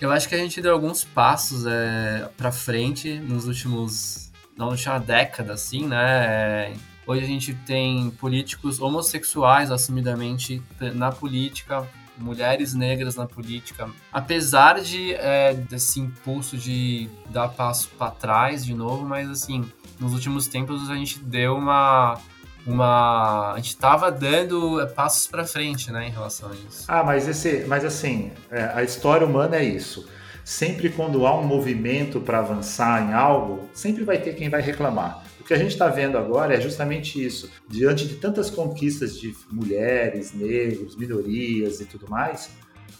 Eu 0.00 0.10
acho 0.10 0.28
que 0.28 0.34
a 0.34 0.38
gente 0.38 0.60
deu 0.60 0.72
alguns 0.72 1.02
passos 1.02 1.64
é, 1.66 2.28
para 2.36 2.52
frente 2.52 3.18
nos 3.20 3.46
últimos, 3.46 4.30
não 4.56 4.68
última 4.68 4.98
década, 4.98 5.54
assim, 5.54 5.86
né? 5.86 6.68
É 6.68 6.93
Hoje 7.06 7.22
a 7.22 7.26
gente 7.26 7.54
tem 7.54 8.10
políticos 8.10 8.80
homossexuais 8.80 9.70
assumidamente 9.70 10.62
na 10.94 11.12
política, 11.12 11.86
mulheres 12.16 12.74
negras 12.74 13.16
na 13.16 13.26
política. 13.26 13.88
Apesar 14.12 14.80
de 14.80 15.14
é, 15.14 15.54
desse 15.54 16.00
impulso 16.00 16.56
de 16.56 17.08
dar 17.30 17.48
passo 17.48 17.90
para 17.98 18.10
trás 18.10 18.64
de 18.64 18.74
novo, 18.74 19.04
mas 19.04 19.28
assim, 19.28 19.64
nos 20.00 20.14
últimos 20.14 20.46
tempos 20.46 20.88
a 20.90 20.94
gente 20.94 21.18
deu 21.18 21.56
uma 21.56 22.18
uma 22.66 23.52
a 23.52 23.56
gente 23.56 23.68
estava 23.68 24.10
dando 24.10 24.80
é, 24.80 24.86
passos 24.86 25.26
para 25.26 25.44
frente, 25.44 25.92
né, 25.92 26.08
em 26.08 26.10
relação 26.10 26.50
a 26.50 26.54
isso. 26.54 26.84
Ah, 26.88 27.02
mas 27.02 27.28
esse, 27.28 27.64
mas 27.66 27.84
assim, 27.84 28.32
é, 28.50 28.70
a 28.74 28.82
história 28.82 29.26
humana 29.26 29.56
é 29.56 29.64
isso. 29.64 30.08
Sempre 30.42 30.90
quando 30.90 31.26
há 31.26 31.38
um 31.38 31.42
movimento 31.42 32.20
para 32.20 32.38
avançar 32.38 33.02
em 33.02 33.14
algo, 33.14 33.68
sempre 33.72 34.04
vai 34.04 34.18
ter 34.18 34.34
quem 34.34 34.50
vai 34.50 34.60
reclamar. 34.60 35.23
O 35.44 35.46
que 35.46 35.52
a 35.52 35.58
gente 35.58 35.72
está 35.72 35.88
vendo 35.88 36.16
agora 36.16 36.54
é 36.54 36.60
justamente 36.60 37.22
isso. 37.22 37.50
Diante 37.68 38.08
de 38.08 38.14
tantas 38.14 38.48
conquistas 38.48 39.20
de 39.20 39.36
mulheres, 39.52 40.32
negros, 40.32 40.96
minorias 40.96 41.82
e 41.82 41.84
tudo 41.84 42.08
mais, 42.08 42.48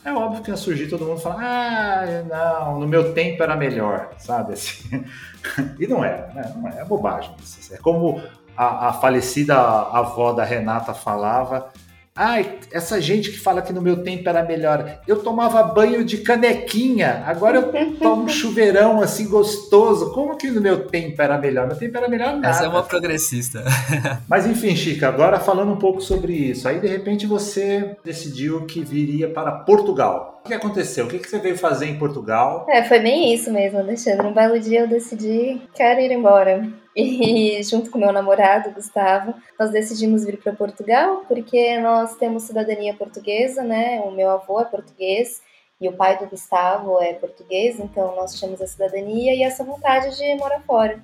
é 0.04 0.12
óbvio 0.12 0.42
que 0.42 0.50
ia 0.50 0.56
surgir 0.58 0.90
todo 0.90 1.06
mundo 1.06 1.22
falando, 1.22 1.40
ah, 1.40 2.04
não, 2.28 2.80
no 2.80 2.86
meu 2.86 3.14
tempo 3.14 3.42
era 3.42 3.56
melhor, 3.56 4.10
sabe? 4.18 4.52
Assim. 4.52 5.06
e 5.80 5.86
não 5.86 6.04
é, 6.04 6.30
né? 6.34 6.52
não 6.54 6.68
é, 6.68 6.82
é 6.82 6.84
bobagem. 6.84 7.34
É 7.70 7.78
como 7.78 8.22
a, 8.54 8.88
a 8.88 8.92
falecida 8.92 9.56
avó 9.56 10.34
da 10.34 10.44
Renata 10.44 10.92
falava, 10.92 11.72
Ai, 12.16 12.60
essa 12.70 13.00
gente 13.00 13.32
que 13.32 13.40
fala 13.40 13.60
que 13.60 13.72
no 13.72 13.82
meu 13.82 14.04
tempo 14.04 14.28
era 14.28 14.44
melhor. 14.44 15.00
Eu 15.04 15.20
tomava 15.20 15.60
banho 15.64 16.04
de 16.04 16.18
canequinha, 16.18 17.24
agora 17.26 17.56
eu 17.58 17.96
tomo 17.96 18.22
um 18.22 18.28
chuveirão 18.28 19.00
assim 19.00 19.28
gostoso. 19.28 20.12
Como 20.12 20.36
que 20.36 20.48
no 20.48 20.60
meu 20.60 20.86
tempo 20.86 21.20
era 21.20 21.36
melhor? 21.36 21.66
Meu 21.66 21.76
tempo 21.76 21.98
era 21.98 22.06
melhor 22.06 22.34
nada. 22.34 22.48
Essa 22.48 22.66
é 22.66 22.68
uma 22.68 22.84
progressista. 22.84 23.64
Mas 24.28 24.46
enfim, 24.46 24.76
Chica, 24.76 25.08
agora 25.08 25.40
falando 25.40 25.72
um 25.72 25.76
pouco 25.76 26.00
sobre 26.00 26.32
isso. 26.34 26.68
Aí 26.68 26.78
de 26.78 26.86
repente 26.86 27.26
você 27.26 27.96
decidiu 28.04 28.64
que 28.64 28.80
viria 28.80 29.28
para 29.28 29.50
Portugal. 29.50 30.40
O 30.44 30.48
que 30.48 30.54
aconteceu? 30.54 31.06
O 31.06 31.08
que 31.08 31.18
você 31.18 31.40
veio 31.40 31.58
fazer 31.58 31.86
em 31.86 31.98
Portugal? 31.98 32.64
É, 32.68 32.84
foi 32.84 33.00
bem 33.00 33.34
isso 33.34 33.52
mesmo, 33.52 33.80
Alexandre. 33.80 34.24
Um 34.24 34.32
belo 34.32 34.60
dia 34.60 34.82
eu 34.82 34.88
decidi, 34.88 35.60
quero 35.74 35.98
ir 35.98 36.12
embora. 36.12 36.83
E 36.96 37.60
junto 37.64 37.90
com 37.90 37.98
meu 37.98 38.12
namorado, 38.12 38.70
Gustavo, 38.70 39.34
nós 39.58 39.70
decidimos 39.70 40.24
vir 40.24 40.38
para 40.38 40.52
Portugal 40.52 41.24
porque 41.26 41.78
nós 41.80 42.14
temos 42.16 42.44
cidadania 42.44 42.94
portuguesa, 42.94 43.62
né? 43.62 44.00
O 44.04 44.12
meu 44.12 44.30
avô 44.30 44.60
é 44.60 44.64
português 44.64 45.42
e 45.80 45.88
o 45.88 45.92
pai 45.92 46.16
do 46.18 46.26
Gustavo 46.26 47.00
é 47.00 47.12
português, 47.14 47.80
então 47.80 48.14
nós 48.14 48.38
tínhamos 48.38 48.62
a 48.62 48.66
cidadania 48.66 49.34
e 49.34 49.42
essa 49.42 49.64
vontade 49.64 50.16
de 50.16 50.36
morar 50.36 50.60
fora. 50.60 51.02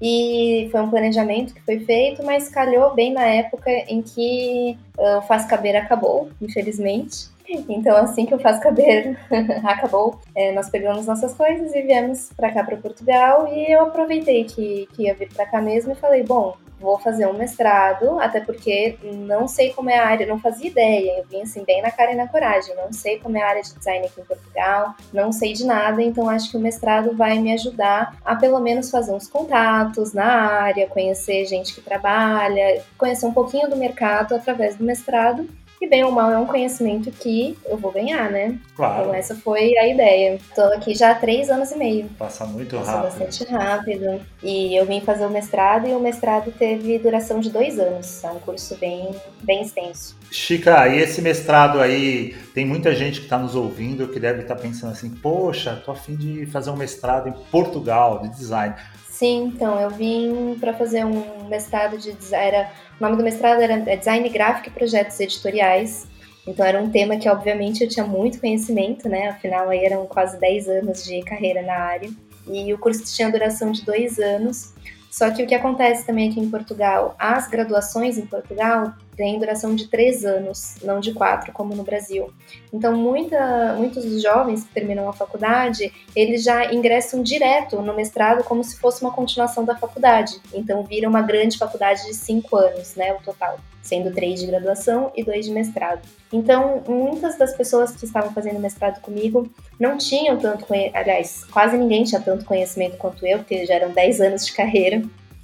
E 0.00 0.68
foi 0.70 0.80
um 0.80 0.90
planejamento 0.90 1.54
que 1.54 1.62
foi 1.62 1.80
feito, 1.80 2.22
mas 2.24 2.48
calhou 2.48 2.94
bem 2.94 3.12
na 3.12 3.26
época 3.26 3.70
em 3.70 4.02
que 4.02 4.78
o 4.98 5.22
Faz 5.22 5.46
Caber 5.46 5.76
acabou, 5.76 6.30
infelizmente. 6.40 7.28
Então, 7.48 7.96
assim 7.96 8.26
que 8.26 8.34
o 8.34 8.38
Faz 8.38 8.58
Caber 8.58 9.16
acabou, 9.64 10.20
é, 10.34 10.52
nós 10.52 10.68
pegamos 10.68 11.06
nossas 11.06 11.34
coisas 11.34 11.74
e 11.74 11.82
viemos 11.82 12.30
para 12.36 12.52
cá, 12.52 12.64
para 12.64 12.76
Portugal. 12.76 13.48
E 13.48 13.72
eu 13.72 13.82
aproveitei 13.82 14.44
que, 14.44 14.88
que 14.94 15.04
ia 15.04 15.14
vir 15.14 15.32
para 15.32 15.46
cá 15.46 15.60
mesmo 15.60 15.92
e 15.92 15.96
falei: 15.96 16.22
bom, 16.22 16.56
vou 16.80 16.98
fazer 16.98 17.26
um 17.26 17.32
mestrado, 17.32 18.18
até 18.20 18.40
porque 18.40 18.98
não 19.02 19.48
sei 19.48 19.72
como 19.72 19.90
é 19.90 19.98
a 19.98 20.06
área, 20.06 20.26
não 20.26 20.38
fazia 20.38 20.68
ideia. 20.68 21.18
Eu 21.18 21.24
vim 21.24 21.42
assim, 21.42 21.64
bem 21.64 21.82
na 21.82 21.90
cara 21.90 22.12
e 22.12 22.16
na 22.16 22.28
coragem. 22.28 22.74
Não 22.76 22.92
sei 22.92 23.18
como 23.18 23.36
é 23.36 23.42
a 23.42 23.48
área 23.48 23.62
de 23.62 23.74
design 23.74 24.06
aqui 24.06 24.20
em 24.20 24.24
Portugal, 24.24 24.94
não 25.12 25.32
sei 25.32 25.52
de 25.52 25.64
nada, 25.64 26.02
então 26.02 26.28
acho 26.28 26.50
que 26.50 26.56
o 26.56 26.60
mestrado 26.60 27.16
vai 27.16 27.38
me 27.38 27.52
ajudar 27.52 28.16
a 28.24 28.36
pelo 28.36 28.60
menos 28.60 28.90
fazer 28.90 29.12
uns 29.12 29.28
contatos 29.28 30.12
na 30.12 30.26
área, 30.26 30.86
conhecer 30.88 31.44
gente 31.46 31.74
que 31.74 31.80
trabalha, 31.80 32.82
conhecer 32.98 33.26
um 33.26 33.32
pouquinho 33.32 33.68
do 33.68 33.76
mercado 33.76 34.34
através 34.34 34.76
do 34.76 34.84
mestrado 34.84 35.48
e 35.80 35.88
bem 35.88 36.04
ou 36.04 36.10
mal 36.10 36.30
é 36.30 36.38
um 36.38 36.46
conhecimento 36.46 37.10
que 37.10 37.56
eu 37.66 37.76
vou 37.76 37.92
ganhar, 37.92 38.30
né? 38.30 38.58
Claro. 38.74 39.02
Então 39.02 39.14
essa 39.14 39.34
foi 39.34 39.76
a 39.76 39.86
ideia. 39.86 40.38
Tô 40.54 40.62
aqui 40.62 40.94
já 40.94 41.10
há 41.10 41.14
três 41.14 41.50
anos 41.50 41.70
e 41.70 41.76
meio. 41.76 42.08
Passa 42.18 42.46
muito 42.46 42.76
Passa 42.76 42.92
rápido. 42.92 43.18
bastante 43.18 43.44
rápido. 43.52 44.20
E 44.42 44.74
eu 44.74 44.86
vim 44.86 45.00
fazer 45.00 45.26
o 45.26 45.30
mestrado 45.30 45.86
e 45.86 45.92
o 45.92 46.00
mestrado 46.00 46.52
teve 46.52 46.98
duração 46.98 47.40
de 47.40 47.50
dois 47.50 47.78
anos. 47.78 48.24
É 48.24 48.30
um 48.30 48.38
curso 48.38 48.76
bem, 48.76 49.14
bem 49.42 49.62
extenso. 49.62 50.16
Chica, 50.30 50.88
e 50.88 50.98
esse 50.98 51.20
mestrado 51.20 51.80
aí, 51.80 52.34
tem 52.54 52.64
muita 52.64 52.94
gente 52.94 53.20
que 53.20 53.26
está 53.26 53.38
nos 53.38 53.54
ouvindo 53.54 54.08
que 54.08 54.18
deve 54.18 54.42
estar 54.42 54.56
tá 54.56 54.62
pensando 54.62 54.92
assim, 54.92 55.10
poxa, 55.10 55.80
tô 55.84 55.92
afim 55.92 56.16
de 56.16 56.46
fazer 56.46 56.70
um 56.70 56.76
mestrado 56.76 57.28
em 57.28 57.32
Portugal, 57.50 58.22
de 58.22 58.30
design. 58.30 58.74
Sim, 59.16 59.44
então 59.44 59.80
eu 59.80 59.88
vim 59.88 60.58
para 60.60 60.74
fazer 60.74 61.02
um 61.06 61.48
mestrado 61.48 61.96
de. 61.96 62.14
Era, 62.34 62.70
o 63.00 63.02
nome 63.02 63.16
do 63.16 63.22
mestrado 63.22 63.62
era 63.62 63.72
é 63.90 63.96
Design 63.96 64.28
Gráfico 64.28 64.68
e 64.68 64.72
Projetos 64.72 65.18
Editoriais. 65.18 66.06
Então 66.46 66.66
era 66.66 66.78
um 66.78 66.90
tema 66.90 67.16
que, 67.16 67.26
obviamente, 67.26 67.82
eu 67.82 67.88
tinha 67.88 68.04
muito 68.04 68.38
conhecimento, 68.38 69.08
né? 69.08 69.28
Afinal, 69.28 69.70
aí 69.70 69.82
eram 69.86 70.04
quase 70.04 70.38
10 70.38 70.68
anos 70.68 71.02
de 71.02 71.22
carreira 71.22 71.62
na 71.62 71.78
área. 71.78 72.10
E 72.46 72.74
o 72.74 72.78
curso 72.78 73.02
tinha 73.06 73.30
duração 73.30 73.72
de 73.72 73.86
dois 73.86 74.18
anos. 74.18 74.74
Só 75.10 75.30
que 75.30 75.42
o 75.42 75.46
que 75.46 75.54
acontece 75.54 76.04
também 76.04 76.28
aqui 76.28 76.38
em 76.38 76.50
Portugal, 76.50 77.16
as 77.18 77.48
graduações 77.48 78.18
em 78.18 78.26
Portugal 78.26 78.92
têm 79.16 79.38
duração 79.38 79.74
de 79.74 79.88
três 79.88 80.24
anos, 80.24 80.76
não 80.82 81.00
de 81.00 81.12
quatro, 81.12 81.52
como 81.52 81.74
no 81.74 81.82
Brasil. 81.82 82.30
Então, 82.72 82.96
muita, 82.96 83.74
muitos 83.76 84.04
dos 84.04 84.22
jovens 84.22 84.64
que 84.64 84.74
terminam 84.74 85.08
a 85.08 85.12
faculdade, 85.12 85.92
eles 86.14 86.44
já 86.44 86.72
ingressam 86.72 87.22
direto 87.22 87.80
no 87.80 87.94
mestrado 87.94 88.44
como 88.44 88.62
se 88.62 88.78
fosse 88.78 89.02
uma 89.02 89.12
continuação 89.12 89.64
da 89.64 89.76
faculdade. 89.76 90.40
Então, 90.52 90.82
vira 90.82 91.08
uma 91.08 91.22
grande 91.22 91.58
faculdade 91.58 92.04
de 92.06 92.14
cinco 92.14 92.56
anos, 92.56 92.94
né, 92.94 93.12
o 93.12 93.22
total 93.22 93.58
sendo 93.86 94.12
três 94.12 94.40
de 94.40 94.46
graduação 94.46 95.12
e 95.14 95.22
dois 95.22 95.46
de 95.46 95.52
mestrado. 95.52 96.02
Então, 96.32 96.82
muitas 96.88 97.38
das 97.38 97.56
pessoas 97.56 97.92
que 97.92 98.04
estavam 98.04 98.32
fazendo 98.32 98.58
mestrado 98.58 99.00
comigo 99.00 99.48
não 99.78 99.96
tinham 99.96 100.36
tanto, 100.36 100.66
aliás, 100.92 101.44
quase 101.44 101.78
ninguém 101.78 102.02
tinha 102.02 102.20
tanto 102.20 102.44
conhecimento 102.44 102.96
quanto 102.96 103.24
eu, 103.24 103.38
porque 103.38 103.64
já 103.64 103.74
eram 103.74 103.92
10 103.92 104.20
anos 104.20 104.44
de 104.44 104.52
carreira. 104.52 105.02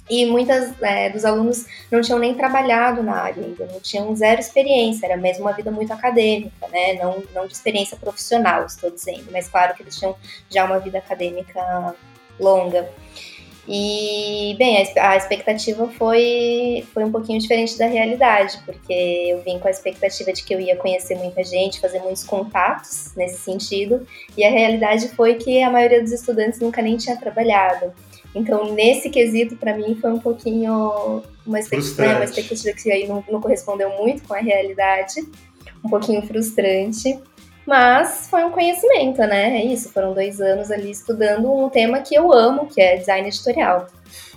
E 0.09 0.25
muitas 0.25 0.73
é, 0.81 1.09
dos 1.09 1.23
alunos 1.23 1.65
não 1.89 2.01
tinham 2.01 2.19
nem 2.19 2.35
trabalhado 2.35 3.01
na 3.01 3.13
área 3.13 3.43
ainda, 3.43 3.65
não 3.67 3.79
tinham 3.79 4.13
zero 4.15 4.41
experiência, 4.41 5.05
era 5.05 5.15
mesmo 5.15 5.45
uma 5.45 5.53
vida 5.53 5.71
muito 5.71 5.93
acadêmica, 5.93 6.67
né? 6.67 6.93
Não, 6.95 7.23
não 7.33 7.47
de 7.47 7.53
experiência 7.53 7.95
profissional, 7.95 8.65
estou 8.65 8.91
dizendo, 8.91 9.25
mas 9.31 9.47
claro 9.47 9.73
que 9.73 9.81
eles 9.81 9.97
tinham 9.97 10.15
já 10.49 10.65
uma 10.65 10.79
vida 10.79 10.97
acadêmica 10.97 11.95
longa. 12.39 12.89
E, 13.67 14.55
bem, 14.57 14.85
a 14.99 15.15
expectativa 15.15 15.87
foi, 15.97 16.85
foi 16.93 17.05
um 17.05 17.11
pouquinho 17.11 17.39
diferente 17.39 17.77
da 17.77 17.85
realidade, 17.85 18.59
porque 18.65 18.93
eu 18.93 19.41
vim 19.41 19.57
com 19.57 19.69
a 19.69 19.71
expectativa 19.71 20.33
de 20.33 20.43
que 20.43 20.53
eu 20.53 20.59
ia 20.59 20.75
conhecer 20.75 21.15
muita 21.15 21.43
gente, 21.45 21.79
fazer 21.79 21.99
muitos 21.99 22.25
contatos 22.25 23.13
nesse 23.15 23.37
sentido, 23.37 24.05
e 24.35 24.43
a 24.43 24.49
realidade 24.49 25.07
foi 25.15 25.35
que 25.35 25.63
a 25.63 25.69
maioria 25.69 26.01
dos 26.01 26.11
estudantes 26.11 26.59
nunca 26.59 26.81
nem 26.81 26.97
tinha 26.97 27.15
trabalhado. 27.15 27.93
Então, 28.35 28.73
nesse 28.73 29.09
quesito, 29.09 29.55
para 29.55 29.75
mim, 29.75 29.95
foi 29.99 30.11
um 30.11 30.19
pouquinho 30.19 31.21
uma 31.45 31.59
expectativa, 31.59 32.01
né, 32.01 32.15
uma 32.15 32.25
expectativa 32.25 32.75
que 32.75 32.91
aí 32.91 33.07
não, 33.07 33.23
não 33.29 33.39
correspondeu 33.39 33.89
muito 33.91 34.23
com 34.27 34.33
a 34.33 34.39
realidade, 34.39 35.21
um 35.83 35.89
pouquinho 35.89 36.21
frustrante. 36.25 37.19
Mas 37.65 38.27
foi 38.29 38.43
um 38.43 38.51
conhecimento, 38.51 39.19
né? 39.19 39.61
É 39.61 39.65
isso, 39.65 39.89
foram 39.89 40.13
dois 40.13 40.41
anos 40.41 40.69
ali 40.69 40.91
estudando 40.91 41.49
um 41.51 41.69
tema 41.69 42.01
que 42.01 42.13
eu 42.13 42.33
amo, 42.33 42.67
que 42.67 42.81
é 42.81 42.97
design 42.97 43.27
editorial. 43.27 43.87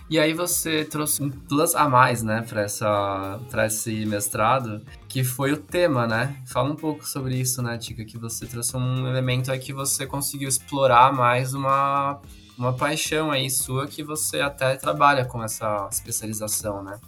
E 0.09 0.21
aí 0.21 0.33
você 0.33 0.85
trouxe 0.85 1.21
um 1.21 1.31
plus 1.31 1.75
a 1.75 1.89
mais, 1.89 2.23
né, 2.23 2.45
para 2.49 2.63
essa 2.63 3.41
para 3.51 3.67
esse 3.67 4.07
mestrado, 4.07 4.81
que 5.09 5.25
foi 5.25 5.53
o 5.53 5.57
tema, 5.57 6.07
né? 6.07 6.37
Fala 6.47 6.71
um 6.71 6.77
pouco 6.77 7.05
sobre 7.05 7.35
isso, 7.35 7.61
né, 7.61 7.77
Tica, 7.77 8.05
que 8.05 8.17
você 8.17 8.47
trouxe 8.47 8.77
um 8.77 9.09
elemento 9.09 9.51
aí 9.51 9.59
que 9.59 9.73
você 9.73 10.07
conseguiu 10.07 10.49
explorar 10.49 11.13
mais 11.13 11.55
uma 11.55 12.21
uma 12.59 12.73
paixão 12.73 13.31
aí 13.31 13.51
sua 13.51 13.87
que 13.87 14.03
você 14.03 14.41
até 14.41 14.77
trabalha 14.77 15.25
com 15.25 15.43
essa 15.43 15.89
especialização, 15.91 16.83
né? 16.83 16.99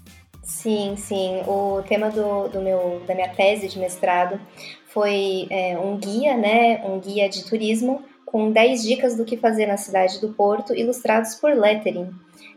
Sim, 0.43 0.97
sim. 0.97 1.43
O 1.47 1.83
tema 1.87 2.11
do, 2.11 2.49
do 2.49 2.61
meu, 2.61 3.03
da 3.07 3.15
minha 3.15 3.29
tese 3.29 3.69
de 3.69 3.79
mestrado 3.79 4.41
foi 4.87 5.47
é, 5.51 5.79
um 5.79 5.97
guia, 5.99 6.37
né? 6.37 6.83
Um 6.85 6.99
guia 6.99 7.29
de 7.29 7.45
turismo 7.45 8.03
com 8.25 8.51
10 8.51 8.83
dicas 8.83 9.17
do 9.17 9.25
que 9.25 9.37
fazer 9.37 9.67
na 9.67 9.77
cidade 9.77 10.21
do 10.21 10.31
Porto, 10.31 10.75
ilustrados 10.75 11.35
por 11.35 11.55
lettering. 11.55 12.11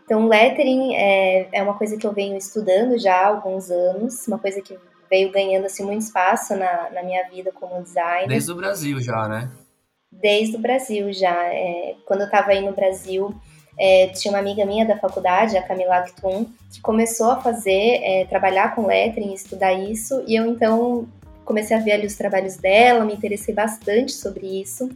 Então, 0.04 0.28
lettering 0.28 0.96
é, 0.96 1.48
é 1.54 1.64
uma 1.64 1.74
coisa 1.78 1.98
que 1.98 2.06
eu 2.06 2.14
venho 2.14 2.38
estudando 2.38 2.98
já 2.98 3.16
há 3.16 3.28
alguns 3.28 3.70
anos, 3.70 4.28
uma 4.28 4.38
coisa 4.38 4.62
que 4.62 4.78
veio 5.10 5.32
ganhando 5.32 5.66
assim, 5.66 5.84
muito 5.84 6.02
espaço 6.02 6.56
na, 6.56 6.90
na 6.92 7.04
minha 7.04 7.24
vida 7.30 7.52
como 7.54 7.82
designer. 7.82 8.28
Desde 8.28 8.52
o 8.52 8.56
Brasil 8.56 9.02
já, 9.02 9.28
né? 9.28 9.50
Desde 10.12 10.56
o 10.56 10.60
Brasil 10.60 11.12
já. 11.14 11.46
É, 11.46 11.96
quando 12.06 12.22
eu 12.22 12.26
estava 12.26 12.52
aí 12.52 12.62
no 12.62 12.74
Brasil, 12.74 13.34
é, 13.78 14.08
tinha 14.10 14.32
uma 14.32 14.40
amiga 14.40 14.66
minha 14.66 14.86
da 14.86 14.98
faculdade, 14.98 15.58
a 15.58 15.64
Camila 15.64 15.98
Actum, 15.98 16.46
que 16.72 16.82
começou 16.82 17.32
a 17.32 17.42
fazer, 17.42 18.02
é, 18.04 18.26
trabalhar 18.26 18.76
com 18.76 18.86
lettering, 18.86 19.34
estudar 19.34 19.74
isso, 19.74 20.24
e 20.28 20.36
eu 20.36 20.46
então 20.46 21.08
comecei 21.44 21.76
a 21.76 21.80
ver 21.80 21.94
ali 21.94 22.06
os 22.06 22.16
trabalhos 22.16 22.58
dela, 22.58 23.04
me 23.04 23.14
interessei 23.14 23.54
bastante 23.54 24.12
sobre 24.12 24.62
isso, 24.62 24.90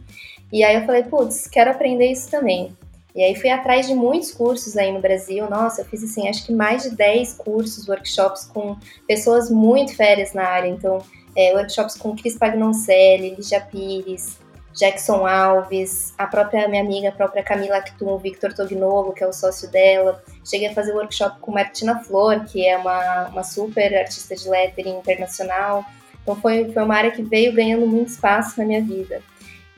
e 0.52 0.62
aí 0.62 0.76
eu 0.76 0.86
falei, 0.86 1.02
putz, 1.02 1.46
quero 1.46 1.70
aprender 1.70 2.06
isso 2.06 2.30
também. 2.30 2.76
E 3.14 3.22
aí 3.22 3.34
fui 3.34 3.48
atrás 3.50 3.86
de 3.86 3.94
muitos 3.94 4.30
cursos 4.30 4.76
aí 4.76 4.92
no 4.92 5.00
Brasil, 5.00 5.48
nossa, 5.48 5.80
eu 5.80 5.84
fiz 5.86 6.04
assim, 6.04 6.28
acho 6.28 6.46
que 6.46 6.52
mais 6.52 6.82
de 6.82 6.90
10 6.94 7.34
cursos, 7.34 7.88
workshops 7.88 8.44
com 8.44 8.76
pessoas 9.08 9.50
muito 9.50 9.96
férias 9.96 10.32
na 10.34 10.44
área, 10.44 10.68
então 10.68 10.98
é, 11.34 11.52
workshops 11.54 11.96
com 11.96 12.14
Cris 12.14 12.38
Pagnoncelli, 12.38 13.34
Lígia 13.34 13.60
Pires, 13.60 14.38
Jackson 14.76 15.26
Alves, 15.26 16.12
a 16.18 16.26
própria 16.26 16.68
minha 16.68 16.82
amiga, 16.82 17.08
a 17.08 17.12
própria 17.12 17.42
Camila 17.42 17.78
Actum, 17.78 18.18
Victor 18.18 18.52
Tognolo, 18.52 19.14
que 19.14 19.24
é 19.24 19.26
o 19.26 19.32
sócio 19.32 19.70
dela. 19.70 20.22
Cheguei 20.44 20.68
a 20.68 20.74
fazer 20.74 20.92
workshop 20.92 21.40
com 21.40 21.50
Martina 21.50 21.98
Flor, 22.00 22.44
que 22.44 22.66
é 22.66 22.76
uma, 22.76 23.28
uma 23.28 23.42
super 23.42 23.96
artista 23.96 24.36
de 24.36 24.48
lettering 24.48 24.98
internacional. 24.98 25.82
Então 26.22 26.36
foi, 26.36 26.70
foi 26.72 26.82
uma 26.82 26.94
área 26.94 27.10
que 27.10 27.22
veio 27.22 27.54
ganhando 27.54 27.86
muito 27.86 28.08
espaço 28.08 28.58
na 28.58 28.66
minha 28.66 28.82
vida. 28.82 29.22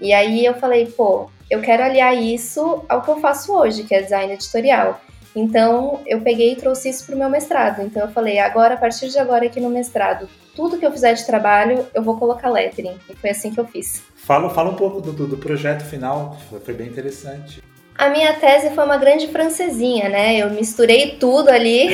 E 0.00 0.12
aí 0.12 0.44
eu 0.44 0.54
falei, 0.54 0.86
pô, 0.86 1.30
eu 1.48 1.62
quero 1.62 1.84
aliar 1.84 2.16
isso 2.16 2.84
ao 2.88 3.00
que 3.00 3.08
eu 3.08 3.20
faço 3.20 3.52
hoje, 3.52 3.84
que 3.84 3.94
é 3.94 4.02
design 4.02 4.32
editorial. 4.32 5.00
Então 5.34 6.00
eu 6.06 6.20
peguei 6.20 6.52
e 6.52 6.56
trouxe 6.56 6.88
isso 6.88 7.06
para 7.06 7.14
o 7.14 7.18
meu 7.18 7.30
mestrado. 7.30 7.82
Então 7.82 8.02
eu 8.02 8.08
falei, 8.08 8.38
agora, 8.38 8.74
a 8.74 8.76
partir 8.76 9.08
de 9.08 9.18
agora 9.18 9.46
aqui 9.46 9.60
no 9.60 9.70
mestrado, 9.70 10.28
tudo 10.54 10.78
que 10.78 10.86
eu 10.86 10.92
fizer 10.92 11.14
de 11.14 11.24
trabalho, 11.24 11.86
eu 11.94 12.02
vou 12.02 12.16
colocar 12.18 12.50
lettering. 12.50 12.96
E 13.08 13.14
foi 13.14 13.30
assim 13.30 13.52
que 13.52 13.60
eu 13.60 13.66
fiz. 13.66 14.02
Fala, 14.16 14.50
fala 14.50 14.70
um 14.70 14.76
pouco 14.76 15.00
do, 15.00 15.26
do 15.26 15.36
projeto 15.36 15.84
final, 15.84 16.36
foi 16.64 16.74
bem 16.74 16.88
interessante. 16.88 17.62
A 17.98 18.10
minha 18.10 18.32
tese 18.34 18.70
foi 18.70 18.84
uma 18.84 18.96
grande 18.96 19.26
francesinha, 19.26 20.08
né? 20.08 20.36
Eu 20.36 20.50
misturei 20.50 21.16
tudo 21.18 21.48
ali. 21.48 21.88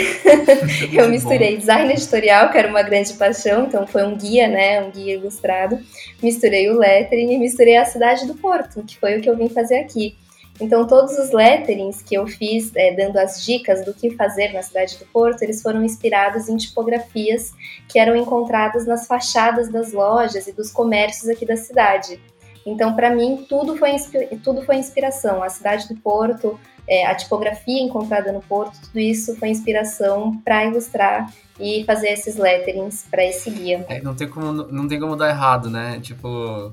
eu 0.93 1.09
misturei 1.09 1.57
design 1.57 1.91
editorial, 1.91 2.51
que 2.51 2.59
era 2.59 2.69
uma 2.69 2.83
grande 2.83 3.15
paixão, 3.15 3.65
então 3.65 3.87
foi 3.87 4.05
um 4.05 4.15
guia, 4.15 4.47
né? 4.47 4.83
Um 4.83 4.91
guia 4.91 5.15
ilustrado. 5.15 5.79
Misturei 6.23 6.69
o 6.69 6.79
lettering 6.79 7.33
e 7.33 7.39
misturei 7.39 7.79
a 7.79 7.87
cidade 7.87 8.27
do 8.27 8.35
Porto, 8.35 8.83
que 8.83 8.99
foi 8.99 9.17
o 9.17 9.23
que 9.23 9.31
eu 9.31 9.37
vim 9.37 9.49
fazer 9.49 9.77
aqui. 9.77 10.15
Então, 10.61 10.87
todos 10.87 11.19
os 11.19 11.33
letterings 11.33 12.01
que 12.01 12.15
eu 12.15 12.27
fiz, 12.27 12.71
é, 12.77 12.95
dando 12.95 13.17
as 13.17 13.45
dicas 13.45 13.85
do 13.85 13.93
que 13.93 14.11
fazer 14.15 14.53
na 14.53 14.63
cidade 14.63 14.97
do 14.99 15.05
Porto, 15.07 15.43
eles 15.43 15.61
foram 15.61 15.83
inspirados 15.83 16.49
em 16.49 16.57
tipografias 16.57 17.53
que 17.89 17.99
eram 17.99 18.15
encontradas 18.15 18.87
nas 18.87 19.07
fachadas 19.07 19.69
das 19.69 19.93
lojas 19.93 20.47
e 20.47 20.53
dos 20.53 20.71
comércios 20.71 21.29
aqui 21.29 21.45
da 21.45 21.57
cidade. 21.57 22.21
Então, 22.65 22.95
para 22.95 23.11
mim, 23.11 23.45
tudo 23.49 23.77
foi, 23.77 23.97
tudo 24.43 24.63
foi 24.63 24.77
inspiração. 24.77 25.43
A 25.43 25.51
cidade 25.51 25.89
do 25.89 25.97
Porto, 25.97 26.59
é, 26.89 27.05
a 27.05 27.15
tipografia 27.15 27.83
encontrada 27.83 28.33
no 28.33 28.41
Porto, 28.41 28.81
tudo 28.81 28.99
isso 29.01 29.37
foi 29.37 29.49
inspiração 29.49 30.41
para 30.45 30.65
ilustrar 30.65 31.31
e 31.59 31.85
fazer 31.85 32.09
esses 32.11 32.37
letterings 32.37 33.07
para 33.11 33.25
esse 33.25 33.51
guia. 33.51 33.85
É, 33.89 34.01
não, 34.01 34.15
tem 34.15 34.29
como, 34.29 34.53
não 34.53 34.89
tem 34.89 34.99
como 34.99 35.17
dar 35.17 35.29
errado, 35.31 35.69
né? 35.69 35.99
Tipo, 36.01 36.73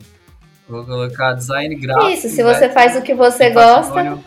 vou 0.71 0.85
colocar 0.85 1.33
design 1.33 1.75
gráfico. 1.75 2.11
Isso, 2.11 2.29
se 2.29 2.41
você 2.41 2.69
faz 2.69 2.95
o 2.95 3.01
que 3.01 3.13
você 3.13 3.49
gosta. 3.49 4.17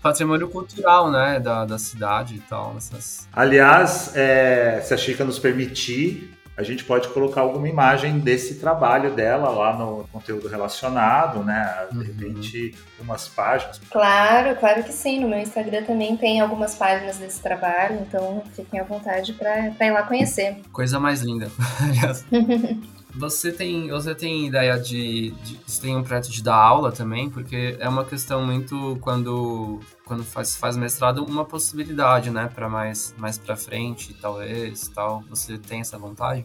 Patrimônio 0.00 0.48
cultural, 0.48 1.10
né, 1.10 1.40
da, 1.40 1.64
da 1.64 1.76
cidade 1.76 2.36
e 2.36 2.38
tal. 2.38 2.74
Essas... 2.76 3.28
Aliás, 3.32 4.12
é, 4.14 4.80
se 4.80 4.94
a 4.94 4.96
Chica 4.96 5.24
nos 5.24 5.40
permitir, 5.40 6.38
a 6.58 6.62
gente 6.64 6.84
pode 6.84 7.08
colocar 7.08 7.40
alguma 7.40 7.68
imagem 7.68 8.18
desse 8.18 8.56
trabalho 8.56 9.14
dela 9.14 9.48
lá 9.48 9.76
no 9.76 10.08
conteúdo 10.12 10.48
relacionado, 10.48 11.44
né? 11.44 11.86
De 11.90 11.98
uhum. 11.98 12.04
repente, 12.04 12.74
umas 13.00 13.28
páginas. 13.28 13.80
Claro, 13.90 14.56
claro 14.56 14.82
que 14.82 14.92
sim. 14.92 15.20
No 15.20 15.28
meu 15.28 15.38
Instagram 15.38 15.84
também 15.84 16.16
tem 16.16 16.40
algumas 16.40 16.74
páginas 16.74 17.18
desse 17.18 17.40
trabalho, 17.40 18.00
então 18.00 18.42
fiquem 18.56 18.80
à 18.80 18.82
vontade 18.82 19.34
para 19.34 19.86
ir 19.86 19.90
lá 19.92 20.02
conhecer. 20.02 20.56
Coisa 20.72 20.98
mais 20.98 21.22
linda, 21.22 21.48
aliás. 21.80 22.24
Você 23.18 23.50
tem, 23.50 23.88
você 23.88 24.14
tem 24.14 24.46
ideia 24.46 24.78
de, 24.78 25.32
de, 25.42 25.60
Você 25.66 25.82
tem 25.82 25.96
um 25.96 26.04
projeto 26.04 26.30
de 26.30 26.40
dar 26.40 26.54
aula 26.54 26.92
também? 26.92 27.28
Porque 27.28 27.76
é 27.80 27.88
uma 27.88 28.04
questão 28.04 28.46
muito. 28.46 28.96
Quando, 29.00 29.80
quando 30.04 30.22
faz, 30.22 30.54
faz 30.56 30.76
mestrado, 30.76 31.24
uma 31.24 31.44
possibilidade, 31.44 32.30
né? 32.30 32.48
Para 32.54 32.68
mais, 32.68 33.12
mais 33.18 33.36
para 33.36 33.56
frente, 33.56 34.14
talvez, 34.14 34.86
tal. 34.88 35.24
Você 35.28 35.58
tem 35.58 35.80
essa 35.80 35.98
vontade? 35.98 36.44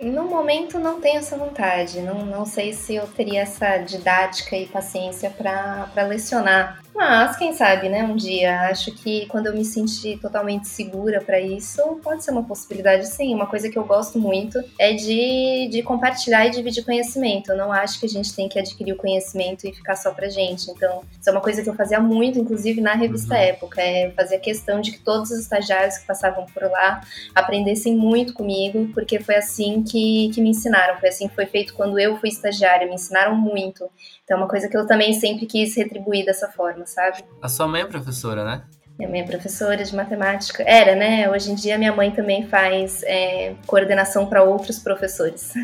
No 0.00 0.24
momento 0.24 0.78
não 0.78 0.98
tenho 0.98 1.18
essa 1.18 1.36
vontade, 1.36 2.00
não, 2.00 2.24
não 2.24 2.46
sei 2.46 2.72
se 2.72 2.94
eu 2.94 3.06
teria 3.06 3.42
essa 3.42 3.76
didática 3.76 4.56
e 4.56 4.66
paciência 4.66 5.28
para 5.30 6.04
lecionar. 6.04 6.80
Mas 7.00 7.36
quem 7.36 7.54
sabe, 7.54 7.88
né, 7.88 8.02
um 8.02 8.14
dia. 8.14 8.68
Acho 8.68 8.92
que 8.92 9.24
quando 9.26 9.46
eu 9.46 9.54
me 9.54 9.64
sentir 9.64 10.18
totalmente 10.18 10.68
segura 10.68 11.22
para 11.22 11.40
isso, 11.40 11.82
pode 12.02 12.22
ser 12.22 12.30
uma 12.30 12.42
possibilidade 12.42 13.06
sim. 13.08 13.34
Uma 13.34 13.46
coisa 13.46 13.70
que 13.70 13.78
eu 13.78 13.84
gosto 13.84 14.18
muito 14.18 14.62
é 14.78 14.92
de, 14.92 15.68
de 15.70 15.82
compartilhar 15.82 16.46
e 16.46 16.50
dividir 16.50 16.84
conhecimento. 16.84 17.52
Eu 17.52 17.56
não 17.56 17.72
acho 17.72 17.98
que 17.98 18.04
a 18.04 18.08
gente 18.08 18.34
tem 18.34 18.50
que 18.50 18.58
adquirir 18.58 18.92
o 18.92 18.96
conhecimento 18.96 19.66
e 19.66 19.72
ficar 19.72 19.96
só 19.96 20.10
pra 20.10 20.28
gente. 20.28 20.70
Então, 20.70 21.02
isso 21.18 21.28
é 21.28 21.32
uma 21.32 21.40
coisa 21.40 21.62
que 21.62 21.70
eu 21.70 21.74
fazia 21.74 22.00
muito, 22.00 22.38
inclusive 22.38 22.82
na 22.82 22.92
revista 22.92 23.34
uhum. 23.34 23.40
Época, 23.40 23.80
é 23.80 24.10
fazer 24.10 24.38
questão 24.38 24.82
de 24.82 24.92
que 24.92 24.98
todos 24.98 25.30
os 25.30 25.38
estagiários 25.38 25.96
que 25.96 26.06
passavam 26.06 26.44
por 26.52 26.64
lá 26.64 27.00
aprendessem 27.34 27.96
muito 27.96 28.34
comigo, 28.34 28.90
porque 28.92 29.18
foi 29.20 29.36
assim 29.36 29.82
que, 29.82 29.89
que 29.90 30.40
me 30.40 30.50
ensinaram. 30.50 30.98
Foi 30.98 31.08
assim 31.08 31.28
que 31.28 31.34
foi 31.34 31.46
feito 31.46 31.74
quando 31.74 31.98
eu 31.98 32.16
fui 32.16 32.28
estagiária, 32.28 32.86
me 32.86 32.94
ensinaram 32.94 33.34
muito. 33.34 33.88
Então, 34.24 34.36
é 34.36 34.40
uma 34.40 34.48
coisa 34.48 34.68
que 34.68 34.76
eu 34.76 34.86
também 34.86 35.12
sempre 35.14 35.46
quis 35.46 35.76
retribuir 35.76 36.24
dessa 36.24 36.48
forma, 36.48 36.86
sabe? 36.86 37.24
A 37.42 37.48
sua 37.48 37.66
mãe 37.66 37.82
é 37.82 37.86
professora, 37.86 38.44
né? 38.44 38.62
Minha 39.00 39.08
mãe 39.08 39.20
é 39.20 39.24
professora 39.24 39.82
de 39.82 39.96
matemática. 39.96 40.62
Era, 40.66 40.94
né? 40.94 41.30
Hoje 41.30 41.50
em 41.50 41.54
dia 41.54 41.78
minha 41.78 41.90
mãe 41.90 42.10
também 42.10 42.46
faz 42.46 43.02
é, 43.04 43.54
coordenação 43.66 44.26
para 44.26 44.42
outros 44.42 44.78
professores. 44.78 45.54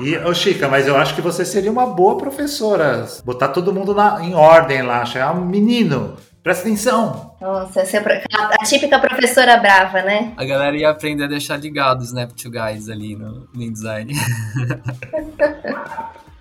E, 0.00 0.16
ô 0.18 0.34
Chica, 0.34 0.68
mas 0.68 0.88
eu 0.88 0.96
acho 0.96 1.14
que 1.14 1.20
você 1.20 1.44
seria 1.44 1.70
uma 1.70 1.86
boa 1.86 2.16
professora. 2.16 3.06
Botar 3.24 3.48
todo 3.48 3.72
mundo 3.72 3.94
na, 3.94 4.24
em 4.24 4.34
ordem 4.34 4.82
lá, 4.82 5.04
chamar 5.04 5.38
um 5.38 5.44
menino. 5.44 6.16
Presta 6.42 6.64
atenção! 6.64 7.36
Nossa, 7.40 7.82
essa 7.82 7.98
é 7.98 8.24
a, 8.34 8.64
típica 8.64 8.98
professora 8.98 9.56
brava, 9.58 10.02
né? 10.02 10.34
A 10.36 10.44
galera 10.44 10.76
ia 10.76 10.90
aprender 10.90 11.22
a 11.24 11.28
deixar 11.28 11.56
ligados, 11.56 12.12
né, 12.12 12.26
pro 12.26 12.50
guys 12.50 12.88
ali 12.88 13.14
no, 13.14 13.48
no 13.54 13.62
InDesign. 13.62 14.12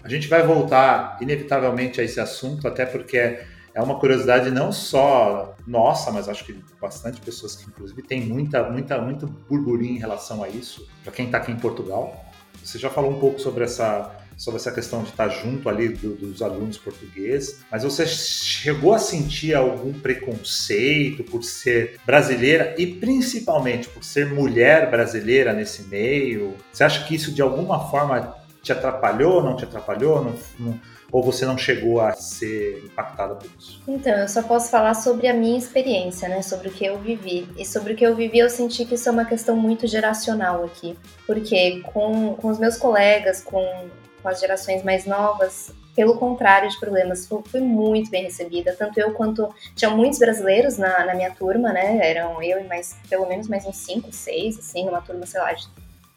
a 0.04 0.10
gente 0.10 0.28
vai 0.28 0.42
voltar 0.42 1.20
inevitavelmente 1.22 2.02
a 2.02 2.04
esse 2.04 2.20
assunto, 2.20 2.68
até 2.68 2.84
porque 2.84 3.42
é 3.76 3.82
uma 3.82 4.00
curiosidade 4.00 4.50
não 4.50 4.72
só 4.72 5.56
nossa, 5.68 6.12
mas 6.12 6.28
acho 6.28 6.46
que 6.46 6.60
bastante 6.82 7.22
pessoas 7.22 7.56
que 7.56 7.70
inclusive 7.70 8.02
tem 8.02 8.22
muita, 8.22 8.68
muita, 8.72 9.00
muito 9.00 9.28
burburinho 9.28 9.98
em 9.98 10.00
relação 10.00 10.44
a 10.44 10.50
isso, 10.50 10.90
para 11.04 11.14
quem 11.14 11.28
está 11.28 11.38
aqui 11.38 11.52
em 11.52 11.58
Portugal. 11.58 12.26
Você 12.64 12.80
já 12.80 12.90
falou 12.90 13.12
um 13.12 13.20
pouco 13.20 13.40
sobre 13.40 13.66
essa 13.66 14.20
sobre 14.38 14.60
essa 14.60 14.72
questão 14.72 15.04
de 15.04 15.10
estar 15.10 15.30
junto 15.30 15.70
ali 15.70 15.90
do, 15.90 16.16
dos 16.16 16.42
alunos 16.42 16.78
portugueses, 16.78 17.60
mas 17.72 17.84
você 17.84 18.06
chegou 18.08 18.94
a 18.94 19.00
sentir 19.00 19.54
algum 19.54 19.94
preconceito 19.94 21.24
por 21.24 21.44
ser 21.44 22.00
brasileira 22.06 22.76
e 22.78 22.88
principalmente 22.88 23.88
por 23.90 24.04
ser 24.04 24.28
mulher 24.28 24.90
brasileira 24.90 25.54
nesse 25.54 25.84
meio? 25.84 26.56
Você 26.72 26.84
acha 26.84 27.06
que 27.06 27.16
isso 27.16 27.32
de 27.32 27.42
alguma 27.42 27.90
forma 27.90 28.36
te 28.62 28.72
atrapalhou, 28.72 29.44
não 29.44 29.56
te 29.56 29.64
atrapalhou? 29.64 30.24
Não, 30.24 30.36
não, 30.60 30.80
ou 31.12 31.22
você 31.22 31.46
não 31.46 31.58
chegou 31.58 32.00
a 32.00 32.14
ser 32.14 32.82
impactada 32.86 33.36
por 33.36 33.50
isso? 33.60 33.82
Então, 33.88 34.14
eu 34.14 34.28
só 34.30 34.42
posso 34.42 34.70
falar 34.70 34.94
sobre 34.94 35.28
a 35.28 35.34
minha 35.34 35.58
experiência, 35.58 36.30
né? 36.30 36.42
Sobre 36.42 36.70
o 36.70 36.72
que 36.72 36.86
eu 36.86 36.98
vivi. 37.00 37.48
E 37.58 37.66
sobre 37.66 37.94
o 37.94 37.96
que 37.96 38.06
eu 38.06 38.16
vivi, 38.16 38.40
eu 38.40 38.50
senti 38.50 38.86
que 38.86 38.96
isso 38.96 39.10
é 39.10 39.12
uma 39.12 39.26
questão 39.26 39.56
muito 39.56 39.86
geracional 39.88 40.64
aqui. 40.64 40.98
Porque 41.28 41.82
com, 41.82 42.36
com 42.36 42.48
os 42.48 42.58
meus 42.58 42.78
colegas, 42.78 43.44
com 43.44 43.90
com 44.22 44.30
as 44.30 44.40
gerações 44.40 44.84
mais 44.84 45.06
novas, 45.06 45.74
pelo 45.96 46.18
contrário 46.18 46.70
de 46.70 46.80
problemas, 46.80 47.28
fui 47.28 47.60
muito 47.60 48.10
bem 48.10 48.24
recebida, 48.24 48.76
tanto 48.78 49.00
eu 49.00 49.14
quanto 49.14 49.54
tinha 49.76 49.92
muitos 49.92 50.20
brasileiros 50.20 50.78
na, 50.78 51.06
na 51.06 51.14
minha 51.16 51.32
turma, 51.32 51.74
né? 51.74 52.00
Eram 52.02 52.42
eu 52.42 52.60
e 52.60 52.64
mais, 52.64 52.96
pelo 53.10 53.28
menos 53.28 53.48
mais 53.48 53.66
uns 53.66 53.78
5, 53.78 54.12
6, 54.12 54.60
assim, 54.60 54.86
numa 54.86 55.02
turma, 55.02 55.26
sei 55.26 55.42
lá, 55.42 55.52
de 55.52 55.68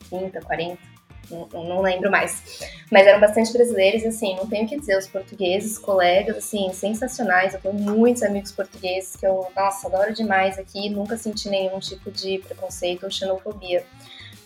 30, 0.09 0.40
40, 0.42 0.78
não, 1.30 1.64
não 1.64 1.80
lembro 1.80 2.11
mais. 2.11 2.61
Mas 2.90 3.07
eram 3.07 3.20
bastante 3.20 3.52
brasileiros, 3.52 4.05
assim, 4.05 4.36
não 4.36 4.46
tenho 4.46 4.64
o 4.64 4.68
que 4.68 4.78
dizer, 4.78 4.96
os 4.96 5.09
portugueses, 5.09 5.78
colegas, 5.78 6.36
assim, 6.36 6.70
sensacionais. 6.72 7.55
Eu 7.55 7.61
tenho 7.61 7.74
muitos 7.74 8.22
amigos 8.22 8.52
portugueses 8.52 9.16
que 9.16 9.26
eu, 9.26 9.50
nossa, 9.57 9.88
adoro 9.88 10.12
demais 10.12 10.59
aqui, 10.59 10.88
nunca 10.88 11.16
senti 11.16 11.48
nenhum 11.48 11.78
tipo 11.78 12.11
de 12.11 12.38
preconceito 12.38 13.05
ou 13.05 13.11
xenofobia. 13.11 13.84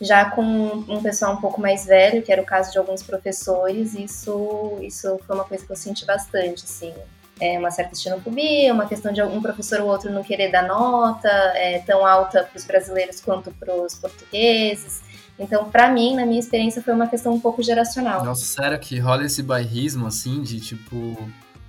Já 0.00 0.30
com 0.30 0.42
um 0.42 1.02
pessoal 1.02 1.34
um 1.34 1.40
pouco 1.40 1.60
mais 1.60 1.84
velho, 1.84 2.22
que 2.22 2.30
era 2.32 2.40
o 2.40 2.44
caso 2.44 2.70
de 2.70 2.78
alguns 2.78 3.02
professores, 3.02 3.94
isso, 3.94 4.78
isso 4.80 5.18
foi 5.26 5.34
uma 5.34 5.44
coisa 5.44 5.66
que 5.66 5.72
eu 5.72 5.76
senti 5.76 6.04
bastante, 6.04 6.64
assim. 6.64 6.94
É 7.40 7.58
uma 7.58 7.70
certa 7.70 7.94
xenofobia, 7.94 8.72
uma 8.72 8.86
questão 8.86 9.12
de 9.12 9.22
um 9.22 9.40
professor 9.40 9.80
ou 9.80 9.88
outro 9.88 10.10
não 10.10 10.24
querer 10.24 10.50
dar 10.50 10.66
nota 10.66 11.28
é, 11.28 11.78
tão 11.80 12.04
alta 12.04 12.42
para 12.44 12.56
os 12.56 12.64
brasileiros 12.64 13.20
quanto 13.20 13.50
para 13.52 13.74
os 13.74 13.94
portugueses. 13.94 15.02
Então, 15.38 15.70
para 15.70 15.88
mim, 15.88 16.16
na 16.16 16.26
minha 16.26 16.40
experiência, 16.40 16.82
foi 16.82 16.92
uma 16.92 17.06
questão 17.06 17.32
um 17.32 17.40
pouco 17.40 17.62
geracional. 17.62 18.24
Nossa, 18.24 18.44
sério 18.44 18.78
que 18.78 18.98
rola 18.98 19.24
esse 19.24 19.42
bairrismo, 19.42 20.06
assim, 20.06 20.42
de 20.42 20.58
tipo, 20.58 21.16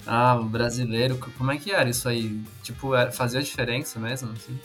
ah, 0.07 0.39
brasileiro, 0.43 1.19
como 1.37 1.51
é 1.51 1.57
que 1.57 1.71
era 1.71 1.87
isso 1.87 2.09
aí? 2.09 2.41
Tipo, 2.63 2.91
fazia 3.11 3.41
diferença 3.43 3.99
mesmo, 3.99 4.31
assim? 4.31 4.59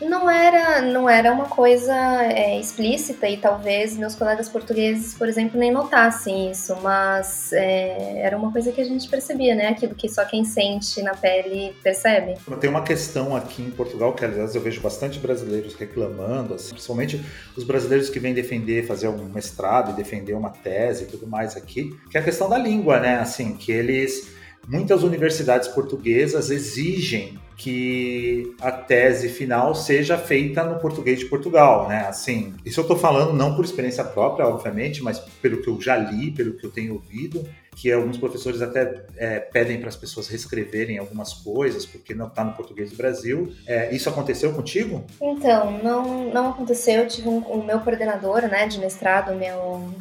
Não 0.00 0.30
era, 0.30 0.82
não 0.82 1.08
era 1.08 1.32
uma 1.32 1.46
coisa 1.46 1.94
é, 2.22 2.58
explícita 2.58 3.28
e 3.28 3.36
talvez 3.36 3.96
meus 3.96 4.14
colegas 4.14 4.48
portugueses, 4.48 5.14
por 5.14 5.28
exemplo, 5.28 5.58
nem 5.58 5.70
notassem 5.70 6.50
isso, 6.50 6.76
mas 6.82 7.52
é, 7.52 8.20
era 8.20 8.36
uma 8.36 8.50
coisa 8.50 8.72
que 8.72 8.80
a 8.80 8.84
gente 8.84 9.08
percebia, 9.08 9.54
né? 9.54 9.68
Aquilo 9.68 9.94
que 9.94 10.08
só 10.08 10.24
quem 10.24 10.44
sente 10.44 11.02
na 11.02 11.14
pele 11.14 11.74
percebe. 11.82 12.34
Tem 12.60 12.70
uma 12.70 12.82
questão 12.82 13.36
aqui 13.36 13.62
em 13.62 13.70
Portugal 13.70 14.12
que, 14.12 14.24
aliás, 14.24 14.54
eu 14.54 14.60
vejo 14.60 14.80
bastante 14.80 15.18
brasileiros 15.18 15.74
reclamando, 15.74 16.54
assim, 16.54 16.70
principalmente 16.70 17.24
os 17.56 17.64
brasileiros 17.64 18.08
que 18.08 18.18
vêm 18.18 18.34
defender, 18.34 18.86
fazer 18.86 19.08
um 19.08 19.24
mestrado 19.24 19.92
e 19.92 19.94
defender 19.94 20.34
uma 20.34 20.50
tese 20.50 21.04
e 21.04 21.06
tudo 21.06 21.26
mais 21.26 21.56
aqui, 21.56 21.96
que 22.10 22.16
é 22.16 22.20
a 22.20 22.24
questão 22.24 22.48
da 22.48 22.58
língua, 22.58 23.00
né? 23.00 23.18
Assim, 23.18 23.54
que 23.54 23.70
eles 23.70 24.39
muitas 24.70 25.02
universidades 25.02 25.66
portuguesas 25.68 26.48
exigem 26.48 27.38
que 27.56 28.54
a 28.60 28.72
tese 28.72 29.28
final 29.28 29.74
seja 29.74 30.16
feita 30.16 30.64
no 30.64 30.78
português 30.78 31.18
de 31.18 31.26
Portugal, 31.26 31.88
né? 31.88 32.06
Assim, 32.06 32.54
isso 32.64 32.80
eu 32.80 32.82
estou 32.82 32.96
falando 32.96 33.34
não 33.34 33.54
por 33.54 33.64
experiência 33.64 34.02
própria, 34.02 34.46
obviamente, 34.46 35.02
mas 35.02 35.18
pelo 35.18 35.60
que 35.60 35.68
eu 35.68 35.78
já 35.78 35.94
li, 35.94 36.30
pelo 36.30 36.54
que 36.54 36.64
eu 36.64 36.70
tenho 36.70 36.94
ouvido, 36.94 37.46
que 37.76 37.92
alguns 37.92 38.16
professores 38.16 38.62
até 38.62 39.04
é, 39.16 39.40
pedem 39.40 39.78
para 39.78 39.88
as 39.88 39.96
pessoas 39.96 40.28
reescreverem 40.28 40.98
algumas 40.98 41.34
coisas 41.34 41.84
porque 41.84 42.14
não 42.14 42.28
está 42.28 42.44
no 42.44 42.52
português 42.52 42.90
do 42.90 42.96
Brasil. 42.96 43.52
É, 43.66 43.94
isso 43.94 44.08
aconteceu 44.08 44.52
contigo? 44.54 45.04
Então, 45.20 45.78
não, 45.82 46.32
não 46.32 46.50
aconteceu. 46.50 47.02
Eu 47.02 47.08
tive 47.08 47.28
um, 47.28 47.38
o 47.40 47.62
meu 47.62 47.80
coordenador, 47.80 48.42
né, 48.42 48.66
de 48.66 48.78
mestrado, 48.78 49.34
meu 49.34 49.92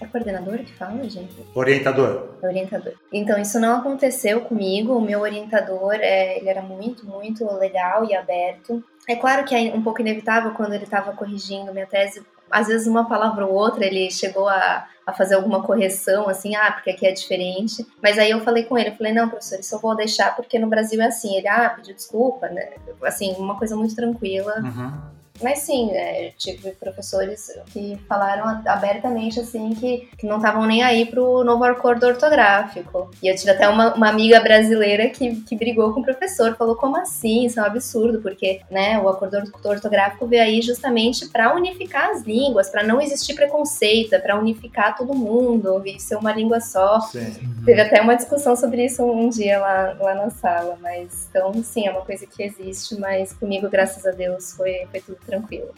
é 0.00 0.06
coordenador 0.06 0.58
que 0.58 0.72
fala, 0.72 1.08
gente? 1.08 1.34
Orientador. 1.54 2.30
Orientador. 2.42 2.94
Então, 3.12 3.38
isso 3.38 3.60
não 3.60 3.76
aconteceu 3.76 4.40
comigo. 4.40 4.94
O 4.94 5.00
meu 5.00 5.20
orientador, 5.20 5.94
é, 5.94 6.38
ele 6.38 6.48
era 6.48 6.62
muito, 6.62 7.06
muito 7.06 7.44
legal 7.58 8.04
e 8.04 8.14
aberto. 8.14 8.82
É 9.06 9.14
claro 9.14 9.44
que 9.44 9.54
é 9.54 9.72
um 9.74 9.82
pouco 9.82 10.00
inevitável 10.00 10.52
quando 10.52 10.72
ele 10.72 10.84
estava 10.84 11.12
corrigindo 11.12 11.72
minha 11.72 11.86
tese. 11.86 12.24
Às 12.50 12.68
vezes, 12.68 12.86
uma 12.86 13.08
palavra 13.08 13.46
ou 13.46 13.52
outra, 13.52 13.84
ele 13.84 14.10
chegou 14.10 14.48
a, 14.48 14.86
a 15.06 15.12
fazer 15.12 15.34
alguma 15.34 15.62
correção, 15.62 16.28
assim, 16.28 16.56
ah, 16.56 16.72
porque 16.72 16.90
aqui 16.90 17.06
é 17.06 17.12
diferente. 17.12 17.86
Mas 18.02 18.18
aí 18.18 18.30
eu 18.30 18.40
falei 18.40 18.64
com 18.64 18.78
ele, 18.78 18.88
eu 18.88 18.96
falei, 18.96 19.12
não, 19.12 19.28
professor, 19.28 19.60
isso 19.60 19.74
eu 19.74 19.80
vou 19.80 19.94
deixar 19.94 20.34
porque 20.34 20.58
no 20.58 20.68
Brasil 20.68 21.00
é 21.00 21.06
assim. 21.06 21.36
Ele, 21.36 21.46
ah, 21.46 21.70
pediu 21.70 21.94
desculpa, 21.94 22.48
né? 22.48 22.70
Assim, 23.02 23.34
uma 23.34 23.58
coisa 23.58 23.76
muito 23.76 23.94
tranquila. 23.94 24.54
Uhum. 24.60 25.19
Mas 25.42 25.60
sim, 25.60 25.90
é, 25.92 26.32
tive 26.36 26.70
professores 26.72 27.50
que 27.72 27.98
falaram 28.08 28.62
abertamente 28.66 29.40
assim 29.40 29.70
que, 29.74 30.08
que 30.18 30.26
não 30.26 30.36
estavam 30.36 30.66
nem 30.66 30.82
aí 30.82 31.06
pro 31.06 31.44
novo 31.44 31.64
acordo 31.64 32.06
ortográfico. 32.06 33.10
E 33.22 33.28
eu 33.28 33.36
tive 33.36 33.50
até 33.50 33.68
uma, 33.68 33.94
uma 33.94 34.08
amiga 34.08 34.40
brasileira 34.40 35.08
que, 35.08 35.36
que 35.42 35.56
brigou 35.56 35.92
com 35.92 36.00
o 36.00 36.04
professor, 36.04 36.56
falou 36.56 36.76
como 36.76 36.96
assim? 36.96 37.46
Isso 37.46 37.58
é 37.58 37.62
um 37.62 37.66
absurdo, 37.66 38.20
porque 38.20 38.60
né, 38.70 38.98
o 38.98 39.08
acordo 39.08 39.42
ortográfico 39.64 40.26
veio 40.26 40.42
aí 40.42 40.62
justamente 40.62 41.28
para 41.28 41.54
unificar 41.54 42.10
as 42.10 42.22
línguas, 42.22 42.68
para 42.68 42.82
não 42.82 43.00
existir 43.00 43.34
preconceito, 43.34 44.14
é 44.14 44.18
para 44.18 44.38
unificar 44.38 44.96
todo 44.96 45.14
mundo 45.14 45.82
e 45.86 45.98
ser 46.00 46.16
uma 46.16 46.32
língua 46.32 46.60
só. 46.60 47.00
Sim. 47.00 47.32
Teve 47.64 47.80
até 47.80 48.00
uma 48.00 48.14
discussão 48.14 48.56
sobre 48.56 48.84
isso 48.84 49.04
um 49.04 49.28
dia 49.28 49.58
lá, 49.58 49.96
lá 49.98 50.14
na 50.14 50.30
sala, 50.30 50.78
mas 50.80 51.28
então 51.28 51.52
sim, 51.62 51.86
é 51.86 51.90
uma 51.90 52.02
coisa 52.02 52.26
que 52.26 52.42
existe, 52.42 52.98
mas 52.98 53.32
comigo, 53.32 53.68
graças 53.68 54.06
a 54.06 54.10
Deus, 54.10 54.52
foi, 54.52 54.86
foi 54.90 55.00
tudo 55.00 55.18
tranquilo. 55.30 55.74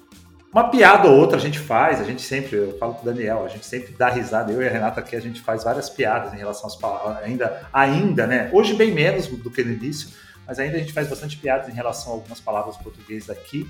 Uma 0.52 0.68
piada 0.68 1.08
ou 1.08 1.18
outra 1.18 1.38
a 1.38 1.40
gente 1.40 1.58
faz, 1.58 1.98
a 1.98 2.04
gente 2.04 2.20
sempre, 2.20 2.56
eu 2.56 2.76
falo 2.76 2.94
com 2.94 3.02
o 3.02 3.04
Daniel, 3.06 3.42
a 3.42 3.48
gente 3.48 3.64
sempre 3.64 3.94
dá 3.94 4.10
risada, 4.10 4.52
eu 4.52 4.60
e 4.60 4.68
a 4.68 4.70
Renata 4.70 5.00
aqui, 5.00 5.16
a 5.16 5.20
gente 5.20 5.40
faz 5.40 5.64
várias 5.64 5.88
piadas 5.88 6.34
em 6.34 6.36
relação 6.36 6.66
às 6.66 6.76
palavras, 6.76 7.24
ainda, 7.24 7.66
ainda, 7.72 8.26
né? 8.26 8.50
Hoje 8.52 8.74
bem 8.74 8.92
menos 8.92 9.26
do 9.26 9.50
que 9.50 9.64
no 9.64 9.72
início, 9.72 10.10
mas 10.46 10.58
ainda 10.58 10.76
a 10.76 10.80
gente 10.80 10.92
faz 10.92 11.08
bastante 11.08 11.38
piadas 11.38 11.70
em 11.70 11.72
relação 11.72 12.12
a 12.12 12.16
algumas 12.16 12.38
palavras 12.38 12.76
portuguesas 12.76 13.30
aqui. 13.30 13.66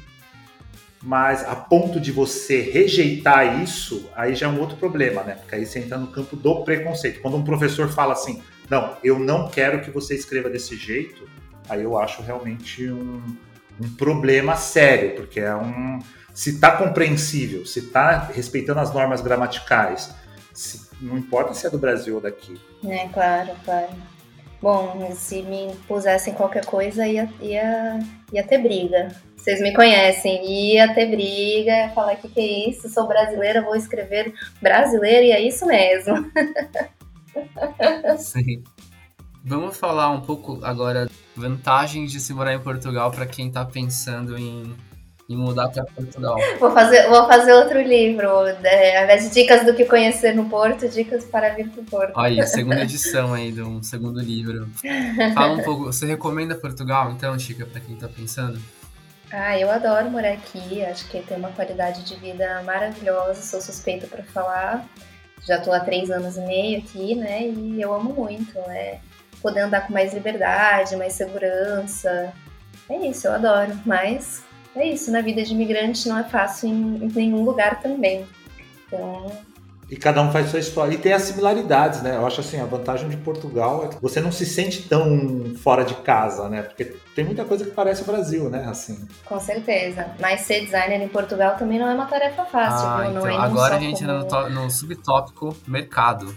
Mas 1.01 1.45
a 1.45 1.55
ponto 1.55 2.01
de 2.01 2.11
você 2.11 2.61
rejeitar 2.61 3.61
isso, 3.63 4.09
aí 4.15 4.35
já 4.35 4.47
é 4.47 4.49
um 4.49 4.59
outro 4.59 4.77
problema, 4.77 5.23
né? 5.23 5.35
Porque 5.35 5.55
aí 5.55 5.67
você 5.67 5.81
entra 5.81 5.99
no 5.99 6.09
campo 6.09 6.35
do 6.35 6.65
preconceito. 6.65 7.21
Quando 7.21 7.37
um 7.37 7.45
professor 7.45 7.89
fala 7.89 8.13
assim, 8.13 8.43
não, 8.69 8.97
eu 9.05 9.19
não 9.19 9.49
quero 9.49 9.83
que 9.83 9.91
você 9.91 10.15
escreva 10.15 10.49
desse 10.49 10.77
jeito, 10.77 11.29
aí 11.69 11.83
eu 11.83 11.99
acho 11.99 12.23
realmente 12.23 12.91
um, 12.91 13.21
um 13.81 13.95
problema 13.97 14.57
sério, 14.57 15.15
porque 15.17 15.41
é 15.41 15.55
um. 15.55 15.99
Se 16.35 16.51
está 16.51 16.73
compreensível, 16.73 17.67
se 17.67 17.81
está 17.81 18.19
respeitando 18.19 18.81
as 18.81 18.93
normas 18.93 19.21
gramaticais, 19.21 20.15
se, 20.53 20.89
não 21.01 21.19
importa 21.19 21.53
se 21.53 21.67
é 21.67 21.71
do 21.71 21.79
Brasil 21.79 22.15
ou 22.15 22.21
daqui. 22.21 22.59
É, 22.87 23.07
claro, 23.09 23.51
claro. 23.65 23.91
Bom, 24.61 25.11
se 25.15 25.43
me 25.43 25.75
pusessem 25.89 26.33
qualquer 26.33 26.65
coisa, 26.65 27.07
ia, 27.07 27.29
ia, 27.41 27.99
ia 28.33 28.45
ter 28.45 28.59
briga. 28.59 29.09
Vocês 29.37 29.61
me 29.61 29.75
conhecem, 29.75 30.45
ia 30.49 30.95
ter 30.95 31.07
briga, 31.07 31.73
ia 31.73 31.91
falar 31.91 32.15
que 32.15 32.29
que 32.29 32.41
é 32.41 32.71
isso, 32.71 32.89
sou 32.89 33.09
brasileira, 33.09 33.61
vou 33.61 33.75
escrever 33.75 34.33
brasileira 34.61 35.27
e 35.27 35.33
é 35.33 35.41
isso 35.41 35.67
mesmo. 35.67 36.31
Sim. 38.19 38.63
Vamos 39.45 39.77
falar 39.77 40.11
um 40.11 40.21
pouco 40.21 40.61
agora 40.63 41.09
vantagens 41.37 42.13
de 42.13 42.21
se 42.21 42.33
morar 42.33 42.55
em 42.55 42.61
Portugal 42.61 43.11
para 43.11 43.27
quem 43.27 43.49
está 43.49 43.65
pensando 43.65 44.39
em, 44.39 44.75
em 45.29 45.37
mudar 45.37 45.69
para 45.69 45.85
Portugal. 45.85 46.37
Vou 46.61 46.71
fazer, 46.73 47.09
vou 47.09 47.27
fazer 47.27 47.53
outro 47.55 47.81
livro, 47.81 48.29
é, 48.63 48.99
ao 48.99 49.05
invés 49.05 49.25
de 49.25 49.35
dicas 49.35 49.65
do 49.65 49.75
que 49.75 49.85
conhecer 49.85 50.35
no 50.35 50.45
Porto, 50.49 50.89
dicas 50.89 51.25
para 51.25 51.51
vir 51.55 51.69
para 51.69 51.81
o 51.81 51.85
Porto. 51.85 52.19
Aí, 52.19 52.45
segunda 52.47 52.83
edição 52.83 53.33
aí 53.35 53.51
de 53.51 53.63
um 53.63 53.83
segundo 53.83 54.21
livro. 54.21 54.69
Fala 55.35 55.55
um 55.55 55.63
pouco, 55.65 55.85
você 55.85 56.07
recomenda 56.07 56.55
Portugal 56.55 57.11
então, 57.11 57.39
Chica, 57.39 57.67
para 57.67 57.81
quem 57.81 57.95
está 57.95 58.09
pensando? 58.09 58.61
Ah, 59.33 59.59
eu 59.59 59.71
adoro 59.71 60.11
morar 60.11 60.33
aqui, 60.33 60.85
acho 60.85 61.09
que 61.09 61.23
tem 61.23 61.39
uma 61.39 61.51
qualidade 61.53 62.05
de 62.05 62.17
vida 62.17 62.63
maravilhosa, 62.65 63.41
sou 63.41 63.63
suspeita 63.63 64.07
para 64.07 64.23
falar. 64.25 64.87
Já 65.47 65.57
estou 65.57 65.73
há 65.73 65.81
três 65.81 66.11
anos 66.11 66.37
e 66.37 66.41
meio 66.43 66.79
aqui, 66.79 67.15
né? 67.15 67.49
E 67.49 67.81
eu 67.81 67.93
amo 67.95 68.13
muito, 68.13 68.55
né? 68.69 69.01
Poder 69.43 69.61
andar 69.61 69.87
com 69.87 69.93
mais 69.93 70.15
liberdade, 70.15 70.97
mais 70.97 71.15
segurança. 71.15 72.33
É 72.89 72.97
isso, 73.07 73.27
eu 73.27 73.33
adoro. 73.33 73.79
Mas 73.85 74.43
é 74.75 74.87
isso, 74.87 75.11
na 75.11 75.21
vida 75.21 75.43
de 75.43 75.53
imigrante 75.53 76.09
não 76.09 76.19
é 76.19 76.25
fácil 76.25 76.69
em, 76.69 77.05
em 77.05 77.13
nenhum 77.13 77.43
lugar 77.45 77.81
também. 77.81 78.27
Então, 78.87 79.33
e 79.93 79.97
cada 79.97 80.23
um 80.23 80.33
faz 80.33 80.49
sua 80.49 80.59
história. 80.59 80.95
E 80.95 80.97
tem 80.97 81.13
as 81.13 81.21
similaridades, 81.21 82.01
né? 82.01 82.17
Eu 82.17 82.27
acho 82.27 82.41
assim, 82.41 82.59
a 82.59 82.65
vantagem 82.65 83.11
de 83.11 83.17
Portugal 83.19 83.85
é 83.85 83.89
que 83.89 84.01
você 84.01 84.23
não 84.23 84.33
se 84.33 84.47
sente 84.47 84.89
tão 84.89 85.55
fora 85.63 85.85
de 85.85 85.95
casa, 85.97 86.49
né? 86.49 86.63
Porque 86.63 86.97
tem 87.15 87.23
muita 87.23 87.45
coisa 87.45 87.63
que 87.67 87.73
parece 87.73 88.01
o 88.01 88.07
Brasil, 88.07 88.49
né? 88.49 88.65
Assim. 88.71 89.07
Com 89.27 89.39
certeza. 89.39 90.07
Mas 90.19 90.41
ser 90.41 90.63
designer 90.63 90.99
em 91.03 91.09
Portugal 91.09 91.57
também 91.59 91.79
não 91.79 91.91
é 91.91 91.93
uma 91.93 92.07
tarefa 92.07 92.43
fácil, 92.47 92.89
ah? 92.89 93.07
Então. 93.07 93.21
Não 93.21 93.29
é 93.29 93.37
Agora 93.37 93.77
a 93.77 93.79
gente 93.79 94.03
entra 94.03 94.49
no, 94.49 94.63
no 94.63 94.71
subtópico 94.71 95.55
mercado 95.69 96.35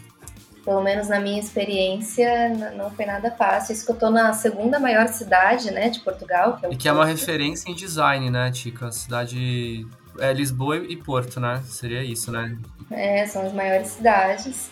pelo 0.65 0.81
menos 0.81 1.07
na 1.07 1.19
minha 1.19 1.39
experiência, 1.39 2.49
não 2.75 2.89
foi 2.89 3.05
nada 3.05 3.29
fácil. 3.29 3.71
Isso 3.71 3.85
que 3.85 3.91
eu 3.91 3.95
tô 3.95 4.09
na 4.09 4.33
segunda 4.33 4.79
maior 4.79 5.07
cidade, 5.07 5.69
né, 5.69 5.89
de 5.89 5.99
Portugal. 5.99 6.57
Que 6.57 6.65
é 6.65 6.69
e 6.69 6.71
que 6.71 6.77
Porto. 6.77 6.87
é 6.87 6.91
uma 6.91 7.05
referência 7.05 7.69
em 7.69 7.75
design, 7.75 8.29
né, 8.31 8.51
Tica? 8.51 8.91
Cidade... 8.91 9.87
É 10.17 10.31
Lisboa 10.31 10.77
e 10.77 10.95
Porto, 10.95 11.41
né? 11.41 11.61
Seria 11.65 12.01
isso, 12.01 12.31
né? 12.31 12.57
É, 12.89 13.27
são 13.27 13.45
as 13.45 13.51
maiores 13.51 13.89
cidades. 13.89 14.71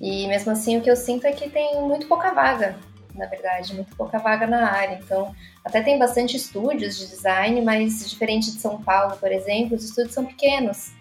E 0.00 0.26
mesmo 0.26 0.50
assim, 0.50 0.78
o 0.78 0.80
que 0.80 0.90
eu 0.90 0.96
sinto 0.96 1.26
é 1.26 1.32
que 1.32 1.50
tem 1.50 1.80
muito 1.82 2.06
pouca 2.06 2.32
vaga, 2.32 2.74
na 3.14 3.26
verdade, 3.26 3.74
muito 3.74 3.94
pouca 3.94 4.18
vaga 4.18 4.46
na 4.46 4.70
área. 4.70 4.98
Então, 5.02 5.34
até 5.62 5.82
tem 5.82 5.98
bastante 5.98 6.38
estúdios 6.38 6.96
de 6.96 7.06
design, 7.06 7.60
mas 7.60 8.08
diferente 8.08 8.50
de 8.50 8.58
São 8.60 8.80
Paulo, 8.80 9.16
por 9.18 9.30
exemplo, 9.30 9.76
os 9.76 9.84
estúdios 9.84 10.14
são 10.14 10.24
pequenos. 10.24 10.92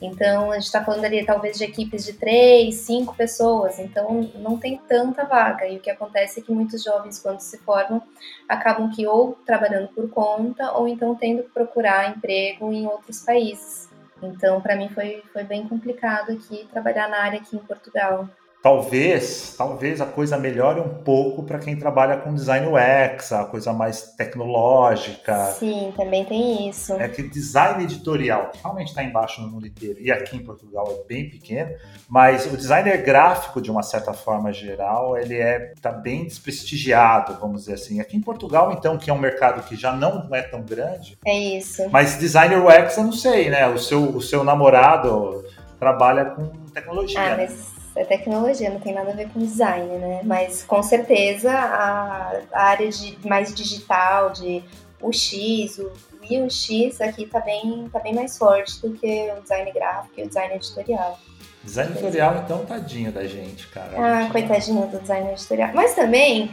Então, 0.00 0.50
a 0.50 0.56
gente 0.56 0.64
está 0.64 0.84
falando 0.84 1.04
ali 1.04 1.24
talvez 1.24 1.56
de 1.56 1.64
equipes 1.64 2.04
de 2.04 2.12
três, 2.12 2.74
cinco 2.76 3.14
pessoas, 3.14 3.78
então 3.78 4.30
não 4.34 4.58
tem 4.58 4.76
tanta 4.86 5.24
vaga. 5.24 5.66
E 5.66 5.78
o 5.78 5.80
que 5.80 5.90
acontece 5.90 6.40
é 6.40 6.42
que 6.42 6.52
muitos 6.52 6.82
jovens, 6.82 7.18
quando 7.18 7.40
se 7.40 7.56
formam, 7.58 8.02
acabam 8.46 8.90
que 8.90 9.06
ou 9.06 9.38
trabalhando 9.46 9.88
por 9.88 10.08
conta 10.10 10.72
ou 10.72 10.86
então 10.86 11.14
tendo 11.14 11.44
que 11.44 11.50
procurar 11.50 12.10
emprego 12.10 12.70
em 12.72 12.86
outros 12.86 13.20
países. 13.20 13.88
Então, 14.22 14.60
para 14.60 14.76
mim 14.76 14.88
foi, 14.90 15.22
foi 15.32 15.44
bem 15.44 15.66
complicado 15.66 16.32
aqui 16.32 16.68
trabalhar 16.70 17.08
na 17.08 17.18
área 17.18 17.40
aqui 17.40 17.56
em 17.56 17.60
Portugal. 17.60 18.28
Talvez, 18.66 19.54
talvez 19.56 20.00
a 20.00 20.06
coisa 20.06 20.36
melhore 20.36 20.80
um 20.80 20.88
pouco 20.88 21.44
para 21.44 21.56
quem 21.60 21.76
trabalha 21.76 22.16
com 22.16 22.34
design 22.34 22.66
UX, 22.66 23.30
a 23.30 23.44
coisa 23.44 23.72
mais 23.72 24.16
tecnológica. 24.16 25.52
Sim, 25.52 25.92
também 25.96 26.24
tem 26.24 26.68
isso. 26.68 26.94
É 26.94 27.06
que 27.06 27.22
design 27.22 27.84
editorial, 27.84 28.50
que 28.50 28.58
realmente 28.60 28.88
está 28.88 29.04
embaixo 29.04 29.40
no 29.40 29.46
mundo 29.46 29.68
inteiro, 29.68 30.00
e 30.00 30.10
aqui 30.10 30.36
em 30.36 30.40
Portugal 30.40 30.84
é 30.90 31.06
bem 31.06 31.30
pequeno, 31.30 31.76
mas 32.08 32.52
o 32.52 32.56
designer 32.56 33.00
gráfico, 33.04 33.62
de 33.62 33.70
uma 33.70 33.84
certa 33.84 34.12
forma 34.12 34.52
geral, 34.52 35.16
ele 35.16 35.36
é 35.36 35.72
tá 35.80 35.92
bem 35.92 36.24
desprestigiado, 36.24 37.38
vamos 37.40 37.60
dizer 37.60 37.74
assim. 37.74 38.00
Aqui 38.00 38.16
em 38.16 38.20
Portugal, 38.20 38.72
então, 38.72 38.98
que 38.98 39.08
é 39.08 39.12
um 39.12 39.18
mercado 39.20 39.62
que 39.62 39.76
já 39.76 39.92
não 39.92 40.28
é 40.34 40.42
tão 40.42 40.62
grande. 40.62 41.16
É 41.24 41.38
isso. 41.38 41.88
Mas 41.92 42.18
designer 42.18 42.58
UX, 42.58 42.96
eu 42.96 43.04
não 43.04 43.12
sei, 43.12 43.48
né? 43.48 43.68
O 43.68 43.78
seu, 43.78 44.02
o 44.02 44.20
seu 44.20 44.42
namorado 44.42 45.44
trabalha 45.78 46.24
com 46.24 46.48
tecnologia. 46.74 47.20
Ah, 47.20 47.36
mas 47.36 47.75
é 47.96 48.04
tecnologia, 48.04 48.70
não 48.70 48.78
tem 48.78 48.92
nada 48.92 49.10
a 49.10 49.14
ver 49.14 49.28
com 49.30 49.40
design, 49.40 49.86
né? 49.98 50.20
Mas 50.22 50.62
com 50.62 50.82
certeza 50.82 51.50
a, 51.50 52.42
área 52.52 52.88
de 52.90 53.18
mais 53.26 53.54
digital, 53.54 54.30
de 54.30 54.62
UX, 55.00 55.78
o 55.78 55.90
UX 56.22 57.00
aqui 57.00 57.26
tá 57.26 57.40
bem, 57.40 57.88
tá 57.90 57.98
bem 57.98 58.14
mais 58.14 58.36
forte 58.36 58.80
do 58.82 58.92
que 58.92 59.32
o 59.36 59.40
design 59.40 59.72
gráfico 59.72 60.20
e 60.20 60.24
o 60.24 60.28
design 60.28 60.54
editorial. 60.54 61.18
Design 61.66 61.90
editorial, 61.90 62.42
então, 62.44 62.64
tadinho 62.64 63.10
da 63.10 63.26
gente, 63.26 63.66
cara. 63.66 63.90
Ah, 63.98 64.22
gente 64.22 64.30
coitadinho 64.30 64.86
do 64.86 65.00
design 65.00 65.32
editorial. 65.32 65.70
Mas 65.74 65.96
também, 65.96 66.52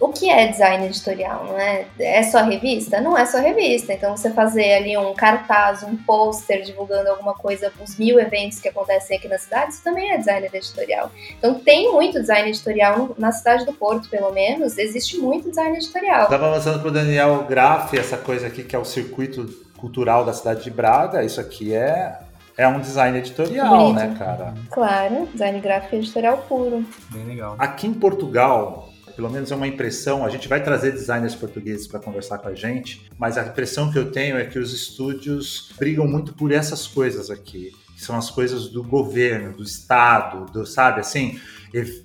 o 0.00 0.08
que 0.08 0.30
é 0.30 0.48
design 0.48 0.86
editorial, 0.86 1.44
não 1.44 1.58
é? 1.58 1.84
É 2.00 2.22
só 2.22 2.42
revista? 2.42 2.98
Não 2.98 3.16
é 3.16 3.26
só 3.26 3.38
revista. 3.38 3.92
Então, 3.92 4.16
você 4.16 4.30
fazer 4.30 4.72
ali 4.72 4.96
um 4.96 5.12
cartaz, 5.12 5.82
um 5.82 5.94
pôster 5.94 6.62
divulgando 6.62 7.10
alguma 7.10 7.34
coisa, 7.34 7.70
os 7.78 7.98
mil 7.98 8.18
eventos 8.18 8.58
que 8.58 8.66
acontecem 8.66 9.18
aqui 9.18 9.28
na 9.28 9.36
cidade, 9.36 9.74
isso 9.74 9.84
também 9.84 10.10
é 10.12 10.16
design 10.16 10.48
editorial. 10.50 11.10
Então, 11.38 11.60
tem 11.60 11.92
muito 11.92 12.18
design 12.18 12.48
editorial 12.48 13.14
na 13.18 13.32
cidade 13.32 13.66
do 13.66 13.72
Porto, 13.74 14.08
pelo 14.08 14.32
menos, 14.32 14.78
existe 14.78 15.18
muito 15.18 15.50
design 15.50 15.76
editorial. 15.76 16.22
Estava 16.22 16.48
avançando 16.48 16.80
para 16.80 16.88
o 16.88 16.90
Daniel 16.90 17.44
Graff, 17.44 17.98
essa 17.98 18.16
coisa 18.16 18.46
aqui 18.46 18.64
que 18.64 18.74
é 18.74 18.78
o 18.78 18.84
circuito 18.84 19.44
cultural 19.76 20.24
da 20.24 20.32
cidade 20.32 20.64
de 20.64 20.70
Braga. 20.70 21.22
Isso 21.22 21.38
aqui 21.38 21.74
é 21.74 22.23
é 22.56 22.68
um 22.68 22.80
design 22.80 23.18
editorial, 23.18 23.68
Bonito. 23.68 23.96
né, 23.96 24.14
cara? 24.18 24.54
Claro, 24.70 25.28
design 25.32 25.60
gráfico 25.60 25.96
editorial 25.96 26.38
puro. 26.48 26.84
Bem 27.10 27.24
legal. 27.24 27.56
Aqui 27.58 27.86
em 27.86 27.94
Portugal, 27.94 28.90
pelo 29.16 29.30
menos 29.30 29.50
é 29.50 29.56
uma 29.56 29.66
impressão, 29.66 30.24
a 30.24 30.28
gente 30.28 30.48
vai 30.48 30.62
trazer 30.62 30.92
designers 30.92 31.34
portugueses 31.34 31.86
para 31.86 32.00
conversar 32.00 32.38
com 32.38 32.48
a 32.48 32.54
gente, 32.54 33.10
mas 33.18 33.36
a 33.36 33.42
impressão 33.42 33.90
que 33.90 33.98
eu 33.98 34.10
tenho 34.10 34.36
é 34.36 34.44
que 34.44 34.58
os 34.58 34.72
estúdios 34.72 35.72
brigam 35.78 36.06
muito 36.06 36.32
por 36.32 36.52
essas 36.52 36.86
coisas 36.86 37.30
aqui. 37.30 37.72
Que 37.94 38.02
são 38.02 38.16
as 38.16 38.28
coisas 38.28 38.68
do 38.68 38.82
governo, 38.82 39.56
do 39.56 39.62
Estado, 39.62 40.46
do, 40.52 40.66
sabe, 40.66 41.00
assim... 41.00 41.38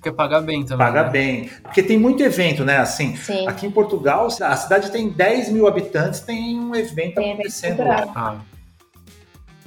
Quer 0.02 0.12
pagar 0.12 0.40
bem 0.40 0.64
também. 0.64 0.84
Paga 0.84 1.04
né? 1.04 1.10
bem. 1.10 1.50
Porque 1.62 1.80
tem 1.80 1.96
muito 1.96 2.22
evento, 2.22 2.64
né? 2.64 2.78
Assim, 2.78 3.16
Sim. 3.16 3.46
aqui 3.46 3.66
em 3.66 3.70
Portugal, 3.70 4.26
a 4.26 4.56
cidade 4.56 4.90
tem 4.90 5.10
10 5.10 5.50
mil 5.50 5.68
habitantes, 5.68 6.20
tem 6.20 6.58
um 6.58 6.74
evento 6.74 7.16
tem 7.16 7.32
acontecendo. 7.32 7.82
Evento 7.82 8.10
ah. 8.16 8.40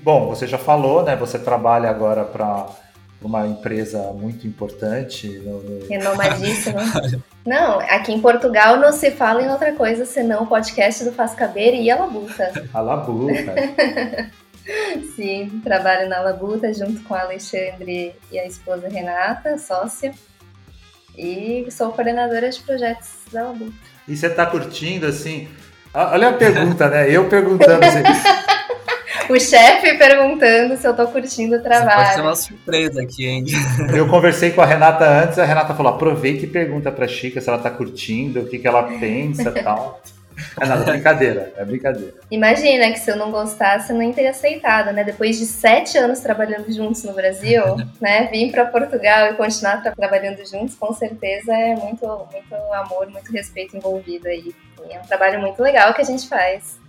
Bom, 0.03 0.27
você 0.27 0.45
já 0.45 0.57
falou, 0.57 1.01
né? 1.01 1.15
Você 1.15 1.39
trabalha 1.39 1.89
agora 1.89 2.25
para 2.25 2.67
uma 3.21 3.47
empresa 3.47 4.11
muito 4.11 4.45
importante. 4.45 5.29
No, 5.39 5.63
no... 5.63 5.87
Renomadíssima. 5.87 6.81
não, 7.45 7.79
aqui 7.79 8.11
em 8.11 8.19
Portugal 8.19 8.75
não 8.77 8.91
se 8.91 9.11
fala 9.11 9.41
em 9.41 9.49
outra 9.49 9.71
coisa 9.71 10.05
senão 10.05 10.43
o 10.43 10.47
podcast 10.47 11.05
do 11.05 11.13
Faz 11.13 11.33
Caber 11.33 11.73
e 11.75 11.89
a 11.89 11.95
Labuta. 11.95 12.51
A 12.73 12.81
Labuta. 12.81 13.55
Sim, 15.15 15.61
trabalho 15.63 16.09
na 16.09 16.19
Labuta 16.19 16.73
junto 16.73 17.01
com 17.03 17.15
a 17.15 17.21
Alexandre 17.21 18.13
e 18.29 18.37
a 18.37 18.45
esposa 18.45 18.89
Renata, 18.89 19.57
sócia. 19.57 20.13
E 21.17 21.65
sou 21.71 21.93
coordenadora 21.93 22.49
de 22.49 22.59
projetos 22.61 23.11
da 23.31 23.43
Labuta. 23.43 23.73
E 24.05 24.17
você 24.17 24.27
está 24.27 24.45
curtindo, 24.45 25.05
assim? 25.05 25.47
Olha 25.93 26.29
a 26.29 26.33
pergunta, 26.33 26.89
né? 26.89 27.09
Eu 27.09 27.29
perguntando 27.29 27.85
assim. 27.85 28.03
o 29.33 29.39
chefe 29.39 29.97
perguntando 29.97 30.77
se 30.77 30.87
eu 30.87 30.95
tô 30.95 31.07
curtindo 31.07 31.57
o 31.57 31.61
trabalho. 31.61 32.03
Pode 32.03 32.13
ser 32.15 32.21
uma 32.21 32.35
surpresa 32.35 33.01
aqui, 33.01 33.27
hein? 33.27 33.45
Eu 33.93 34.07
conversei 34.07 34.51
com 34.51 34.61
a 34.61 34.65
Renata 34.65 35.05
antes, 35.05 35.39
a 35.39 35.45
Renata 35.45 35.73
falou: 35.73 35.93
aproveita 35.93 36.45
e 36.45 36.47
pergunta 36.47 36.91
pra 36.91 37.07
Chica 37.07 37.41
se 37.41 37.49
ela 37.49 37.57
tá 37.57 37.69
curtindo, 37.69 38.41
o 38.41 38.45
que, 38.45 38.59
que 38.59 38.67
ela 38.67 38.83
pensa 38.83 39.49
e 39.49 39.51
tal. 39.63 40.01
É 40.59 40.65
nada, 40.65 40.83
brincadeira, 40.83 41.53
é 41.55 41.63
brincadeira. 41.63 42.13
Imagina 42.29 42.91
que 42.91 42.99
se 42.99 43.11
eu 43.11 43.15
não 43.15 43.31
gostasse, 43.31 43.91
eu 43.91 43.97
nem 43.97 44.11
teria 44.11 44.31
aceitado, 44.31 44.91
né? 44.91 45.03
Depois 45.03 45.37
de 45.37 45.45
sete 45.45 45.97
anos 45.97 46.19
trabalhando 46.19 46.71
juntos 46.71 47.03
no 47.03 47.13
Brasil, 47.13 47.63
né? 48.01 48.27
Vim 48.31 48.51
para 48.51 48.65
Portugal 48.65 49.27
e 49.27 49.33
continuar 49.35 49.81
tra 49.81 49.91
trabalhando 49.91 50.43
juntos, 50.45 50.75
com 50.75 50.93
certeza 50.93 51.53
é 51.53 51.75
muito, 51.75 52.05
muito 52.31 52.55
amor, 52.73 53.09
muito 53.09 53.31
respeito 53.31 53.77
envolvido 53.77 54.27
aí. 54.27 54.53
E 54.89 54.93
é 54.93 54.99
um 54.99 55.05
trabalho 55.05 55.39
muito 55.39 55.61
legal 55.61 55.93
que 55.93 56.01
a 56.01 56.05
gente 56.05 56.27
faz. 56.27 56.82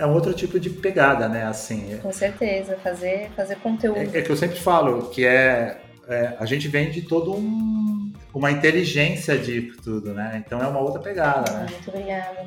É 0.00 0.06
um 0.06 0.14
outro 0.14 0.32
tipo 0.32 0.58
de 0.58 0.70
pegada, 0.70 1.28
né? 1.28 1.44
Assim. 1.44 1.98
Com 2.02 2.12
certeza, 2.12 2.76
fazer, 2.82 3.30
fazer 3.36 3.56
conteúdo. 3.56 3.98
É, 3.98 4.18
é 4.18 4.22
que 4.22 4.30
eu 4.30 4.36
sempre 4.36 4.58
falo 4.58 5.10
que 5.10 5.26
é, 5.26 5.78
é 6.08 6.36
a 6.38 6.46
gente 6.46 6.66
vem 6.68 6.90
de 6.90 7.02
todo 7.02 7.34
um 7.34 8.10
uma 8.32 8.50
inteligência 8.50 9.36
de 9.36 9.72
tudo, 9.82 10.14
né? 10.14 10.42
Então 10.44 10.62
é 10.62 10.66
uma 10.66 10.80
outra 10.80 11.00
pegada, 11.00 11.52
né? 11.52 11.66
Muito 11.70 11.90
obrigada. 11.90 12.46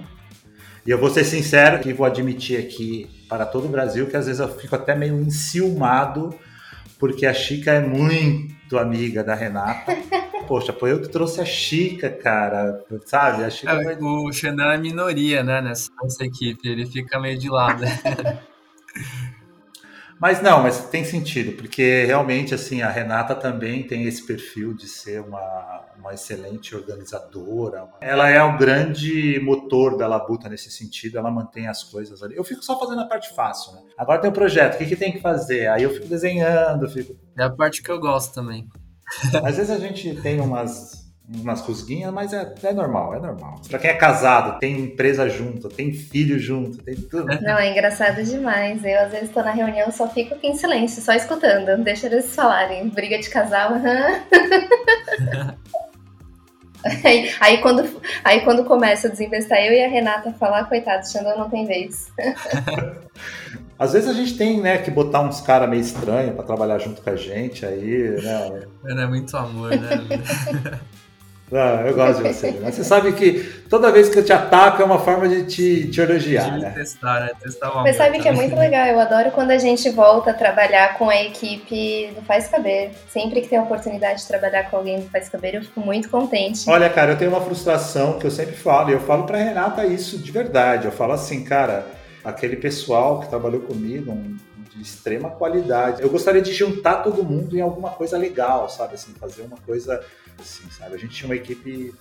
E 0.86 0.90
eu 0.90 0.98
vou 0.98 1.10
ser 1.10 1.24
sincero 1.24 1.88
e 1.88 1.94
vou 1.94 2.06
admitir 2.06 2.60
aqui 2.60 3.10
para 3.30 3.46
todo 3.46 3.66
o 3.66 3.70
Brasil 3.70 4.08
que 4.08 4.18
às 4.18 4.26
vezes 4.26 4.40
eu 4.40 4.50
fico 4.50 4.76
até 4.76 4.96
meio 4.96 5.20
enciumado, 5.22 6.38
porque 7.00 7.26
a 7.26 7.34
Chica 7.34 7.72
é 7.72 7.82
muito 7.82 8.53
amiga 8.78 9.24
da 9.24 9.36
Renata. 9.36 9.96
Poxa, 10.48 10.74
foi 10.74 10.92
eu 10.92 11.02
que 11.02 11.08
trouxe 11.08 11.40
a 11.40 11.46
Chica, 11.46 12.10
cara, 12.10 12.84
sabe? 13.06 13.44
A 13.44 13.50
Chica 13.50 13.72
é, 13.72 13.84
vai... 13.84 13.98
O 14.00 14.32
Xandan 14.32 14.74
é 14.74 14.78
minoria, 14.78 15.42
né, 15.42 15.62
nessa, 15.62 15.90
nessa 16.02 16.26
equipe, 16.26 16.68
ele 16.68 16.86
fica 16.86 17.20
meio 17.20 17.38
de 17.38 17.50
lado. 17.50 17.84
Mas 20.20 20.42
não, 20.42 20.62
mas 20.64 20.90
tem 20.90 21.04
sentido, 21.04 21.54
porque 21.54 22.06
realmente 22.06 22.54
assim 22.54 22.82
a 22.82 22.90
Renata 22.90 23.36
também 23.36 23.84
tem 23.84 24.06
esse 24.06 24.26
perfil 24.26 24.74
de 24.74 24.88
ser 24.88 25.22
uma, 25.22 25.86
uma 25.98 26.14
excelente 26.14 26.76
organizadora. 26.76 27.88
Ela 28.00 28.30
é 28.30 28.42
um 28.44 28.58
grande 28.58 29.40
motor 29.42 29.98
da 29.98 30.08
Labuta 30.08 30.48
nesse 30.48 30.72
sentido, 30.72 31.18
ela 31.18 31.32
mantém 31.32 31.68
as 31.68 31.84
coisas 31.84 32.24
ali. 32.24 32.36
Eu 32.36 32.44
fico 32.44 32.64
só 32.64 32.80
fazendo 32.80 33.02
a 33.02 33.06
parte 33.06 33.34
fácil, 33.36 33.74
né? 33.74 33.82
Agora 33.98 34.22
tem 34.22 34.30
o 34.30 34.34
projeto, 34.34 34.76
o 34.76 34.78
que, 34.78 34.86
que 34.86 34.96
tem 34.96 35.12
que 35.12 35.20
fazer? 35.20 35.68
Aí 35.68 35.84
eu 35.84 35.90
fico 35.90 36.08
desenhando, 36.08 36.90
fico. 36.90 37.16
É 37.38 37.44
a 37.44 37.50
parte 37.50 37.82
que 37.82 37.92
eu 37.92 38.00
gosto 38.00 38.34
também. 38.34 38.68
Às 39.44 39.58
vezes 39.58 39.70
a 39.70 39.78
gente 39.78 40.16
tem 40.22 40.40
umas 40.40 41.03
umas 41.28 41.62
rusguinhas, 41.62 42.12
mas 42.12 42.34
é, 42.34 42.54
é 42.64 42.74
normal, 42.74 43.16
é 43.16 43.20
normal. 43.20 43.62
Pra 43.68 43.80
quem 43.80 43.90
é 43.90 43.94
casado, 43.94 44.60
tem 44.60 44.80
empresa 44.80 45.30
junto, 45.30 45.70
tem 45.70 45.94
filho 45.94 46.38
junto, 46.38 46.78
tem 46.80 46.96
tudo. 46.96 47.26
Não, 47.42 47.58
é 47.58 47.72
engraçado 47.72 48.24
demais. 48.24 48.84
Eu, 48.84 49.00
às 49.00 49.12
vezes, 49.12 49.30
tô 49.30 49.42
na 49.42 49.52
reunião 49.52 49.90
só 49.92 50.08
fico 50.10 50.34
aqui 50.34 50.48
em 50.48 50.56
silêncio, 50.56 51.02
só 51.02 51.14
escutando. 51.14 51.82
Deixa 51.84 52.08
eles 52.08 52.36
falarem. 52.36 52.90
Briga 52.90 53.18
de 53.20 53.30
casal, 53.30 53.74
aham. 53.74 54.24
Aí, 57.04 57.34
aí, 57.40 57.58
quando, 57.60 58.02
aí 58.26 58.42
quando 58.42 58.66
começa 58.66 59.08
a 59.08 59.10
desinvestar 59.10 59.58
eu 59.60 59.72
e 59.72 59.82
a 59.82 59.88
Renata 59.88 60.34
falar, 60.34 60.66
coitado, 60.66 61.10
Xandão 61.10 61.38
não 61.38 61.50
tem 61.50 61.66
vez. 61.66 62.12
Às 63.80 63.94
vezes 63.94 64.10
a 64.10 64.14
gente 64.14 64.38
tem, 64.38 64.62
né, 64.62 64.78
que 64.78 64.92
botar 64.92 65.22
uns 65.22 65.40
caras 65.40 65.70
meio 65.70 65.82
estranhos 65.82 66.36
para 66.36 66.44
trabalhar 66.44 66.80
junto 66.80 67.02
com 67.02 67.10
a 67.10 67.16
gente 67.16 67.66
aí, 67.66 68.22
né? 68.22 68.64
É, 68.86 69.02
é 69.02 69.08
muito 69.08 69.36
amor, 69.36 69.72
né? 69.72 70.80
Ah, 71.52 71.84
eu 71.86 71.94
gosto 71.94 72.24
de 72.24 72.34
você. 72.34 72.60
Mas 72.62 72.76
você 72.76 72.84
sabe 72.84 73.14
que 73.14 73.44
toda 73.70 73.92
vez 73.92 74.10
que 74.10 74.18
eu 74.18 74.26
te 74.26 74.34
ataco 74.34 74.82
é 74.82 74.86
uma 74.86 75.00
forma 75.00 75.28
de 75.28 75.46
te, 75.46 75.88
te 75.90 76.02
elogiar. 76.02 76.52
De 76.52 76.62
né? 76.62 76.72
testar, 76.72 77.20
né? 77.20 77.32
Testar 77.40 77.72
o 77.72 77.84
Mas 77.84 77.96
sabe 77.96 78.20
que 78.20 78.28
é 78.28 78.32
muito 78.32 78.56
legal. 78.56 78.88
Eu 78.88 79.00
adoro 79.00 79.32
quando 79.32 79.52
a 79.52 79.58
gente 79.58 79.90
volta 79.90 80.32
a 80.32 80.34
trabalhar 80.34 80.98
com 80.98 81.10
a 81.10 81.22
equipe 81.22 82.12
do 82.16 82.22
Faz 82.24 82.48
Caber. 82.48 82.92
Sempre 83.10 83.42
que 83.42 83.48
tem 83.48 83.60
a 83.60 83.64
oportunidade 83.64 84.22
de 84.22 84.28
trabalhar 84.28 84.70
com 84.70 84.78
alguém 84.78 85.00
do 85.00 85.10
Faz 85.10 85.30
Caber, 85.30 85.56
eu 85.56 85.62
fico 85.62 85.80
muito 85.80 86.10
contente. 86.10 86.68
Olha, 86.70 86.90
cara, 86.90 87.12
eu 87.12 87.18
tenho 87.18 87.32
uma 87.32 87.42
frustração 87.42 88.18
que 88.18 88.26
eu 88.26 88.32
sempre 88.32 88.56
falo, 88.56 88.90
e 88.90 88.94
eu 88.94 89.00
falo 89.02 89.26
pra 89.26 89.38
Renata 89.38 89.86
isso 89.86 90.18
de 90.18 90.32
verdade. 90.32 90.86
Eu 90.86 90.92
falo 90.92 91.14
assim, 91.14 91.44
cara, 91.44 91.86
aquele 92.24 92.56
pessoal 92.56 93.20
que 93.20 93.30
trabalhou 93.30 93.62
comigo, 93.62 94.12
um, 94.12 94.36
de 94.76 94.82
extrema 94.82 95.30
qualidade. 95.32 96.02
Eu 96.02 96.10
gostaria 96.10 96.42
de 96.42 96.54
juntar 96.54 97.04
todo 97.04 97.24
mundo 97.24 97.58
em 97.58 97.62
alguma 97.62 97.92
coisa 97.92 98.18
legal, 98.18 98.70
sabe? 98.70 98.96
Assim, 98.96 99.14
fazer 99.14 99.44
uma 99.44 99.58
coisa 99.58 100.04
assim, 100.40 100.70
sabe? 100.72 100.96
A 100.96 100.98
gente 100.98 101.16
tinha 101.16 101.28
uma 101.28 101.36
equipe 101.36 101.94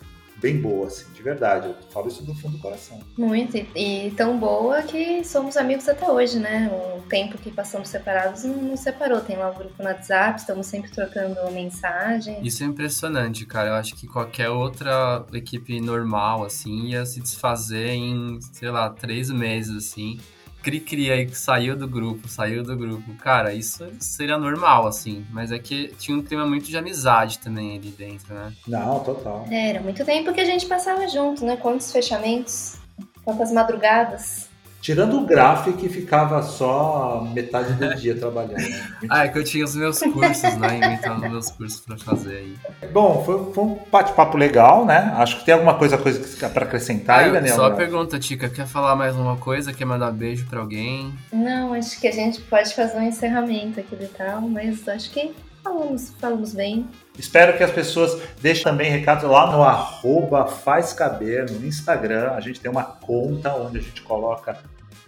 bem 0.42 0.60
boa, 0.60 0.88
assim, 0.88 1.06
de 1.14 1.22
verdade. 1.22 1.68
Eu 1.68 1.76
falo 1.90 2.08
isso 2.08 2.24
do 2.24 2.34
fundo 2.34 2.56
do 2.56 2.62
coração. 2.62 3.00
Muito, 3.16 3.56
e, 3.56 3.68
e, 3.76 4.10
tão 4.10 4.36
boa 4.36 4.82
que 4.82 5.22
somos 5.24 5.56
amigos 5.56 5.88
até 5.88 6.10
hoje, 6.10 6.38
né? 6.40 6.68
O 6.96 7.00
tempo 7.02 7.38
que 7.38 7.50
passamos 7.50 7.88
separados 7.88 8.42
não 8.42 8.56
nos 8.56 8.80
separou. 8.80 9.20
Tem 9.20 9.36
lá 9.36 9.50
o 9.50 9.54
grupo 9.54 9.74
no 9.78 9.84
WhatsApp, 9.84 10.40
estamos 10.40 10.66
sempre 10.66 10.90
trocando 10.90 11.36
mensagem. 11.52 12.44
Isso 12.44 12.64
é 12.64 12.66
impressionante, 12.66 13.46
cara. 13.46 13.70
Eu 13.70 13.74
acho 13.74 13.94
que 13.94 14.08
qualquer 14.08 14.50
outra 14.50 15.24
equipe 15.32 15.80
normal, 15.80 16.44
assim, 16.44 16.88
ia 16.88 17.06
se 17.06 17.20
desfazer 17.20 17.90
em, 17.90 18.40
sei 18.40 18.70
lá, 18.70 18.90
três 18.90 19.30
meses, 19.30 19.76
assim. 19.76 20.18
Cri-Cri 20.62 21.10
aí 21.10 21.26
que 21.26 21.36
saiu 21.36 21.76
do 21.76 21.88
grupo, 21.88 22.28
saiu 22.28 22.62
do 22.62 22.76
grupo. 22.76 23.14
Cara, 23.14 23.52
isso 23.52 23.84
seria 23.98 24.38
normal, 24.38 24.86
assim. 24.86 25.26
Mas 25.30 25.50
é 25.50 25.58
que 25.58 25.88
tinha 25.98 26.16
um 26.16 26.22
clima 26.22 26.46
muito 26.46 26.66
de 26.66 26.76
amizade 26.76 27.38
também 27.38 27.76
ali 27.76 27.90
dentro, 27.90 28.32
né? 28.34 28.52
Não, 28.66 29.00
total. 29.00 29.46
É, 29.50 29.70
era 29.70 29.80
muito 29.80 30.04
tempo 30.04 30.32
que 30.32 30.40
a 30.40 30.44
gente 30.44 30.66
passava 30.66 31.06
junto, 31.08 31.44
né? 31.44 31.56
Quantos 31.56 31.90
fechamentos, 31.90 32.76
quantas 33.24 33.52
madrugadas. 33.52 34.51
Tirando 34.82 35.16
o 35.16 35.24
gráfico 35.24 35.78
que 35.78 35.88
ficava 35.88 36.42
só 36.42 37.24
metade 37.32 37.74
do 37.74 37.94
dia 37.94 38.16
trabalhando. 38.16 38.58
Né? 38.58 38.84
ah, 39.08 39.24
é 39.24 39.28
que 39.28 39.38
eu 39.38 39.44
tinha 39.44 39.64
os 39.64 39.76
meus 39.76 40.00
cursos, 40.00 40.56
né? 40.56 40.76
Inventando 40.76 41.20
meus 41.30 41.50
cursos 41.52 41.80
para 41.80 41.96
fazer 41.96 42.38
aí. 42.38 42.56
Bom, 42.92 43.22
foi, 43.24 43.54
foi 43.54 43.64
um 43.64 43.78
bate-papo 43.92 44.36
legal, 44.36 44.84
né? 44.84 45.14
Acho 45.16 45.38
que 45.38 45.44
tem 45.44 45.54
alguma 45.54 45.74
coisa, 45.74 45.96
coisa 45.96 46.48
para 46.48 46.64
acrescentar 46.64 47.20
ah, 47.20 47.22
aí, 47.26 47.32
Daniel? 47.32 47.54
Só 47.54 47.70
pergunta, 47.70 48.18
Tica, 48.18 48.48
quer 48.48 48.66
falar 48.66 48.96
mais 48.96 49.14
uma 49.14 49.36
coisa? 49.36 49.72
Quer 49.72 49.84
mandar 49.84 50.10
beijo 50.10 50.46
para 50.46 50.58
alguém? 50.58 51.14
Não, 51.32 51.72
acho 51.74 52.00
que 52.00 52.08
a 52.08 52.12
gente 52.12 52.40
pode 52.40 52.74
fazer 52.74 52.98
um 52.98 53.02
encerramento 53.02 53.78
aqui 53.78 53.94
do 53.94 54.08
tal, 54.08 54.40
mas 54.40 54.88
acho 54.88 55.12
que 55.12 55.32
falamos, 55.62 56.12
falamos 56.20 56.54
bem. 56.54 56.86
Espero 57.16 57.56
que 57.56 57.62
as 57.62 57.70
pessoas 57.70 58.20
deixem 58.40 58.64
também 58.64 58.90
recado 58.90 59.28
lá 59.28 59.52
no 59.52 59.62
arroba 59.62 60.46
faz 60.46 60.92
caber 60.92 61.50
no 61.50 61.64
Instagram. 61.64 62.32
A 62.32 62.40
gente 62.40 62.60
tem 62.60 62.70
uma 62.70 62.82
conta 62.82 63.54
onde 63.54 63.78
a 63.78 63.80
gente 63.80 64.02
coloca 64.02 64.58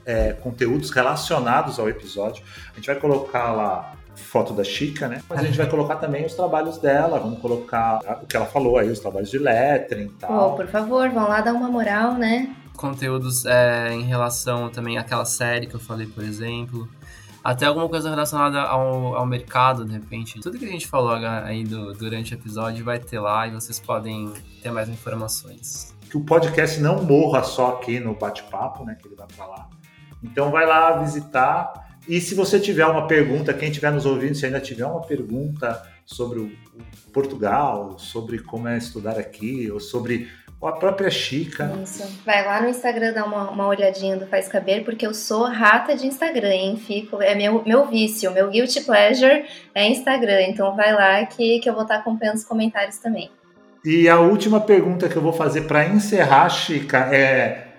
é, 0.05 0.33
conteúdos 0.33 0.91
relacionados 0.91 1.79
ao 1.79 1.89
episódio. 1.89 2.45
A 2.73 2.77
gente 2.77 2.87
vai 2.87 2.97
colocar 2.97 3.53
lá 3.53 3.95
foto 4.15 4.53
da 4.53 4.65
Chica, 4.65 5.09
né? 5.09 5.23
Mas 5.29 5.41
a 5.41 5.43
gente 5.43 5.59
vai 5.59 5.69
colocar 5.69 5.97
também 5.97 6.25
os 6.25 6.35
trabalhos 6.35 6.79
dela, 6.79 7.19
vamos 7.19 7.39
colocar 7.41 8.01
o 8.23 8.27
que 8.27 8.37
ela 8.37 8.47
falou 8.47 8.79
aí, 8.79 8.91
os 8.91 9.01
trabalhos 9.01 9.31
de 9.31 9.39
lettering 9.39 10.07
e 10.07 10.11
tal. 10.11 10.53
Oh, 10.53 10.57
por 10.57 10.67
favor, 10.67 11.09
vão 11.11 11.29
lá 11.29 11.41
dar 11.41 11.53
uma 11.53 11.69
moral, 11.69 12.15
né? 12.15 12.55
Conteúdos 12.77 13.45
é, 13.45 13.93
em 13.93 14.03
relação 14.03 14.69
também 14.69 14.99
àquela 14.99 15.25
série 15.25 15.67
que 15.67 15.75
eu 15.75 15.81
falei, 15.81 16.07
por 16.07 16.25
exemplo. 16.25 16.89
Até 17.43 17.67
alguma 17.67 17.89
coisa 17.89 18.09
relacionada 18.09 18.63
ao, 18.63 19.17
ao 19.17 19.27
mercado, 19.27 19.85
de 19.85 19.93
repente. 19.93 20.41
Tudo 20.41 20.59
que 20.59 20.65
a 20.65 20.71
gente 20.71 20.87
falou 20.87 21.13
aí 21.13 21.63
do, 21.63 21.93
durante 21.93 22.33
o 22.33 22.37
episódio 22.37 22.85
vai 22.85 22.99
ter 22.99 23.21
lá 23.21 23.47
e 23.47 23.51
vocês 23.51 23.79
podem 23.79 24.33
ter 24.63 24.71
mais 24.71 24.89
informações. 24.89 25.95
Que 26.09 26.17
o 26.17 26.25
podcast 26.25 26.81
não 26.81 27.03
morra 27.03 27.43
só 27.43 27.75
aqui 27.75 28.01
no 28.01 28.15
bate-papo, 28.15 28.85
né? 28.85 28.97
Que 29.01 29.09
ele 29.09 29.15
vai 29.15 29.27
pra 29.37 29.47
lá 29.47 29.69
então 30.25 30.51
vai 30.51 30.67
lá 30.67 30.99
visitar. 30.99 31.85
E 32.09 32.21
se 32.21 32.35
você 32.35 32.59
tiver 32.59 32.87
uma 32.87 33.07
pergunta, 33.07 33.55
quem 33.55 33.69
estiver 33.69 33.93
nos 33.93 34.07
ouvindo, 34.07 34.35
se 34.35 34.47
ainda 34.47 34.61
tiver 34.61 34.87
uma 34.87 35.03
pergunta 35.03 35.83
sobre 36.05 36.41
o 36.41 36.53
Portugal, 37.13 37.99
sobre 37.99 38.39
como 38.39 38.67
é 38.69 38.77
estudar 38.77 39.19
aqui, 39.19 39.71
ou 39.71 39.79
sobre 39.79 40.29
a 40.63 40.73
própria 40.73 41.11
Chica. 41.11 41.71
Isso. 41.83 42.03
Vai 42.25 42.45
lá 42.45 42.63
no 42.63 42.69
Instagram 42.69 43.13
dar 43.13 43.25
uma, 43.27 43.51
uma 43.51 43.67
olhadinha 43.67 44.17
do 44.17 44.27
Faz 44.27 44.49
Caber, 44.49 44.83
porque 44.85 45.07
eu 45.07 45.13
sou 45.13 45.45
rata 45.45 45.95
de 45.95 46.07
Instagram, 46.07 46.49
hein? 46.49 46.77
Fico, 46.77 47.21
é 47.21 47.35
meu, 47.35 47.63
meu 47.67 47.87
vício, 47.87 48.33
meu 48.33 48.49
guilty 48.49 48.81
pleasure 48.81 49.45
é 49.75 49.89
Instagram. 49.89 50.43
Então 50.49 50.75
vai 50.75 50.95
lá 50.95 51.25
que, 51.27 51.59
que 51.59 51.69
eu 51.69 51.75
vou 51.75 51.83
estar 51.83 51.97
acompanhando 51.97 52.37
os 52.37 52.45
comentários 52.45 52.97
também. 52.99 53.31
E 53.85 54.09
a 54.09 54.19
última 54.19 54.61
pergunta 54.61 55.09
que 55.09 55.17
eu 55.17 55.23
vou 55.23 55.33
fazer 55.33 55.63
para 55.63 55.87
encerrar, 55.87 56.49
Chica, 56.49 57.15
é 57.15 57.74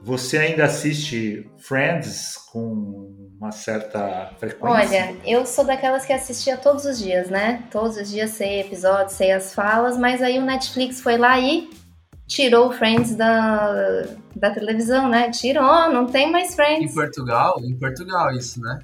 Você 0.00 0.38
ainda 0.38 0.64
assiste 0.64 1.50
Friends 1.58 2.36
com 2.52 3.12
uma 3.38 3.50
certa 3.50 4.30
frequência? 4.38 5.02
Olha, 5.02 5.16
eu 5.26 5.44
sou 5.44 5.64
daquelas 5.64 6.06
que 6.06 6.12
assistia 6.12 6.56
todos 6.56 6.84
os 6.84 6.98
dias, 6.98 7.28
né? 7.28 7.64
Todos 7.70 7.96
os 7.96 8.08
dias 8.08 8.30
sei 8.30 8.60
episódios, 8.60 9.12
sei 9.12 9.32
as 9.32 9.54
falas, 9.54 9.98
mas 9.98 10.22
aí 10.22 10.38
o 10.38 10.44
Netflix 10.44 11.00
foi 11.00 11.16
lá 11.16 11.38
e 11.38 11.68
tirou 12.26 12.68
o 12.68 12.72
Friends 12.72 13.16
da, 13.16 14.04
da 14.36 14.50
televisão, 14.50 15.08
né? 15.08 15.30
Tirou, 15.30 15.90
não 15.90 16.06
tem 16.06 16.30
mais 16.30 16.54
Friends. 16.54 16.92
Em 16.92 16.94
Portugal? 16.94 17.60
Em 17.62 17.76
Portugal 17.76 18.30
isso, 18.32 18.60
né? 18.60 18.78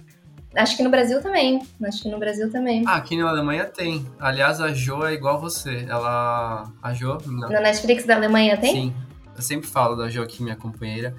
Acho 0.57 0.77
que 0.77 0.83
no 0.83 0.91
Brasil 0.91 1.21
também. 1.21 1.61
Acho 1.83 2.03
que 2.03 2.09
no 2.09 2.19
Brasil 2.19 2.51
também. 2.51 2.85
Ah, 2.87 2.97
aqui 2.97 3.17
na 3.17 3.29
Alemanha 3.29 3.65
tem. 3.65 4.07
Aliás, 4.21 4.61
a 4.61 4.73
Jo 4.73 5.05
é 5.05 5.13
igual 5.13 5.41
você. 5.41 5.85
Ela. 5.89 6.73
A 6.81 6.95
Jo. 6.95 7.19
Não. 7.27 7.49
Na 7.49 7.61
Netflix 7.61 8.05
da 8.05 8.15
Alemanha 8.15 8.57
tem? 8.57 8.73
Sim. 8.73 8.95
Eu 9.37 9.43
sempre 9.43 9.67
falo 9.67 9.97
da 9.97 10.09
Jo 10.09 10.23
aqui, 10.23 10.43
minha 10.43 10.57
companheira 10.57 11.15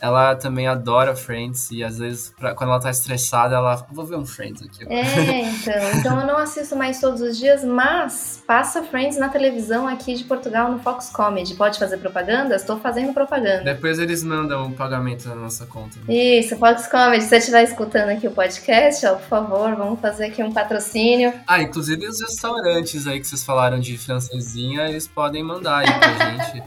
ela 0.00 0.34
também 0.34 0.66
adora 0.66 1.14
Friends 1.14 1.70
e 1.70 1.84
às 1.84 1.98
vezes, 1.98 2.32
pra, 2.38 2.54
quando 2.54 2.70
ela 2.70 2.80
tá 2.80 2.90
estressada, 2.90 3.54
ela. 3.54 3.86
Vou 3.92 4.04
ver 4.04 4.16
um 4.16 4.24
Friends 4.24 4.62
aqui. 4.62 4.84
Agora. 4.84 4.98
É, 4.98 5.42
então. 5.42 6.00
Então 6.00 6.20
eu 6.20 6.26
não 6.26 6.38
assisto 6.38 6.74
mais 6.74 6.98
todos 7.00 7.20
os 7.20 7.36
dias, 7.36 7.62
mas 7.62 8.42
passa 8.46 8.82
Friends 8.82 9.18
na 9.18 9.28
televisão 9.28 9.86
aqui 9.86 10.14
de 10.14 10.24
Portugal 10.24 10.72
no 10.72 10.78
Fox 10.78 11.10
Comedy. 11.10 11.54
Pode 11.54 11.78
fazer 11.78 11.98
propaganda? 11.98 12.56
Estou 12.56 12.78
fazendo 12.78 13.12
propaganda. 13.12 13.62
Depois 13.64 13.98
eles 13.98 14.22
mandam 14.24 14.68
o 14.68 14.72
pagamento 14.72 15.28
na 15.28 15.34
nossa 15.34 15.66
conta. 15.66 15.98
Isso, 16.08 16.56
Fox 16.56 16.86
Comedy. 16.86 17.22
Se 17.22 17.28
você 17.28 17.36
estiver 17.36 17.62
escutando 17.64 18.08
aqui 18.10 18.26
o 18.26 18.30
podcast, 18.30 19.04
ó, 19.06 19.14
por 19.14 19.28
favor, 19.28 19.76
vamos 19.76 20.00
fazer 20.00 20.26
aqui 20.26 20.42
um 20.42 20.52
patrocínio. 20.52 21.34
Ah, 21.46 21.60
inclusive 21.60 22.06
os 22.06 22.20
restaurantes 22.20 23.06
aí 23.06 23.20
que 23.20 23.26
vocês 23.26 23.44
falaram 23.44 23.78
de 23.78 23.98
francesinha, 23.98 24.88
eles 24.88 25.06
podem 25.06 25.44
mandar 25.44 25.78
aí 25.78 25.98
pra 25.98 26.30
gente. 26.30 26.62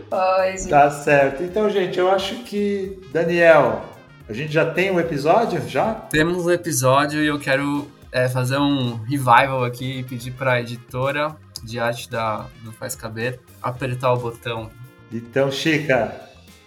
Pode. 0.09 0.67
Tá 0.67 0.89
certo. 0.89 1.43
Então, 1.43 1.69
gente, 1.69 1.97
eu 1.97 2.09
acho 2.11 2.36
que, 2.43 2.99
Daniel, 3.11 3.84
a 4.27 4.34
gente 4.34 4.51
já 4.51 4.65
tem 4.69 4.91
um 4.91 4.99
episódio? 4.99 5.61
Já? 5.67 5.93
Temos 5.93 6.45
um 6.45 6.51
episódio 6.51 7.21
e 7.23 7.27
eu 7.27 7.39
quero 7.39 7.88
é, 8.11 8.29
fazer 8.29 8.57
um 8.57 8.95
revival 9.03 9.63
aqui 9.63 9.99
e 9.99 10.03
pedir 10.03 10.31
para 10.31 10.53
a 10.53 10.61
editora 10.61 11.36
de 11.63 11.79
arte 11.79 12.09
da, 12.09 12.45
do 12.61 12.71
Faz 12.71 12.95
Caber 12.95 13.39
apertar 13.61 14.13
o 14.13 14.17
botão. 14.17 14.69
Então, 15.11 15.51
Chica, 15.51 16.13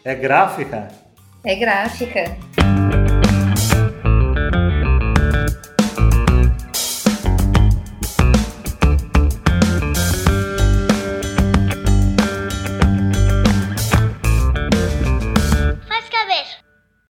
é 0.04 0.14
gráfica? 0.14 0.88
É 1.44 1.54
gráfica. 1.54 2.36